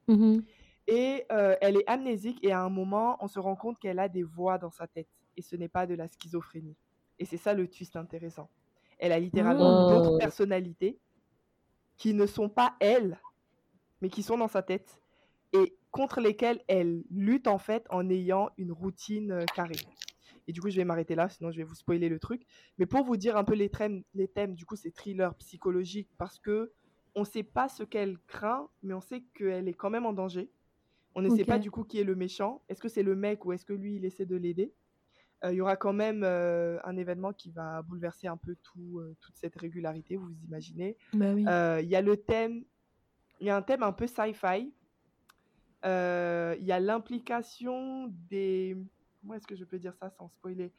Mhm. 0.07 0.43
Et 0.88 1.26
euh, 1.32 1.55
elle 1.61 1.76
est 1.76 1.88
amnésique 1.88 2.39
et 2.43 2.51
à 2.53 2.61
un 2.61 2.70
moment, 2.70 3.17
on 3.20 3.28
se 3.28 3.38
rend 3.39 3.55
compte 3.57 3.78
qu'elle 3.80 3.99
a 3.99 4.07
des 4.07 4.24
voix 4.24 4.57
dans 4.57 4.72
sa 4.72 4.88
tête. 4.88 5.09
Et 5.36 5.41
ce 5.41 5.55
n'est 5.57 5.67
pas 5.67 5.86
de 5.86 5.93
la 5.93 6.07
schizophrénie. 6.07 6.76
Et 7.20 7.26
c'est 7.26 7.38
ça 7.38 7.53
le 7.53 7.67
twist 7.67 7.95
intéressant. 7.97 8.49
Elle 9.00 9.12
a 9.12 9.20
littéralement 9.20 9.88
Oh. 9.88 9.89
d'autres 9.89 10.18
personnalités 10.18 11.00
qui 11.97 12.14
ne 12.14 12.26
sont 12.26 12.50
pas 12.50 12.76
elle, 12.80 13.20
mais 14.02 14.10
qui 14.10 14.24
sont 14.24 14.38
dans 14.38 14.47
sa 14.47 14.62
tête 14.62 15.02
et 15.54 15.76
contre 15.91 16.22
lesquelles 16.22 16.62
elle 16.68 17.04
lutte 17.10 17.47
en 17.47 17.58
fait 17.58 17.86
en 17.89 18.10
ayant 18.10 18.50
une 18.58 18.72
routine 18.72 19.32
euh, 19.32 19.45
carrée. 19.56 19.76
Et 20.47 20.52
du 20.52 20.62
coup, 20.62 20.70
je 20.70 20.78
vais 20.78 20.86
m'arrêter 20.86 21.16
là, 21.16 21.30
sinon 21.30 21.52
je 21.52 21.58
vais 21.58 21.64
vous 21.64 21.76
spoiler 21.76 22.10
le 22.10 22.20
truc. 22.20 22.43
Mais 22.78 22.86
pour 22.86 23.04
vous 23.04 23.18
dire 23.18 23.38
un 23.38 23.43
peu 23.43 23.54
les 23.54 23.70
thèmes, 23.70 24.04
les 24.14 24.28
thèmes 24.28 24.56
du 24.56 24.66
coup, 24.66 24.76
c'est 24.76 24.91
thriller 24.91 25.34
psychologique 25.36 26.10
parce 26.18 26.39
que 26.39 26.72
on 27.16 27.22
ne 27.22 27.26
sait 27.26 27.43
pas 27.43 27.68
ce 27.70 27.84
qu'elle 27.84 28.18
craint, 28.28 28.70
mais 28.84 28.93
on 28.93 29.02
sait 29.02 29.24
qu'elle 29.34 29.68
est 29.68 29.74
quand 29.74 29.89
même 29.89 30.06
en 30.06 30.14
danger. 30.14 30.50
On 31.16 31.22
ne 31.22 31.30
sait 31.30 31.43
pas 31.45 31.58
du 31.60 31.72
coup 31.72 31.84
qui 31.84 32.00
est 32.00 32.04
le 32.04 32.16
méchant. 32.16 32.62
Est-ce 32.70 32.80
que 32.82 32.88
c'est 32.88 33.04
le 33.04 33.16
mec 33.16 33.43
ou 33.45 33.52
est-ce 33.52 33.66
que 33.66 33.74
lui, 33.74 33.95
il 33.95 34.06
essaie 34.06 34.26
de 34.28 34.36
l'aider? 34.36 34.74
Il 35.44 35.54
y 35.54 35.62
aura 35.62 35.78
quand 35.78 35.94
même 35.94 36.24
euh, 36.24 36.80
un 36.84 36.98
événement 36.98 37.32
qui 37.32 37.50
va 37.52 37.82
bouleverser 37.82 38.28
un 38.28 38.36
peu 38.38 38.56
tout, 38.62 39.00
euh, 39.00 39.16
toute 39.22 39.38
cette 39.38 39.56
régularité, 39.56 40.18
vous 40.18 40.26
vous 40.28 40.44
imaginez. 40.46 40.98
Bah 41.14 41.34
oui. 41.34 41.46
Euh, 41.48 41.80
Il 41.82 41.90
y 41.90 41.96
a 41.96 42.02
le 42.02 42.18
thème, 42.18 42.66
il 43.40 43.48
y 43.48 43.50
a 43.50 43.56
un 43.56 43.62
thème 43.62 43.84
un 43.84 43.94
peu 43.94 44.06
sci-fi. 44.06 44.74
Euh, 45.86 46.56
Il 46.60 46.66
y 46.66 46.72
a 46.72 46.80
l'implication 46.80 48.14
des, 48.30 48.76
comment 49.22 49.36
est-ce 49.36 49.48
que 49.48 49.56
je 49.56 49.64
peux 49.64 49.80
dire 49.80 49.96
ça 49.96 50.10
sans 50.10 50.28
spoiler, 50.28 50.74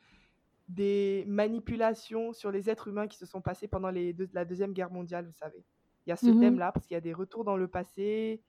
des 0.68 1.24
manipulations 1.26 2.32
sur 2.32 2.50
les 2.52 2.68
êtres 2.68 2.88
humains 2.88 3.08
qui 3.08 3.16
se 3.16 3.26
sont 3.26 3.40
passées 3.40 3.66
pendant 3.66 3.90
les 3.90 4.12
deux- 4.12 4.28
la 4.34 4.44
deuxième 4.44 4.72
guerre 4.72 4.90
mondiale, 4.92 5.26
vous 5.26 5.32
savez. 5.32 5.64
Il 6.06 6.10
y 6.10 6.12
a 6.12 6.16
ce 6.16 6.26
Mhm. 6.30 6.40
thème-là 6.40 6.70
parce 6.72 6.86
qu'il 6.86 6.94
y 6.94 6.98
a 6.98 7.00
des 7.00 7.14
retours 7.14 7.44
dans 7.44 7.56
le 7.56 7.66
passé, 7.66 8.42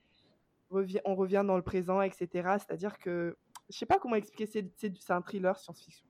revi- 0.69 1.01
on 1.05 1.15
revient 1.15 1.43
dans 1.47 1.55
le 1.57 1.63
présent, 1.63 2.01
etc. 2.01 2.27
C'est-à-dire 2.59 2.97
que, 2.99 3.37
je 3.71 3.77
sais 3.77 3.85
pas 3.85 3.99
comment 3.99 4.15
expliquer, 4.15 4.45
c'est 4.75 5.11
un 5.11 5.21
thriller 5.21 5.57
science-fiction. 5.57 6.05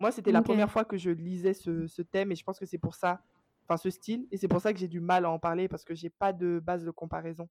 Moi, 0.00 0.10
c'était 0.12 0.32
la 0.32 0.42
première 0.42 0.70
fois 0.70 0.84
que 0.84 0.96
je 0.96 1.10
lisais 1.10 1.54
ce, 1.54 1.86
ce 1.86 2.02
thème 2.02 2.32
et 2.32 2.34
je 2.34 2.42
pense 2.44 2.58
que 2.58 2.66
c'est 2.66 2.78
pour 2.78 2.94
ça, 2.94 3.22
enfin 3.64 3.76
ce 3.76 3.90
style, 3.90 4.26
et 4.30 4.36
c'est 4.36 4.48
pour 4.48 4.60
ça 4.60 4.72
que 4.72 4.78
j'ai 4.78 4.88
du 4.88 5.00
mal 5.00 5.24
à 5.24 5.30
en 5.30 5.38
parler 5.38 5.68
parce 5.68 5.84
que 5.84 5.94
j'ai 5.94 6.10
pas 6.10 6.32
de 6.32 6.60
base 6.64 6.84
de 6.84 6.90
comparaison 6.90 7.48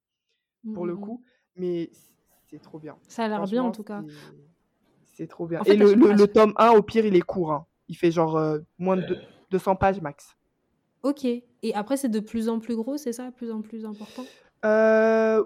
pour 0.74 0.86
le 0.86 0.94
Mhm. 0.96 1.00
coup, 1.00 1.24
mais 1.56 1.92
c'est 2.50 2.62
trop 2.62 2.80
bien. 2.80 2.98
Ça 3.08 3.26
a 3.26 3.28
l'air 3.28 3.46
bien 3.46 3.64
en 3.64 3.72
tout 3.72 3.84
cas. 3.84 4.04
c'est- 5.14 5.28
trop 5.28 5.46
bien. 5.46 5.60
En 5.60 5.64
fait, 5.64 5.74
et 5.74 5.78
le, 5.78 6.28
tome 6.28 6.54
1, 6.58 6.72
au 6.72 6.82
pire, 6.82 7.06
il 7.06 7.16
est 7.16 7.22
court. 7.22 7.52
hein. 7.52 7.66
Il 7.88 7.96
fait 7.96 8.12
genre 8.12 8.38
euh, 8.38 8.60
moins 8.80 8.98
de 8.98 9.02
deux- 9.04 9.22
200 9.52 9.76
pages 9.76 10.02
max. 10.02 10.36
Ok. 11.04 11.26
Et 11.26 11.76
après, 11.76 11.96
c'est 11.98 12.10
de 12.10 12.20
plus 12.20 12.50
en 12.50 12.60
plus 12.60 12.76
gros, 12.76 12.98
c'est 12.98 13.14
ça, 13.14 13.30
de 13.30 13.36
plus 13.36 13.52
en 13.52 13.62
plus 13.62 13.86
important? 13.86 14.26
Euh, 14.66 15.44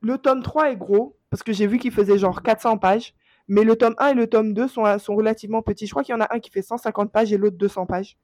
le 0.00 0.18
tome 0.18 0.42
3 0.42 0.70
est 0.70 0.76
gros, 0.76 1.16
parce 1.30 1.42
que 1.42 1.52
j'ai 1.52 1.66
vu 1.66 1.78
qu'il 1.78 1.92
faisait 1.92 2.18
genre 2.18 2.42
400 2.42 2.76
pages. 2.78 3.14
Mais 3.48 3.64
le 3.64 3.76
tome 3.76 3.94
1 3.98 4.08
et 4.08 4.14
le 4.14 4.26
tome 4.26 4.54
2 4.54 4.68
sont, 4.68 4.98
sont 4.98 5.14
relativement 5.14 5.62
petits. 5.62 5.86
Je 5.86 5.90
crois 5.92 6.02
qu'il 6.02 6.14
y 6.14 6.16
en 6.16 6.20
a 6.20 6.34
un 6.34 6.38
qui 6.40 6.50
fait 6.50 6.62
150 6.62 7.12
pages 7.12 7.32
et 7.32 7.36
l'autre 7.36 7.56
200 7.58 7.86
pages. 7.86 8.16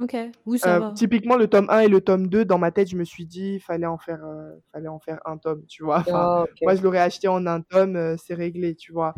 Ok. 0.00 0.16
Oui, 0.46 0.58
ça 0.58 0.76
Euh, 0.76 0.80
va? 0.80 0.92
typiquement, 0.92 1.36
le 1.36 1.46
tome 1.46 1.66
1 1.68 1.80
et 1.80 1.88
le 1.88 2.00
tome 2.00 2.26
2, 2.28 2.44
dans 2.46 2.58
ma 2.58 2.70
tête, 2.70 2.88
je 2.88 2.96
me 2.96 3.04
suis 3.04 3.26
dit, 3.26 3.60
fallait 3.60 3.86
en 3.86 3.98
faire, 3.98 4.24
euh, 4.24 4.52
fallait 4.72 4.88
en 4.88 4.98
faire 4.98 5.20
un 5.26 5.36
tome, 5.36 5.64
tu 5.68 5.84
vois. 5.84 5.98
Enfin, 5.98 6.24
Ah. 6.42 6.46
Moi, 6.62 6.74
je 6.74 6.82
l'aurais 6.82 6.98
acheté 7.00 7.28
en 7.28 7.46
un 7.46 7.60
tome, 7.60 7.96
euh, 7.96 8.16
c'est 8.16 8.34
réglé, 8.34 8.74
tu 8.74 8.92
vois. 8.92 9.14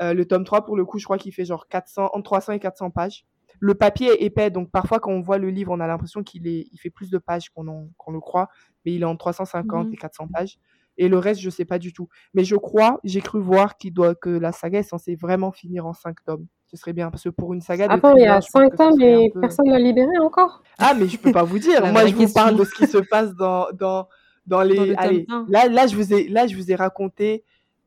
Euh, 0.00 0.14
le 0.14 0.24
tome 0.24 0.44
3, 0.44 0.64
pour 0.64 0.76
le 0.76 0.84
coup, 0.84 0.98
je 0.98 1.04
crois 1.04 1.18
qu'il 1.18 1.32
fait 1.34 1.44
genre 1.44 1.66
400, 1.68 2.10
entre 2.14 2.22
300 2.24 2.52
et 2.52 2.60
400 2.60 2.90
pages. 2.90 3.24
Le 3.60 3.74
papier 3.74 4.08
est 4.08 4.24
épais, 4.24 4.50
donc 4.50 4.70
parfois, 4.70 5.00
quand 5.00 5.12
on 5.12 5.20
voit 5.20 5.38
le 5.38 5.50
livre, 5.50 5.72
on 5.72 5.80
a 5.80 5.86
l'impression 5.86 6.22
qu'il 6.22 6.46
est, 6.48 6.66
il 6.72 6.78
fait 6.78 6.90
plus 6.90 7.10
de 7.10 7.18
pages 7.18 7.50
qu'on 7.50 7.68
en- 7.68 7.88
le 8.12 8.20
croit, 8.20 8.48
mais 8.84 8.92
il 8.94 9.02
est 9.02 9.04
entre 9.04 9.18
350 9.18 9.88
Mhm. 9.88 9.94
et 9.94 9.96
400 9.96 10.28
pages. 10.28 10.58
Et 10.98 11.08
le 11.08 11.18
reste, 11.18 11.40
je 11.40 11.50
sais 11.50 11.64
pas 11.64 11.78
du 11.78 11.92
tout. 11.92 12.08
Mais 12.34 12.44
je 12.44 12.56
crois, 12.56 13.00
j'ai 13.04 13.20
cru 13.20 13.40
voir 13.40 13.76
qu'il 13.76 13.92
doit, 13.92 14.14
que 14.14 14.30
la 14.30 14.52
saga 14.52 14.80
est 14.80 14.82
censée 14.84 15.14
vraiment 15.14 15.52
finir 15.52 15.86
en 15.86 15.92
5 15.92 16.16
tomes. 16.24 16.46
Ce 16.66 16.76
serait 16.76 16.92
bien, 16.92 17.10
parce 17.10 17.24
que 17.24 17.28
pour 17.28 17.52
une 17.52 17.60
saga 17.60 17.86
de 17.88 17.92
Attends, 17.92 18.14
il 18.16 18.22
y 18.22 18.26
a 18.26 18.40
thriller, 18.40 18.42
je 18.42 18.48
pense 18.50 18.62
5 18.62 18.70
que 18.70 18.76
ce 18.76 18.82
tomes 18.90 19.02
et 19.02 19.30
peu- 19.30 19.40
personne 19.40 19.68
l'a 19.68 19.78
libéré 19.78 20.18
encore 20.18 20.62
ah, 20.78 20.94
mais 20.98 21.06
je 21.06 21.18
peux 21.18 21.32
pas 21.32 21.42
vous 21.44 21.58
dire. 21.58 21.80
Moi, 21.92 22.06
je 22.06 22.14
vous 22.14 22.32
parle 22.32 22.56
de 22.56 22.64
ce 22.64 22.74
qui 22.74 22.86
se 22.86 22.98
passe 22.98 23.34
dans, 23.34 23.66
dans, 23.72 24.08
dans 24.46 24.62
les. 24.62 24.76
Dans 24.76 24.84
le 24.84 24.94
tome 24.94 24.98
allez, 24.98 25.26
là, 25.48 25.68
là, 25.68 25.86
je 25.86 25.96
vous 25.96 26.12
ai, 26.14 26.28
là, 26.28 26.46
je 26.46 26.56
vous 26.56 26.70
ai 26.70 26.74
raconté 26.74 27.44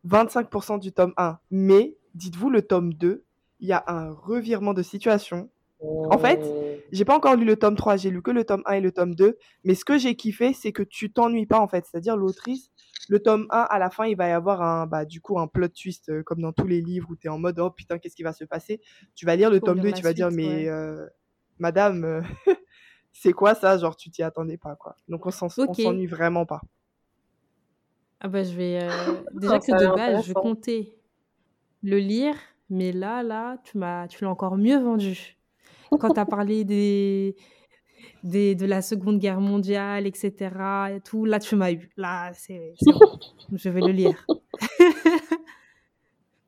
25% 0.08 0.80
du 0.80 0.92
tome 0.92 1.14
1. 1.18 1.40
Mais, 1.52 1.96
dites-vous, 2.14 2.50
le 2.50 2.62
tome 2.62 2.94
2, 2.94 3.24
il 3.60 3.68
y 3.68 3.74
a 3.74 3.84
un 3.88 4.12
revirement 4.12 4.74
de 4.74 4.84
situation. 4.84 5.50
En 5.82 6.18
fait, 6.18 6.40
Oh. 6.44 6.62
J'ai 6.92 7.04
pas 7.04 7.16
encore 7.16 7.36
lu 7.36 7.46
le 7.46 7.56
tome 7.56 7.76
3, 7.76 7.98
j'ai 7.98 8.10
lu 8.10 8.22
que 8.22 8.32
le 8.32 8.44
tome 8.46 8.62
1 8.66 8.74
et 8.76 8.82
le 8.82 8.92
tome 8.92 9.16
2. 9.16 9.38
Mais 9.64 9.76
ce 9.76 9.84
que 9.84 9.98
j'ai 9.98 10.16
kiffé, 10.16 10.54
c'est 10.54 10.72
que 10.72 10.84
tu 10.84 11.12
t'ennuies 11.12 11.48
pas, 11.48 11.60
en 11.60 11.68
fait. 11.68 11.86
C'est-à-dire, 11.90 12.16
l'autrice, 12.16 12.70
le 13.10 13.20
tome 13.20 13.48
1, 13.50 13.60
à 13.60 13.80
la 13.80 13.90
fin, 13.90 14.06
il 14.06 14.16
va 14.16 14.28
y 14.28 14.32
avoir 14.32 14.62
un, 14.62 14.88
bah, 14.88 15.06
du 15.06 15.22
coup, 15.22 15.40
un 15.40 15.48
plot 15.48 15.70
twist, 15.70 16.10
euh, 16.10 16.24
comme 16.24 16.42
dans 16.42 16.54
tous 16.54 16.68
les 16.68 16.82
livres 16.82 17.10
où 17.10 17.16
tu 17.16 17.28
es 17.28 17.30
en 17.30 17.38
mode, 17.38 17.60
oh 17.60 17.70
putain, 17.70 18.00
qu'est-ce 18.00 18.16
qui 18.16 18.24
va 18.24 18.34
se 18.34 18.44
passer? 18.46 18.82
Tu 19.16 19.26
vas 19.26 19.36
lire 19.36 19.50
le 19.50 19.60
Faut 19.60 19.68
tome 19.68 19.76
lire 19.76 19.84
2 19.84 19.90
et 19.90 19.94
tu 19.94 20.02
vas 20.02 20.14
dire, 20.14 20.32
mais, 20.32 20.48
ouais. 20.48 20.70
euh, 20.70 21.06
madame, 21.60 22.04
euh, 22.04 22.22
c'est 23.12 23.34
quoi 23.34 23.56
ça? 23.56 23.78
Genre, 23.78 23.96
tu 23.96 24.10
t'y 24.10 24.24
attendais 24.24 24.58
pas, 24.58 24.76
quoi. 24.76 24.96
Donc, 25.08 25.26
on 25.26 25.32
s'ennuie 25.32 26.08
vraiment 26.08 26.46
pas. 26.46 26.62
Ah 28.22 28.28
bah 28.28 28.44
je 28.44 28.56
vais... 28.56 28.80
Déjà 29.34 29.60
que 29.60 29.72
de 29.72 29.96
base, 29.96 30.26
je 30.26 30.34
comptais 30.34 30.96
le 31.84 31.98
lire, 31.98 32.36
mais 32.70 32.92
là, 32.92 33.22
là, 33.22 33.58
tu 33.64 33.78
m'as, 33.78 34.08
tu 34.08 34.24
l'as 34.24 34.32
encore 34.32 34.58
mieux 34.58 34.80
vendu. 34.80 35.38
Quand 35.92 36.10
tu 36.10 36.20
as 36.20 36.26
parlé 36.26 36.64
des, 36.64 37.36
des, 38.26 38.56
de 38.56 38.66
la 38.66 38.82
Seconde 38.82 39.20
Guerre 39.20 39.40
mondiale, 39.40 40.08
etc., 40.08 40.34
et 40.96 41.00
tout, 41.00 41.26
là, 41.26 41.40
tu 41.40 41.56
m'as 41.56 41.72
eu. 41.72 41.90
Là, 41.96 42.32
c'est 42.34 42.74
bon. 42.86 43.20
Je 43.54 43.70
vais 43.70 43.82
le 43.82 43.92
lire. 43.92 44.26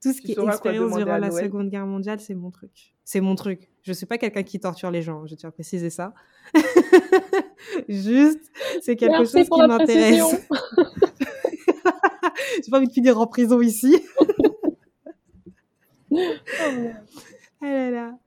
Tout 0.01 0.13
ce 0.13 0.21
Tu 0.21 0.27
qui 0.27 0.31
est 0.33 0.43
expérience 0.43 0.95
durant 0.95 1.17
la. 1.17 1.31
Seconde 1.31 1.69
Guerre 1.69 1.85
mondiale, 1.85 2.19
c'est 2.19 2.35
mon 2.35 2.49
truc. 2.51 2.95
C'est 3.03 3.21
mon 3.21 3.35
truc. 3.35 3.69
Je 3.83 3.93
suis 3.93 4.05
pas 4.05 4.17
quelqu'un 4.17 4.43
qui 4.43 4.59
torture 4.59 4.91
les 4.91 5.01
gens, 5.01 5.25
je 5.27 5.35
tiens 5.35 5.49
à 5.49 5.51
préciser 5.51 5.89
ça. 5.89 6.13
Juste, 7.89 8.51
c'est 8.81 8.95
quelque 8.95 9.11
Merci 9.11 9.37
chose 9.37 9.49
qui 9.49 9.61
m'intéresse. 9.67 10.47
J'ai 12.63 12.71
pas 12.71 12.77
envie 12.77 12.87
de 12.87 12.93
finir 12.93 13.19
en 13.19 13.27
prison 13.27 13.61
ici. 13.61 14.01
Ah 16.11 16.17
là 17.61 17.91
là. 17.91 18.17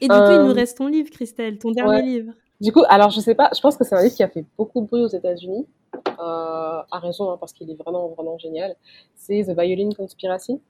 Et 0.00 0.08
du 0.08 0.14
coup, 0.14 0.30
il 0.30 0.38
nous 0.42 0.50
Euh, 0.50 0.52
reste 0.52 0.78
ton 0.78 0.86
livre, 0.86 1.10
Christelle, 1.10 1.58
ton 1.58 1.70
dernier 1.72 1.90
ouais. 1.96 2.02
livre. 2.02 2.32
Du 2.60 2.72
coup, 2.72 2.82
alors 2.88 3.10
je 3.10 3.20
sais 3.20 3.34
pas, 3.34 3.50
je 3.54 3.60
pense 3.60 3.76
que 3.76 3.84
c'est 3.84 3.94
un 3.94 4.02
livre 4.02 4.14
qui 4.14 4.22
a 4.22 4.28
fait 4.28 4.44
beaucoup 4.56 4.80
de 4.80 4.86
bruit 4.86 5.02
aux 5.02 5.06
États-Unis, 5.08 5.66
euh, 5.96 6.82
à 6.90 6.98
raison, 7.00 7.30
hein, 7.30 7.36
parce 7.38 7.52
qu'il 7.52 7.70
est 7.70 7.74
vraiment, 7.74 8.08
vraiment 8.08 8.36
génial. 8.38 8.74
C'est 9.14 9.44
The 9.44 9.58
Violin 9.58 9.90
Conspiracy. 9.96 10.60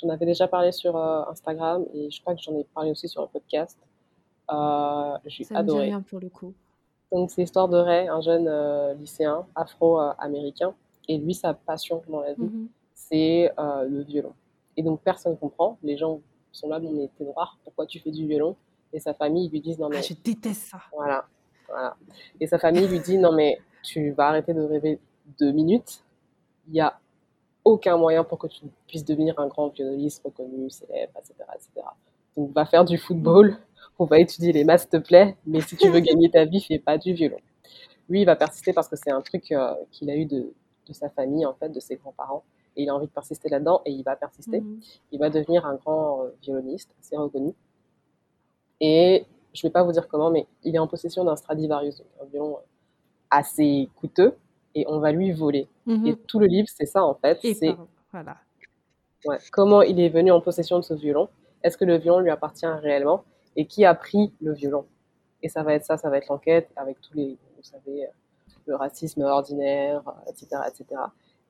J'en 0.00 0.08
avais 0.08 0.26
déjà 0.26 0.48
parlé 0.48 0.72
sur 0.72 0.96
euh, 0.96 1.22
Instagram 1.30 1.84
et 1.94 2.10
je 2.10 2.20
crois 2.20 2.34
que 2.34 2.40
j'en 2.42 2.56
ai 2.58 2.64
parlé 2.74 2.90
aussi 2.90 3.08
sur 3.08 3.22
le 3.22 3.28
podcast. 3.28 3.78
Euh, 4.50 5.16
J'ai 5.26 5.44
Ça 5.44 5.54
me 5.54 5.58
dit 5.60 5.70
adoré. 5.70 5.84
rien 5.86 6.00
pour 6.00 6.20
le 6.20 6.28
coup. 6.28 6.52
Donc, 7.12 7.30
c'est 7.30 7.42
l'histoire 7.42 7.68
de 7.68 7.76
Ray, 7.76 8.08
un 8.08 8.20
jeune 8.20 8.46
euh, 8.48 8.94
lycéen 8.94 9.46
afro-américain. 9.54 10.74
Et 11.08 11.18
lui, 11.18 11.34
sa 11.34 11.54
passion 11.54 12.02
dans 12.08 12.20
la 12.20 12.32
vie, 12.34 12.42
Mhm. 12.42 12.68
c'est 12.94 13.52
euh, 13.58 13.84
le 13.84 14.02
violon. 14.02 14.32
Et 14.76 14.82
donc 14.82 15.00
personne 15.02 15.36
comprend. 15.36 15.78
Les 15.82 15.96
gens 15.96 16.20
sont 16.50 16.68
là, 16.68 16.80
mais 16.80 17.08
t'es 17.16 17.24
noir, 17.24 17.58
pourquoi 17.64 17.86
tu 17.86 18.00
fais 18.00 18.10
du 18.10 18.26
violon? 18.26 18.56
Et 18.94 19.00
sa 19.00 19.12
famille 19.12 19.50
lui 19.50 19.60
dit, 19.60 19.76
non 19.78 19.88
mais... 19.90 19.98
Ah, 19.98 20.02
je 20.02 20.14
déteste 20.14 20.68
ça. 20.68 20.78
Voilà, 20.92 21.26
voilà. 21.68 21.96
Et 22.40 22.46
sa 22.46 22.58
famille 22.58 22.86
lui 22.86 23.00
dit, 23.00 23.18
non 23.18 23.32
mais 23.32 23.58
tu 23.82 24.12
vas 24.12 24.28
arrêter 24.28 24.54
de 24.54 24.62
rêver 24.62 24.98
deux 25.38 25.52
minutes. 25.52 26.04
Il 26.68 26.72
n'y 26.72 26.80
a 26.80 26.98
aucun 27.64 27.96
moyen 27.96 28.24
pour 28.24 28.38
que 28.38 28.46
tu 28.46 28.64
puisses 28.86 29.04
devenir 29.04 29.38
un 29.38 29.48
grand 29.48 29.68
violoniste 29.68 30.22
reconnu, 30.24 30.70
célèbre, 30.70 31.12
etc., 31.18 31.34
etc. 31.54 31.86
Donc 32.36 32.52
va 32.52 32.64
faire 32.64 32.84
du 32.84 32.98
football, 32.98 33.56
on 33.98 34.04
va 34.04 34.18
étudier 34.18 34.52
les 34.52 34.64
maths, 34.64 34.80
s'il 34.82 34.90
te 34.90 34.96
plaît, 34.96 35.36
mais 35.46 35.60
si 35.60 35.76
tu 35.76 35.88
veux 35.88 36.00
gagner 36.00 36.30
ta 36.30 36.44
vie, 36.44 36.60
fais 36.60 36.78
pas 36.78 36.98
du 36.98 37.12
violon. 37.14 37.38
Lui, 38.08 38.20
il 38.20 38.24
va 38.24 38.36
persister 38.36 38.72
parce 38.72 38.88
que 38.88 38.96
c'est 38.96 39.10
un 39.10 39.22
truc 39.22 39.50
euh, 39.52 39.74
qu'il 39.90 40.10
a 40.10 40.16
eu 40.16 40.26
de, 40.26 40.52
de, 40.86 40.92
sa 40.92 41.08
famille, 41.08 41.46
en 41.46 41.54
fait, 41.54 41.70
de 41.70 41.80
ses 41.80 41.96
grands-parents. 41.96 42.44
Et 42.76 42.82
il 42.82 42.88
a 42.90 42.94
envie 42.94 43.06
de 43.06 43.12
persister 43.12 43.48
là-dedans 43.48 43.82
et 43.86 43.92
il 43.92 44.02
va 44.02 44.16
persister. 44.16 44.60
Mmh. 44.60 44.80
Il 45.12 45.20
va 45.20 45.30
devenir 45.30 45.64
un 45.64 45.76
grand 45.76 46.24
euh, 46.24 46.30
violoniste, 46.42 46.94
c'est 47.00 47.16
reconnu. 47.16 47.54
Et 48.86 49.24
je 49.54 49.62
vais 49.62 49.70
pas 49.70 49.82
vous 49.82 49.92
dire 49.92 50.06
comment, 50.08 50.30
mais 50.30 50.46
il 50.62 50.74
est 50.74 50.78
en 50.78 50.86
possession 50.86 51.24
d'un 51.24 51.36
Stradivarius, 51.36 51.96
donc 51.96 52.06
un 52.20 52.26
violon 52.26 52.56
euh, 52.56 52.60
assez 53.30 53.88
coûteux, 53.96 54.34
et 54.74 54.84
on 54.88 54.98
va 54.98 55.10
lui 55.10 55.32
voler. 55.32 55.68
Mmh. 55.86 56.06
Et 56.06 56.16
tout 56.16 56.38
le 56.38 56.46
livre, 56.46 56.68
c'est 56.68 56.84
ça, 56.84 57.02
en 57.02 57.14
fait. 57.14 57.38
C'est 57.40 57.74
voilà. 58.12 58.36
ouais, 59.24 59.38
comment 59.52 59.80
il 59.80 59.98
est 60.00 60.10
venu 60.10 60.32
en 60.32 60.42
possession 60.42 60.76
de 60.76 60.82
ce 60.82 60.92
violon? 60.92 61.30
Est-ce 61.62 61.78
que 61.78 61.86
le 61.86 61.96
violon 61.96 62.18
lui 62.18 62.30
appartient 62.30 62.66
réellement? 62.66 63.24
Et 63.56 63.64
qui 63.66 63.86
a 63.86 63.94
pris 63.94 64.34
le 64.42 64.52
violon? 64.52 64.84
Et 65.42 65.48
ça 65.48 65.62
va 65.62 65.72
être 65.72 65.86
ça, 65.86 65.96
ça 65.96 66.10
va 66.10 66.18
être 66.18 66.28
l'enquête 66.28 66.68
avec 66.76 67.00
tous 67.00 67.14
les, 67.14 67.38
vous 67.56 67.62
savez, 67.62 68.06
le 68.66 68.76
racisme 68.76 69.22
ordinaire, 69.22 70.02
etc., 70.28 70.60
etc. 70.68 71.00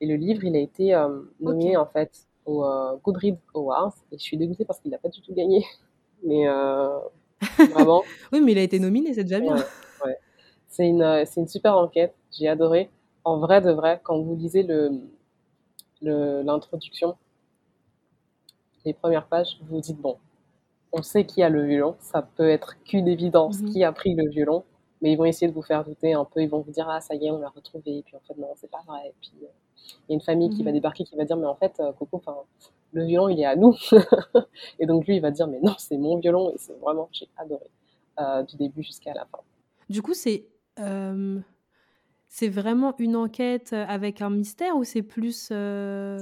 Et 0.00 0.06
le 0.06 0.14
livre, 0.14 0.44
il 0.44 0.54
a 0.54 0.60
été 0.60 0.94
euh, 0.94 1.22
nommé 1.40 1.70
okay. 1.70 1.76
en 1.76 1.86
fait 1.86 2.28
au 2.46 2.64
euh, 2.64 2.96
Goodreads 3.02 3.38
Awards. 3.54 3.94
Et 4.12 4.18
je 4.18 4.22
suis 4.22 4.36
dégoûtée 4.36 4.64
parce 4.64 4.78
qu'il 4.80 4.90
n'a 4.90 4.98
pas 4.98 5.08
du 5.08 5.20
tout 5.20 5.34
gagné. 5.34 5.64
Mais 6.24 6.48
euh, 6.48 6.98
vraiment. 7.72 8.02
oui, 8.32 8.40
mais 8.40 8.52
il 8.52 8.58
a 8.58 8.62
été 8.62 8.78
nominé, 8.78 9.14
c'est 9.14 9.24
déjà 9.24 9.40
bien. 9.40 9.54
Ouais, 9.56 9.62
ouais. 10.04 10.18
C'est 10.68 10.86
une, 10.86 11.24
c'est 11.26 11.40
une 11.40 11.48
super 11.48 11.76
enquête. 11.76 12.14
J'ai 12.32 12.48
adoré. 12.48 12.90
En 13.24 13.38
vrai 13.38 13.60
de 13.60 13.70
vrai, 13.70 14.00
quand 14.02 14.20
vous 14.20 14.34
lisez 14.36 14.62
le, 14.62 14.90
le, 16.02 16.42
l'introduction, 16.42 17.16
les 18.84 18.92
premières 18.92 19.26
pages, 19.26 19.58
vous 19.62 19.76
vous 19.76 19.80
dites 19.80 19.98
bon, 20.00 20.18
on 20.92 21.02
sait 21.02 21.24
qui 21.24 21.42
a 21.42 21.48
le 21.48 21.64
violon. 21.66 21.96
Ça 22.00 22.22
peut 22.22 22.48
être 22.50 22.82
qu'une 22.84 23.08
évidence 23.08 23.60
Mhm. 23.60 23.70
qui 23.70 23.84
a 23.84 23.92
pris 23.92 24.14
le 24.14 24.28
violon. 24.30 24.64
Mais 25.02 25.12
ils 25.12 25.16
vont 25.16 25.24
essayer 25.26 25.48
de 25.48 25.54
vous 25.54 25.62
faire 25.62 25.84
douter 25.84 26.14
un 26.14 26.24
peu. 26.24 26.40
Ils 26.42 26.48
vont 26.48 26.60
vous 26.60 26.70
dire 26.70 26.88
ah 26.88 27.00
ça 27.00 27.14
y 27.14 27.26
est, 27.26 27.30
on 27.30 27.38
l'a 27.38 27.48
retrouvé. 27.50 27.98
Et 27.98 28.02
puis 28.02 28.16
en 28.16 28.20
fait 28.20 28.36
non, 28.40 28.48
c'est 28.56 28.70
pas 28.70 28.82
vrai. 28.86 29.00
Et 29.08 29.14
puis 29.20 29.32
euh, 29.42 29.46
il 30.08 30.12
y 30.12 30.12
a 30.12 30.14
une 30.14 30.20
famille 30.20 30.50
qui 30.50 30.62
va 30.62 30.70
Mhm. 30.70 30.76
débarquer 30.76 31.04
qui 31.04 31.16
va 31.16 31.24
dire 31.24 31.36
mais 31.36 31.46
en 31.46 31.54
fait 31.56 31.74
euh, 31.80 31.92
Coco, 31.92 32.16
enfin 32.18 32.36
le 32.94 33.04
violon 33.04 33.28
il 33.28 33.38
est 33.40 33.44
à 33.44 33.56
nous. 33.56 33.76
et 34.78 34.86
donc 34.86 35.06
lui 35.06 35.16
il 35.16 35.20
va 35.20 35.30
dire 35.30 35.46
mais 35.46 35.60
non 35.62 35.74
c'est 35.78 35.98
mon 35.98 36.18
violon 36.18 36.50
et 36.50 36.58
c'est 36.58 36.78
vraiment 36.80 37.08
j'ai 37.12 37.28
adoré 37.36 37.66
euh, 38.20 38.42
du 38.44 38.56
début 38.56 38.82
jusqu'à 38.82 39.12
la 39.12 39.26
fin. 39.26 39.38
Du 39.90 40.00
coup, 40.00 40.14
c'est 40.14 40.46
euh, 40.78 41.40
c'est 42.28 42.48
vraiment 42.48 42.94
une 42.98 43.16
enquête 43.16 43.72
avec 43.72 44.22
un 44.22 44.30
mystère 44.30 44.76
ou 44.76 44.84
c'est 44.84 45.02
plus 45.02 45.48
euh, 45.52 46.18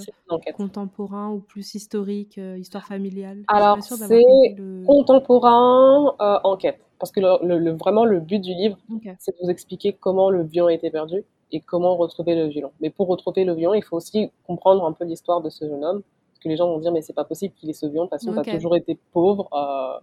contemporain 0.57 1.31
ou 1.31 1.41
plus 1.41 1.75
historique, 1.75 2.39
histoire 2.59 2.87
familiale? 2.87 3.43
Alors, 3.49 3.83
c'est 3.83 4.23
le... 4.59 4.85
contemporain 4.87 6.14
enquête. 6.45 6.81
Parce 6.99 7.11
que 7.12 7.20
le, 7.20 7.47
le- 7.47 7.59
le- 7.59 7.73
vraiment, 7.73 8.05
le 8.05 8.20
but 8.20 8.39
du 8.41 8.55
livre, 8.55 8.79
c'est 9.18 9.33
de 9.33 9.45
vous 9.45 9.51
expliquer 9.51 9.93
comment 9.93 10.31
le 10.31 10.45
violon 10.45 10.68
a 10.68 10.73
été 10.73 10.91
perdu 10.91 11.25
et 11.51 11.61
comment 11.61 11.97
retrouver 11.97 12.35
le 12.35 12.47
violon. 12.47 12.70
Mais 12.81 12.91
pour 12.91 13.09
retrouver 13.09 13.45
le 13.45 13.55
violon, 13.55 13.75
il 13.75 13.83
faut 13.83 13.97
aussi 13.97 14.31
comprendre 14.47 14.85
un 14.87 14.93
peu 14.93 15.05
l'histoire 15.05 15.41
de 15.41 15.51
ce 15.51 15.66
jeune 15.68 15.85
homme. 15.85 16.03
Que 16.43 16.49
les 16.49 16.57
gens 16.57 16.66
vont 16.68 16.78
dire, 16.78 16.93
mais 16.93 17.03
c'est 17.03 17.12
pas 17.12 17.24
possible 17.24 17.55
qu'il 17.55 17.70
ait 17.70 17.74
ce 17.74 17.86
violon 17.86 18.09
parce 18.09 18.24
que 18.24 18.30
Ok. 18.30 18.43
tu 18.45 18.51
as 18.51 18.55
toujours 18.55 18.76
été 18.76 18.99
pauvre. 19.12 19.49
euh, 19.53 20.01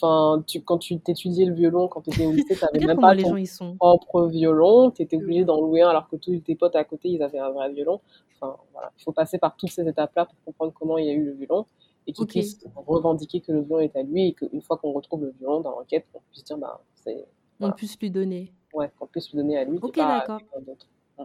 Enfin, 0.00 0.44
tu, 0.46 0.60
quand 0.62 0.78
tu 0.78 1.00
t'étudiais 1.00 1.44
le 1.44 1.54
violon, 1.54 1.88
quand 1.88 2.02
tu 2.02 2.10
étais 2.10 2.24
au 2.24 2.30
lycée, 2.30 2.54
tu 2.54 2.64
n'avais 2.64 2.86
même 2.86 3.00
pas 3.00 3.14
les 3.14 3.24
ton 3.24 3.30
gens 3.30 3.36
ils 3.36 3.48
sont. 3.48 3.74
propre 3.74 4.26
violon, 4.28 4.92
tu 4.92 5.02
étais 5.02 5.16
obligé 5.16 5.44
d'en 5.44 5.60
louer 5.60 5.82
un 5.82 5.88
alors 5.88 6.08
que 6.08 6.14
tous 6.14 6.38
tes 6.38 6.54
potes 6.54 6.76
à 6.76 6.84
côté, 6.84 7.08
ils 7.08 7.20
avaient 7.20 7.40
un 7.40 7.50
vrai 7.50 7.72
violon. 7.72 8.00
Enfin, 8.40 8.56
voilà. 8.72 8.92
Il 8.96 9.02
faut 9.02 9.10
passer 9.10 9.38
par 9.38 9.56
toutes 9.56 9.70
ces 9.70 9.88
étapes-là 9.88 10.26
pour 10.26 10.36
comprendre 10.44 10.72
comment 10.78 10.98
il 10.98 11.06
y 11.06 11.10
a 11.10 11.14
eu 11.14 11.24
le 11.24 11.32
violon 11.32 11.66
et 12.06 12.12
qu'il 12.12 12.28
puisse 12.28 12.64
revendiquer 12.76 13.40
que 13.40 13.50
le 13.50 13.60
violon 13.62 13.80
est 13.80 13.96
à 13.96 14.04
lui 14.04 14.28
et 14.28 14.32
qu'une 14.34 14.62
fois 14.62 14.76
qu'on 14.76 14.92
retrouve 14.92 15.24
le 15.24 15.34
violon 15.40 15.62
dans 15.62 15.72
l'enquête, 15.72 16.06
on 16.14 16.20
puisse 16.30 16.44
dire, 16.44 16.58
bah, 16.58 16.80
c'est, 16.94 17.16
On 17.16 17.26
voilà. 17.58 17.74
puisse 17.74 17.98
lui 17.98 18.12
donner. 18.12 18.52
Ouais, 18.72 18.92
qu'on 19.00 19.06
puisse 19.08 19.28
lui 19.32 19.38
donner 19.38 19.58
à 19.58 19.64
lui 19.64 19.78
Ok, 19.82 19.98
et 19.98 20.00
pas 20.00 20.14
à 20.14 20.18
d'accord. 20.20 20.40
d'autre. 20.64 20.86
Mm. 21.18 21.24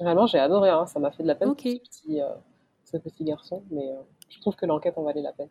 Réellement, 0.00 0.26
j'ai 0.28 0.38
adoré, 0.38 0.70
hein. 0.70 0.86
Ça 0.86 1.00
m'a 1.00 1.10
fait 1.10 1.24
de 1.24 1.28
la 1.28 1.34
peine 1.34 1.48
Ok. 1.48 1.62
pour 1.62 1.72
ce 1.72 1.78
petit, 1.78 2.20
euh, 2.22 2.28
ce 2.90 2.96
petit 2.96 3.24
garçon, 3.24 3.62
mais 3.70 3.88
euh, 3.90 3.96
je 4.28 4.40
trouve 4.40 4.56
que 4.56 4.66
l'enquête 4.66 4.96
en 4.96 5.02
valait 5.02 5.22
la 5.22 5.32
peine. 5.32 5.48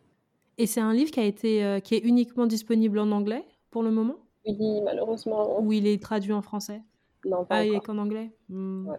Et 0.57 0.65
c'est 0.65 0.81
un 0.81 0.93
livre 0.93 1.11
qui 1.11 1.19
a 1.19 1.23
été 1.25 1.63
euh, 1.63 1.79
qui 1.79 1.95
est 1.95 1.99
uniquement 1.99 2.47
disponible 2.47 2.99
en 2.99 3.11
anglais 3.11 3.45
pour 3.69 3.83
le 3.83 3.91
moment? 3.91 4.15
Oui, 4.45 4.81
malheureusement, 4.81 5.59
ou 5.61 5.71
il 5.73 5.88
est 5.88 6.01
traduit 6.01 6.33
en 6.33 6.41
français? 6.41 6.81
non, 7.25 7.45
pas 7.45 7.57
Ah, 7.57 7.65
il 7.65 7.73
est 7.75 7.79
qu'en 7.81 7.97
anglais? 7.97 8.31
Ouais. 8.49 8.97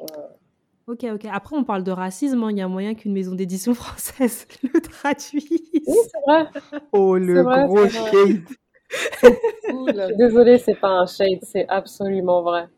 Ouais. 0.00 0.06
Ok, 0.86 1.04
ok. 1.14 1.24
Après, 1.32 1.56
on 1.56 1.64
parle 1.64 1.82
de 1.82 1.90
racisme. 1.90 2.42
hein. 2.44 2.50
Il 2.50 2.58
y 2.58 2.60
a 2.60 2.68
moyen 2.68 2.94
qu'une 2.94 3.12
maison 3.12 3.34
d'édition 3.34 3.74
française 3.74 4.46
le 4.62 4.80
traduise. 4.80 5.42
Oui, 5.86 5.96
c'est 6.12 6.20
vrai, 6.26 6.46
Oh, 6.92 7.16
le 7.16 7.42
vrai, 7.42 7.64
gros 7.66 7.88
shade. 7.88 8.44
Cool. 9.68 10.12
Désolée, 10.18 10.58
c'est 10.58 10.74
pas 10.78 10.88
un 11.00 11.06
shade, 11.06 11.40
c'est 11.42 11.66
absolument 11.68 12.42
vrai. 12.42 12.68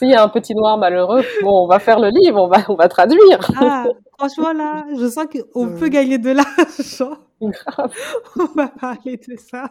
S'il 0.00 0.08
y 0.10 0.14
a 0.14 0.22
un 0.24 0.28
petit 0.30 0.54
noir 0.54 0.78
malheureux, 0.78 1.22
bon, 1.42 1.64
on 1.64 1.66
va 1.66 1.78
faire 1.78 2.00
le 2.00 2.08
livre, 2.08 2.42
on 2.42 2.48
va, 2.48 2.64
on 2.70 2.74
va 2.74 2.88
traduire. 2.88 3.38
Ah, 3.56 3.84
franchement, 4.18 4.52
là, 4.54 4.86
je 4.98 5.06
sens 5.06 5.26
qu'on 5.26 5.68
peut 5.68 5.84
Euh, 5.84 5.88
gagner 5.88 6.16
de 6.16 6.30
l'argent. 6.30 7.18
Grave. 7.42 7.94
On 8.38 8.44
va 8.54 8.68
parler 8.68 9.18
de 9.18 9.36
ça. 9.36 9.70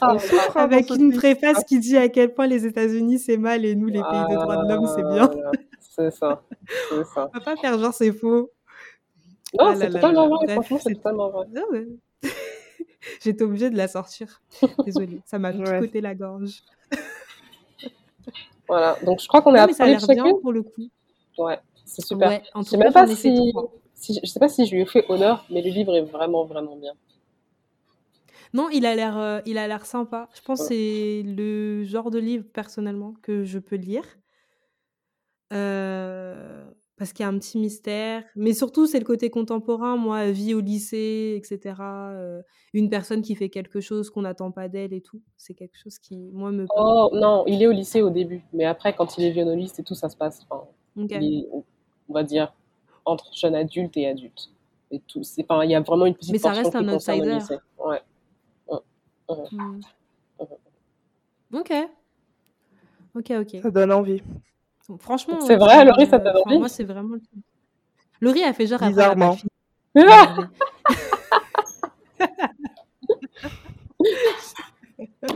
Ah, 0.00 0.16
Avec 0.56 0.88
une 0.90 1.14
préface 1.14 1.62
qui 1.64 1.78
dit 1.78 1.96
à 1.98 2.08
quel 2.08 2.32
point 2.34 2.46
les 2.46 2.66
États-Unis 2.66 3.18
c'est 3.18 3.36
mal 3.36 3.64
et 3.64 3.74
nous, 3.74 3.86
les 3.88 4.02
pays 4.02 4.24
de 4.30 4.34
droits 4.34 4.56
de 4.56 4.68
l'homme, 4.68 4.86
c'est 4.86 5.02
bien. 5.02 5.30
C'est 5.80 6.10
ça, 6.10 6.42
ça. 7.14 7.30
On 7.34 7.38
va 7.38 7.44
pas 7.44 7.56
faire 7.56 7.78
genre 7.78 7.92
c'est 7.94 8.12
faux. 8.12 8.50
Non, 9.58 9.66
Ah 9.68 9.74
c'est 9.76 9.90
totalement 9.90 10.28
vrai, 10.28 10.48
franchement, 10.54 10.78
c'est 10.82 10.94
totalement 10.94 11.30
vrai. 11.30 11.46
J'étais 13.22 13.44
obligée 13.44 13.70
de 13.70 13.76
la 13.76 13.86
sortir. 13.86 14.40
Désolée, 14.84 15.20
ça 15.26 15.38
m'a 15.38 15.52
Ouais. 15.52 15.78
picoté 15.80 16.00
la 16.00 16.14
gorge. 16.14 16.62
Voilà, 18.68 18.96
donc 19.04 19.20
je 19.20 19.28
crois 19.28 19.42
qu'on 19.42 19.54
est 19.54 19.58
Non, 19.58 19.64
à 19.64 19.72
ça 19.72 19.84
a 19.84 19.86
l'air 19.88 20.06
bien 20.06 20.24
pour 20.40 20.52
le 20.52 20.62
coup. 20.62 20.88
Ouais, 21.38 21.58
c'est 21.84 22.04
super. 22.04 22.28
Ouais, 22.30 22.42
en 22.54 22.62
Je 22.62 22.70
tout 22.70 22.82
sais 22.82 22.90
pas 22.92 23.06
si, 23.06 23.52
je 24.22 24.26
sais 24.26 24.40
pas 24.40 24.48
si 24.48 24.66
je 24.66 24.74
lui 24.74 24.82
ai 24.82 24.86
fait 24.86 25.04
honneur, 25.08 25.44
mais 25.50 25.62
le 25.62 25.70
livre 25.70 25.94
est 25.94 26.02
vraiment, 26.02 26.44
vraiment 26.44 26.76
bien. 26.76 26.92
Non, 28.52 28.68
il 28.70 28.86
a 28.86 28.94
l'air, 28.94 29.18
euh, 29.18 29.40
il 29.46 29.58
a 29.58 29.66
l'air 29.66 29.84
sympa. 29.84 30.28
Je 30.34 30.40
pense 30.40 30.60
que 30.60 30.66
c'est 30.68 31.22
le 31.24 31.82
genre 31.84 32.10
de 32.10 32.18
livre 32.18 32.44
personnellement 32.52 33.14
que 33.22 33.44
je 33.44 33.58
peux 33.58 33.76
lire. 33.76 34.04
Euh, 35.52 36.64
parce 36.96 37.12
qu'il 37.12 37.24
y 37.24 37.26
a 37.26 37.28
un 37.28 37.38
petit 37.38 37.58
mystère. 37.58 38.22
Mais 38.36 38.52
surtout, 38.52 38.86
c'est 38.86 38.98
le 38.98 39.04
côté 39.04 39.30
contemporain. 39.30 39.96
Moi, 39.96 40.30
vie 40.30 40.54
au 40.54 40.60
lycée, 40.60 41.34
etc. 41.36 41.74
euh, 41.80 42.42
une 42.72 42.88
personne 42.90 43.22
qui 43.22 43.34
fait 43.34 43.48
quelque 43.48 43.80
chose 43.80 44.10
qu'on 44.10 44.22
n'attend 44.22 44.50
pas 44.50 44.68
d'elle 44.68 44.92
et 44.92 45.00
tout. 45.00 45.20
C'est 45.36 45.54
quelque 45.54 45.76
chose 45.76 45.98
qui, 45.98 46.30
moi, 46.32 46.52
me 46.52 46.66
parle. 46.66 46.78
Oh 46.78 47.10
non, 47.14 47.44
il 47.46 47.62
est 47.62 47.66
au 47.66 47.72
lycée 47.72 48.02
au 48.02 48.10
début, 48.10 48.42
mais 48.52 48.64
après, 48.64 48.94
quand 48.94 49.18
il 49.18 49.24
est 49.24 49.30
violoniste 49.30 49.78
et 49.80 49.82
tout, 49.82 49.94
ça 49.94 50.08
se 50.08 50.16
passe. 50.16 50.46
Enfin, 50.48 50.64
Ok. 50.96 51.10
il 51.20 51.40
est, 51.40 51.48
on 52.08 52.12
va 52.12 52.22
dire, 52.22 52.52
entre 53.04 53.30
jeune 53.34 53.54
adulte 53.54 53.96
et 53.96 54.06
adulte. 54.06 54.50
Et 54.90 55.00
tout, 55.00 55.22
c'est, 55.24 55.44
enfin, 55.48 55.64
il 55.64 55.70
y 55.70 55.74
a 55.74 55.80
vraiment 55.80 56.06
une 56.06 56.14
petite 56.14 56.32
Mais 56.32 56.38
ça 56.38 56.50
portion 56.50 56.62
reste 56.64 56.78
qui 56.78 56.84
un 56.84 56.92
concerne 56.92 57.18
le 57.20 57.34
outsider. 57.34 57.40
lycée. 57.40 57.58
Ouais. 57.78 58.00
Ouais. 58.68 58.78
Ouais. 59.28 59.36
Hmm. 59.50 59.80
Ouais. 60.38 60.46
Ok. 61.52 61.72
Ok, 63.16 63.32
ok. 63.40 63.60
Ça 63.62 63.70
donne 63.70 63.92
envie. 63.92 64.22
Franchement, 64.98 65.40
C'est 65.40 65.56
vrai, 65.56 65.76
c'est, 65.78 65.84
Laurie, 65.86 66.06
ça 66.06 66.16
euh, 66.16 66.32
envie 66.44 66.58
moi, 66.58 66.68
c'est 66.68 66.84
vraiment. 66.84 67.16
Laurie 68.20 68.44
a 68.44 68.52
fait 68.52 68.66
genre 68.66 68.80
Bizarrement. 68.80 69.36
Ah 69.96 70.36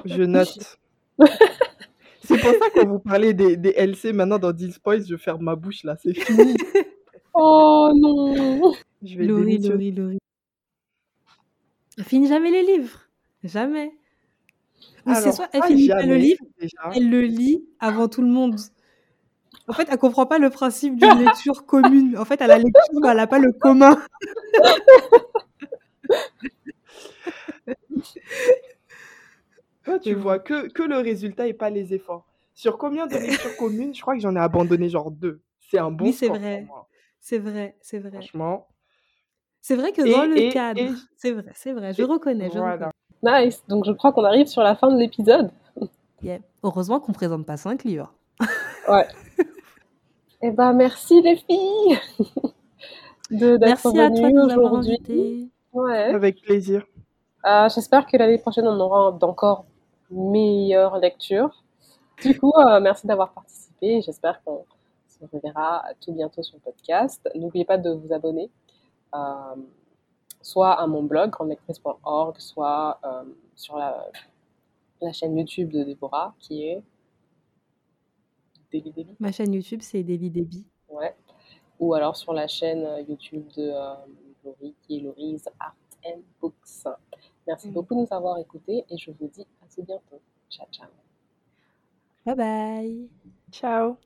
Je 0.05 0.23
note. 0.23 0.79
C'est 2.25 2.39
pour 2.39 2.51
ça 2.51 2.71
quand 2.75 2.87
vous 2.87 2.99
parlez 2.99 3.33
des, 3.33 3.57
des 3.57 3.71
LC 3.71 4.13
maintenant 4.13 4.39
dans 4.39 4.53
10 4.53 4.73
Spoils, 4.73 5.07
je 5.07 5.17
ferme 5.17 5.45
ma 5.45 5.57
bouche 5.57 5.83
là, 5.85 5.97
c'est 6.03 6.15
fini. 6.15 6.55
Oh 7.41 7.93
non 7.95 8.75
Je 9.01 9.17
vais 9.17 9.25
Laurie. 9.25 9.59
Laurie, 9.59 9.93
Laurie. 9.93 10.19
Elle 11.97 12.05
finit 12.05 12.27
jamais 12.27 12.51
les 12.51 12.65
livres. 12.65 13.09
Jamais. 13.45 13.93
Ou 15.07 15.15
c'est 15.15 15.31
soit 15.31 15.49
elle 15.53 15.63
finit 15.63 15.87
pas 15.89 16.03
le 16.03 16.17
livre, 16.17 16.45
déjà. 16.61 16.91
elle 16.95 17.09
le 17.09 17.21
lit 17.21 17.65
avant 17.79 18.09
tout 18.09 18.23
le 18.23 18.29
monde. 18.29 18.57
En 19.69 19.73
fait, 19.75 19.87
elle 19.91 19.99
comprend 19.99 20.27
pas 20.27 20.39
le 20.39 20.51
principe 20.51 20.97
d'une 20.97 21.19
lecture 21.25 21.67
commune. 21.67 22.17
En 22.19 22.25
fait, 22.25 22.41
à 22.41 22.47
la 22.47 22.57
lecture, 22.59 22.83
mais 23.03 23.09
elle 23.09 23.19
a 23.21 23.27
pas 23.27 23.39
le 23.39 23.53
commun. 23.53 23.97
Toi, 29.85 29.99
tu 29.99 30.15
vois 30.15 30.39
que, 30.39 30.69
que 30.69 30.83
le 30.83 30.97
résultat 30.99 31.47
et 31.47 31.55
pas 31.55 31.71
les 31.71 31.95
efforts. 31.95 32.27
Sur 32.55 32.77
combien 32.79 33.07
de 33.07 33.15
lectures 33.15 33.57
communes, 33.57 33.95
je 33.95 34.03
crois 34.03 34.15
que 34.15 34.21
j'en 34.21 34.35
ai 34.35 34.41
abandonné 34.41 34.89
genre 34.89 35.11
deux. 35.11 35.41
C'est 35.71 35.79
un 35.79 35.91
bon 35.91 36.07
Oui, 36.07 36.13
c'est 36.13 36.29
vrai. 36.29 36.67
C'est 37.21 37.39
vrai, 37.39 37.77
c'est 37.81 37.99
vrai. 37.99 38.11
Franchement. 38.13 38.69
C'est 39.61 39.77
vrai 39.77 39.93
que 39.93 40.03
Et- 40.07 40.13
dans 40.13 40.25
le 40.25 40.37
et- 40.39 40.49
cadre, 40.51 40.81
et- 40.81 40.91
c'est 41.17 41.33
vrai, 41.33 41.53
c'est 41.55 41.73
vrai, 41.73 41.93
je 41.93 42.03
et- 42.03 42.05
reconnais, 42.05 42.49
je 42.53 42.59
Voilà. 42.59 42.91
reconnais. 43.23 43.47
Nice. 43.47 43.63
Donc 43.69 43.85
je 43.85 43.93
crois 43.93 44.13
qu'on 44.13 44.25
arrive 44.25 44.47
sur 44.47 44.63
la 44.63 44.77
fin 44.77 44.89
de 44.93 44.99
l'épisode. 44.99 45.51
Yeah. 46.23 46.39
Heureusement 46.63 47.01
qu'on 47.01 47.13
présente 47.13 47.45
pas 47.47 47.57
cinq 47.57 47.85
livres. 47.85 48.13
Eh 50.41 50.51
ben 50.53 50.73
merci 50.73 51.21
les 51.21 51.37
filles 51.37 51.99
de 53.31 53.57
d'être 53.57 53.61
Merci 53.61 53.89
à 53.89 54.09
toi 54.09 54.09
de 54.09 54.21
venues 54.21 54.41
aujourd'hui. 54.41 55.51
Ouais. 55.73 56.15
Avec 56.15 56.43
plaisir. 56.43 56.87
Euh, 57.45 57.69
J'espère 57.69 58.07
que 58.07 58.17
l'année 58.17 58.39
prochaine 58.39 58.67
on 58.67 58.79
aura 58.79 59.13
d'encore 59.13 59.65
meilleures 60.11 60.99
lectures. 60.99 61.65
Du 62.23 62.39
coup, 62.39 62.53
euh, 62.57 62.81
merci 62.81 63.07
d'avoir 63.07 63.33
participé. 63.33 64.01
J'espère 64.01 64.43
qu'on 64.45 64.65
se 65.09 65.19
reverra 65.33 65.85
tout 66.01 66.13
bientôt 66.13 66.43
sur 66.43 66.57
le 66.57 66.63
podcast. 66.63 67.29
N'oubliez 67.35 67.65
pas 67.65 67.79
de 67.79 67.91
vous 67.91 68.13
abonner, 68.13 68.51
euh, 69.15 69.55
soit 70.41 70.73
à 70.73 70.87
mon 70.87 71.03
blog 71.03 71.31
grandlectrice.org, 71.31 72.37
soit 72.39 72.99
euh, 73.05 73.25
sur 73.55 73.77
la, 73.77 74.07
la 75.01 75.13
chaîne 75.13 75.37
YouTube 75.37 75.71
de 75.71 75.83
Déborah 75.85 76.35
qui 76.39 76.65
est 76.65 76.83
Daily. 78.73 79.17
Ma 79.21 79.33
chaîne 79.33 79.53
YouTube, 79.53 79.81
c'est 79.83 80.03
Daily 80.03 80.31
Debbie. 80.31 80.67
Ouais. 80.89 81.15
Ou 81.81 81.95
alors 81.95 82.17
sur 82.17 82.33
la 82.33 82.47
chaîne 82.49 82.85
euh, 82.85 83.01
YouTube 83.03 83.47
de 83.57 83.71
euh, 83.71 83.95
Laurie, 84.45 84.75
qui 84.83 84.97
est 84.97 85.01
Laurie's 85.01 85.49
Art 85.61 85.77
and 86.05 86.21
Books. 86.41 86.85
Merci 87.47 87.69
Mm. 87.69 87.73
beaucoup 87.73 87.95
de 87.95 88.01
nous 88.01 88.09
avoir 88.11 88.39
écoutés 88.39 88.85
et 88.91 88.99
je 88.99 89.11
vous 89.11 89.29
dis 89.29 89.47
à 89.63 89.67
tout 89.75 89.83
bientôt. 89.83 90.21
Ciao, 90.51 90.67
ciao. 90.71 90.89
Bye 92.27 92.35
bye. 92.37 93.09
Ciao. 93.53 93.97